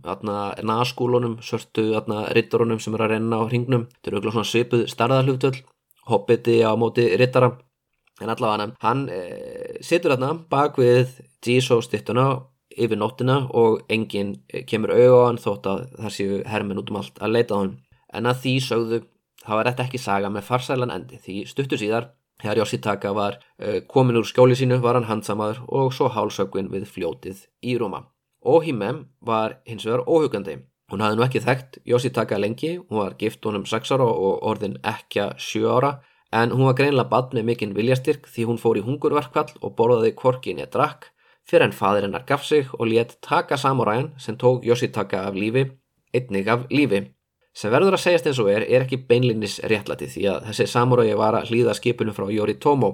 naskúlunum, 0.67 1.39
sörtu 1.45 1.93
rittarunum 2.35 2.81
sem 2.83 2.97
er 2.97 3.05
að 3.07 3.13
renna 3.15 3.39
á 3.39 3.45
ringnum. 3.47 3.87
Þetta 4.03 4.17
eru 4.17 4.33
svona 4.35 4.51
svipuð 4.51 4.87
starðarhlutvöld, 4.91 5.63
hobbiti 6.11 6.59
á 6.67 6.75
móti 6.75 7.07
rittara. 7.21 7.55
En 8.21 8.33
allavega 8.33 8.73
hann 8.83 9.05
e, 9.13 9.21
situr 9.85 10.15
þarna 10.15 10.33
bak 10.51 10.79
við 10.81 11.19
Jísó 11.45 11.79
stittuna 11.85 12.29
yfir 12.79 12.99
nóttina 12.99 13.41
og 13.57 13.85
enginn 13.91 14.37
kemur 14.69 14.95
auða 14.95 15.23
á 15.23 15.27
hann 15.29 15.43
þótt 15.43 15.69
að 15.71 15.85
það 15.99 16.15
séu 16.17 16.43
hermin 16.47 16.83
út 16.83 16.91
um 16.93 17.01
allt 17.01 17.23
að 17.23 17.35
leita 17.37 17.55
á 17.55 17.61
hann. 17.63 17.75
En 18.15 18.29
að 18.29 18.43
því 18.45 18.55
sögðu 18.67 19.01
þá 19.45 19.53
er 19.59 19.71
þetta 19.71 19.87
ekki 19.87 20.03
saga 20.03 20.31
með 20.33 20.49
farsælan 20.51 20.95
endi 20.95 21.21
því 21.23 21.43
stuttur 21.51 21.81
síðar 21.81 22.11
Þegar 22.39 22.61
Yoshitaka 22.61 23.13
var 23.17 23.39
uh, 23.59 23.81
komin 23.91 24.19
úr 24.21 24.27
skjóli 24.27 24.55
sínu 24.59 24.79
var 24.83 24.95
hann 24.95 25.09
handsamaður 25.09 25.65
og 25.75 25.95
svo 25.95 26.07
hálsökvin 26.15 26.71
við 26.71 26.87
fljótið 26.87 27.41
í 27.67 27.75
Roma. 27.81 28.05
Ohime 28.47 28.93
var 29.27 29.59
hins 29.67 29.87
vegar 29.87 30.05
óhugandi. 30.07 30.61
Hún 30.89 31.03
hafði 31.03 31.19
nú 31.19 31.25
ekki 31.27 31.43
þekkt 31.45 31.81
Yoshitaka 31.91 32.39
lengi, 32.39 32.77
hún 32.79 33.03
var 33.03 33.17
gift 33.19 33.45
honum 33.45 33.67
6 33.67 33.91
ára 33.97 34.07
og 34.07 34.47
orðin 34.47 34.79
ekkja 34.87 35.33
7 35.37 35.67
ára 35.69 35.91
en 36.33 36.53
hún 36.53 36.67
var 36.69 36.77
greinlega 36.77 37.09
bad 37.09 37.35
með 37.37 37.47
mikinn 37.51 37.77
viljastyrk 37.77 38.29
því 38.29 38.49
hún 38.51 38.61
fór 38.61 38.81
í 38.81 38.85
hungurverkvall 38.85 39.53
og 39.63 39.75
borðaði 39.79 40.15
korkin 40.17 40.61
eða 40.61 40.73
drakk 40.77 41.11
fyrir 41.49 41.69
en 41.69 41.77
fadir 41.77 42.05
hennar 42.05 42.27
gaf 42.29 42.45
sig 42.45 42.69
og 42.79 42.89
létt 42.91 43.17
taka 43.25 43.57
samuræjan 43.57 44.13
sem 44.19 44.37
tók 44.37 44.67
Yoshitaka 44.69 45.25
af 45.29 45.35
lífi, 45.35 45.71
einnig 46.13 46.49
af 46.49 46.67
lífi 46.71 47.07
sem 47.57 47.73
verður 47.73 47.97
að 47.97 48.05
segjast 48.05 48.29
eins 48.31 48.41
og 48.43 48.51
er, 48.53 48.67
er 48.69 48.85
ekki 48.85 49.01
beinlinnis 49.09 49.59
réttlæti 49.65 50.11
því 50.13 50.27
að 50.33 50.49
þessi 50.51 50.67
samuræi 50.71 51.15
var 51.19 51.39
að 51.39 51.53
hlýða 51.53 51.75
skipunum 51.79 52.15
frá 52.15 52.29
Yoritomo 52.31 52.91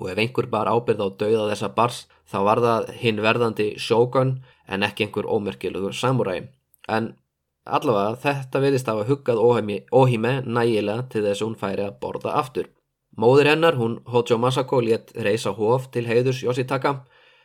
og 0.00 0.10
ef 0.10 0.18
einhver 0.18 0.46
bar 0.50 0.68
ábyrð 0.70 1.02
á 1.02 1.08
dauða 1.22 1.48
þessa 1.52 1.70
bars 1.74 2.04
þá 2.30 2.38
var 2.48 2.62
það 2.64 2.92
hinn 3.00 3.22
verðandi 3.24 3.68
sjógun 3.80 4.36
en 4.66 4.86
ekki 4.86 5.06
einhver 5.06 5.28
ómerkilugur 5.30 5.94
samuræi. 5.96 6.48
En 6.88 7.14
allavega 7.64 8.20
þetta 8.22 8.62
vilist 8.64 8.88
af 8.88 9.02
að 9.02 9.10
huggað 9.12 9.42
óhíme 9.92 10.34
nægilega 10.44 11.08
til 11.10 11.24
þess 11.24 11.42
að 11.42 11.48
hún 11.48 11.58
færi 11.60 11.86
að 11.88 11.98
borða 12.00 12.38
aftur. 12.40 12.70
Móður 13.16 13.52
hennar, 13.52 13.76
hún 13.78 14.00
Hojo 14.10 14.38
Masako, 14.38 14.80
létt 14.82 15.12
reysa 15.14 15.54
hóf 15.54 15.90
til 15.94 16.06
heiðurs 16.08 16.42
Yoshitaka 16.42 17.04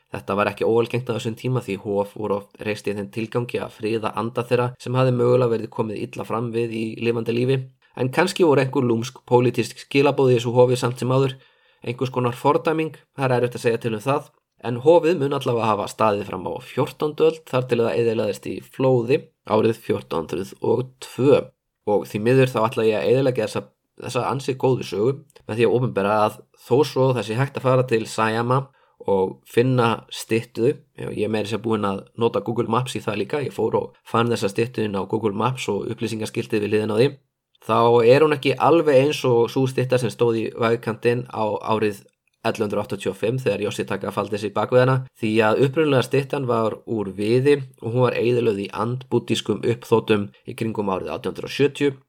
Þetta 0.09 0.35
var 0.39 0.49
ekki 0.49 0.65
óalgengt 0.65 1.09
á 1.09 1.13
þessum 1.13 1.35
tíma 1.37 1.61
því 1.61 1.75
hóf 1.83 2.15
voru 2.17 2.39
oft 2.39 2.63
reist 2.65 2.87
í 2.89 2.95
þenn 2.97 3.11
tilgangi 3.13 3.59
að 3.61 3.75
fríða 3.75 4.11
anda 4.17 4.41
þeirra 4.41 4.71
sem 4.81 4.95
hafi 4.97 5.13
mögulega 5.13 5.53
verið 5.53 5.69
komið 5.75 5.99
illa 6.05 6.25
fram 6.25 6.47
við 6.55 6.73
í 6.73 6.85
lifandi 7.05 7.35
lífi. 7.35 7.59
En 7.99 8.09
kannski 8.15 8.47
voru 8.47 8.63
einhver 8.63 8.87
lúmsk 8.89 9.21
pólitísk 9.29 9.83
skilabóði 9.83 10.33
í 10.33 10.39
þessu 10.39 10.55
hófi 10.55 10.79
samt 10.81 11.01
sem 11.01 11.13
áður, 11.13 11.35
einhvers 11.85 12.13
konar 12.15 12.37
fordæming, 12.37 12.95
það 13.13 13.25
er 13.27 13.35
erfitt 13.37 13.59
að 13.59 13.65
segja 13.67 13.81
til 13.83 13.93
um 13.99 14.05
það. 14.07 14.31
En 14.65 14.81
hófið 14.83 15.21
mun 15.21 15.37
allavega 15.37 15.69
hafa 15.69 15.87
staðið 15.93 16.25
fram 16.31 16.49
á 16.49 16.53
14. 16.57 17.13
öld 17.27 17.43
þar 17.47 17.69
til 17.69 17.79
það 17.83 17.99
eðilaðist 18.01 18.49
í 18.49 18.55
flóði 18.65 19.19
árið 19.49 19.81
1402 19.81 21.43
og 21.89 22.07
því 22.09 22.21
miður 22.25 22.51
þá 22.53 22.59
ætla 22.65 22.87
ég 22.87 22.97
að 22.99 23.11
eðilega 23.11 23.45
þessa, 23.47 23.63
þessa 24.03 24.25
ansið 24.29 24.59
góðu 24.61 24.89
sögu 24.89 25.13
með 25.47 25.55
því 25.55 25.67
að 25.67 25.77
ofinbera 25.77 26.17
að 26.25 26.41
þó 26.67 26.75
svo 26.85 27.07
þessi 27.17 27.39
hægt 27.39 27.57
að 27.57 27.65
fara 27.65 27.87
til 27.89 28.03
Sayama 28.09 28.59
og 29.09 29.39
finna 29.47 29.89
stittu 30.11 30.73
ég 30.99 31.31
meirins 31.31 31.55
að 31.55 31.63
búin 31.65 31.87
að 31.87 32.03
nota 32.19 32.43
Google 32.45 32.69
Maps 32.69 32.97
í 32.99 33.01
það 33.03 33.19
líka, 33.21 33.41
ég 33.45 33.55
fór 33.55 33.77
og 33.79 33.97
fann 34.07 34.29
þessa 34.31 34.51
stittuinn 34.51 34.97
á 34.99 35.07
Google 35.09 35.33
Maps 35.37 35.69
og 35.71 35.87
upplýsingarskiltið 35.93 36.65
við 36.65 36.73
liðin 36.75 36.93
á 36.93 36.99
því 36.99 37.09
þá 37.65 37.79
er 38.07 38.25
hún 38.25 38.35
ekki 38.35 38.55
alveg 38.59 39.05
eins 39.05 39.21
og 39.27 39.49
svo 39.51 39.65
stitta 39.67 39.99
sem 39.99 40.11
stóð 40.13 40.41
í 40.41 40.45
vægkantinn 40.59 41.25
á 41.31 41.43
árið 41.73 42.03
1185 42.57 43.43
þegar 43.45 43.63
Yoshitaka 43.67 44.11
faldi 44.15 44.37
þessi 44.37 44.53
bakveðana 44.55 44.97
því 45.19 45.31
að 45.45 45.63
upprunlega 45.67 46.07
stittan 46.07 46.47
var 46.49 46.79
úr 46.89 47.11
viði 47.15 47.59
og 47.81 47.93
hún 47.93 48.05
var 48.07 48.17
eigðilöð 48.17 48.63
í 48.65 48.69
andbútískum 48.73 49.61
uppþótum 49.61 50.29
í 50.49 50.55
kringum 50.57 50.89
árið 50.89 51.13
1870 51.19 51.99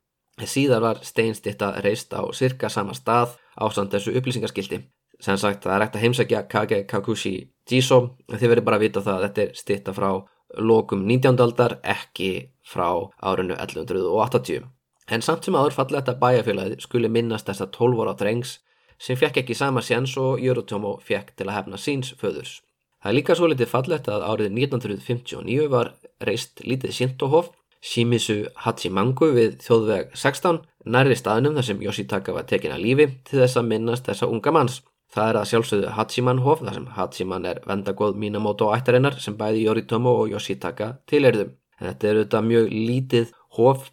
síðar 0.48 0.80
var 0.80 1.02
steinstitta 1.04 1.74
reist 1.84 2.14
á 2.16 2.24
cirka 2.32 2.70
sama 2.72 2.96
stað 2.96 3.36
á 3.60 3.64
samt 3.68 3.92
þessu 3.92 4.16
upplýsingarskilti 4.16 4.80
sem 5.20 5.36
sagt 5.36 5.64
það 5.64 5.74
er 5.74 5.84
ekkert 5.84 5.98
að 5.98 6.04
heimsækja 6.06 6.42
Kage 6.48 6.82
Kakushi 6.88 7.34
Jiso 7.68 8.00
en 8.28 8.40
þið 8.40 8.54
verður 8.54 8.68
bara 8.68 8.80
að 8.80 8.84
vita 8.86 9.04
það 9.04 9.16
að 9.16 9.24
þetta 9.26 9.42
er 9.42 9.56
stitta 9.60 9.94
frá 9.96 10.10
lokum 10.58 11.04
19. 11.06 11.36
aldar 11.44 11.76
ekki 11.84 12.30
frá 12.66 12.88
árinu 13.20 13.58
1180 13.60 14.64
en 15.10 15.24
samt 15.26 15.46
sem 15.46 15.56
aður 15.58 15.76
falla 15.76 16.00
þetta 16.00 16.18
bæjarfélagið 16.22 16.84
skuli 16.86 17.10
minnast 17.12 17.50
þess 17.50 17.66
að 17.66 17.72
12 17.76 18.02
ára 18.04 18.16
drengs 18.18 18.56
sem 19.00 19.16
fekk 19.16 19.42
ekki 19.42 19.56
sama 19.56 19.82
séns 19.84 20.16
og 20.20 20.42
Jörutomo 20.44 20.98
fekk 21.04 21.32
til 21.38 21.48
að 21.48 21.56
hefna 21.58 21.80
síns 21.80 22.12
föðurs. 22.20 22.60
Það 23.00 23.10
er 23.10 23.16
líka 23.16 23.36
svo 23.36 23.48
litið 23.48 23.72
fallett 23.72 24.10
að 24.12 24.26
árið 24.28 24.52
1959 24.52 25.70
var 25.72 25.94
reist 26.20 26.60
lítið 26.60 26.92
Shintohof 26.98 27.48
Shimizu 27.80 28.44
Hachimangu 28.60 29.30
við 29.32 29.54
þjóðveg 29.64 30.10
16 30.12 30.60
nærri 30.92 31.16
staðnum 31.16 31.56
þar 31.56 31.66
sem 31.70 31.84
Yoshitaka 31.84 32.34
var 32.36 32.46
tekin 32.48 32.74
að 32.74 32.84
lífi 32.84 33.06
til 33.28 33.40
þess 33.40 33.56
að 33.56 33.70
minnast 33.70 34.08
þessa 34.08 34.28
unga 34.28 34.52
manns. 34.52 34.80
Það 35.10 35.30
er 35.30 35.38
að 35.40 35.48
sjálfsögðu 35.50 35.94
Hachiman 35.96 36.42
hof 36.44 36.60
þar 36.60 36.76
sem 36.76 36.90
Hachiman 36.98 37.48
er 37.48 37.62
vendagóð 37.66 38.20
Minamoto 38.20 38.68
ættarinnar 38.74 39.16
sem 39.18 39.36
bæði 39.38 39.64
Yoritomo 39.64 40.12
og 40.20 40.34
Yoshitaka 40.34 40.92
tilherðum. 41.10 41.56
Þetta 41.80 42.06
er 42.06 42.20
auðvitað 42.20 42.46
mjög 42.50 42.68
lítið 42.74 43.32
hof 43.56 43.88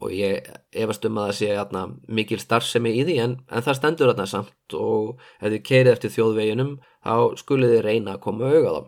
og 0.00 0.12
ég 0.12 0.48
efast 0.76 1.04
um 1.08 1.18
að 1.20 1.30
það 1.30 1.36
sé 1.38 1.52
atna, 1.56 1.82
mikil 2.08 2.38
starfsemi 2.40 2.92
í 2.98 3.04
því 3.08 3.16
en, 3.24 3.36
en 3.48 3.64
það 3.64 3.78
stendur 3.78 4.10
þarna 4.12 4.26
samt 4.28 4.76
og 4.76 5.22
ef 5.40 5.48
þið 5.48 5.62
keirið 5.70 5.92
eftir 5.94 6.12
þjóðveginum 6.16 6.72
þá 7.06 7.14
skulið 7.40 7.72
þið 7.74 7.84
reyna 7.86 8.16
að 8.16 8.24
koma 8.26 8.50
auðvitað 8.50 8.76
á. 8.76 8.82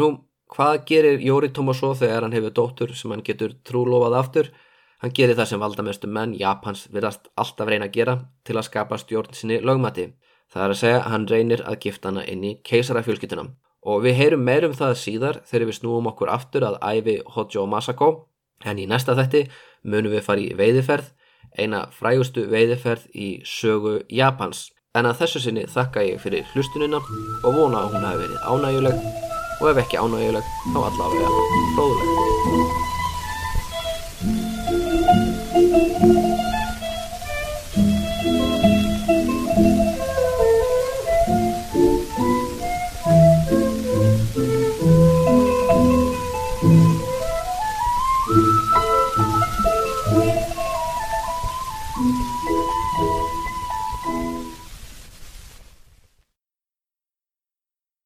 Nú, 0.00 0.08
hvað 0.54 0.76
gerir 0.88 1.24
Yoritomo 1.24 1.74
svo 1.76 1.92
þegar 1.98 2.24
hann 2.24 2.36
hefur 2.36 2.54
dóttur 2.56 2.94
sem 2.96 3.12
hann 3.12 3.24
getur 3.26 3.56
trúlofað 3.66 4.18
aftur? 4.20 4.50
Hann 5.04 5.12
gerir 5.12 5.36
það 5.36 5.50
sem 5.50 5.60
valdamestu 5.60 6.08
menn 6.08 6.32
Japans 6.38 6.86
verðast 6.88 7.28
alltaf 7.36 7.68
reyna 7.68 7.90
að 7.90 7.96
gera 7.98 8.14
til 8.48 8.56
að 8.56 8.68
skapa 8.70 8.96
stjórn 8.96 9.36
sinni 9.36 9.58
lögmati. 9.60 10.14
Það 10.48 10.64
er 10.64 10.72
að 10.72 10.80
segja 10.80 11.02
hann 11.10 11.26
reynir 11.28 11.64
að 11.68 11.80
gifta 11.84 12.08
hana 12.08 12.24
inn 12.30 12.44
í 12.46 12.54
keisarafjölskyttunum. 12.64 13.50
Og 13.84 14.00
við 14.06 14.16
heyrum 14.16 14.44
meir 14.46 14.64
um 14.64 14.76
það 14.76 14.94
síðar 14.96 15.40
þegar 15.44 15.68
við 15.68 15.76
snúum 15.76 16.08
okkur 16.08 16.32
aftur 16.32 16.64
að 16.70 16.78
æfi 16.80 17.18
Hojo 17.34 17.66
Masako. 17.68 18.08
En 18.64 18.80
í 18.80 18.86
næsta 18.88 19.12
þetti 19.18 19.42
munum 19.84 20.12
við 20.14 20.24
fara 20.26 20.40
í 20.42 20.54
veiðiferð, 20.58 21.12
eina 21.60 21.86
frægustu 21.94 22.46
veiðiferð 22.50 23.04
í 23.14 23.28
sögu 23.46 24.00
Japans. 24.10 24.70
En 24.94 25.06
að 25.10 25.18
þessu 25.24 25.40
sinni 25.42 25.64
þakka 25.70 26.00
ég 26.06 26.22
fyrir 26.22 26.44
hlustunina 26.54 26.98
og 27.02 27.50
vona 27.56 27.78
að 27.82 27.90
hún 27.94 28.06
hafi 28.06 28.18
verið 28.24 28.40
ánæguleg 28.46 28.96
og 29.60 29.66
ef 29.70 29.76
ekki 29.84 30.00
ánæguleg 30.00 30.44
þá 30.70 30.78
allavega 30.88 31.28
fróðuleg. 31.76 32.14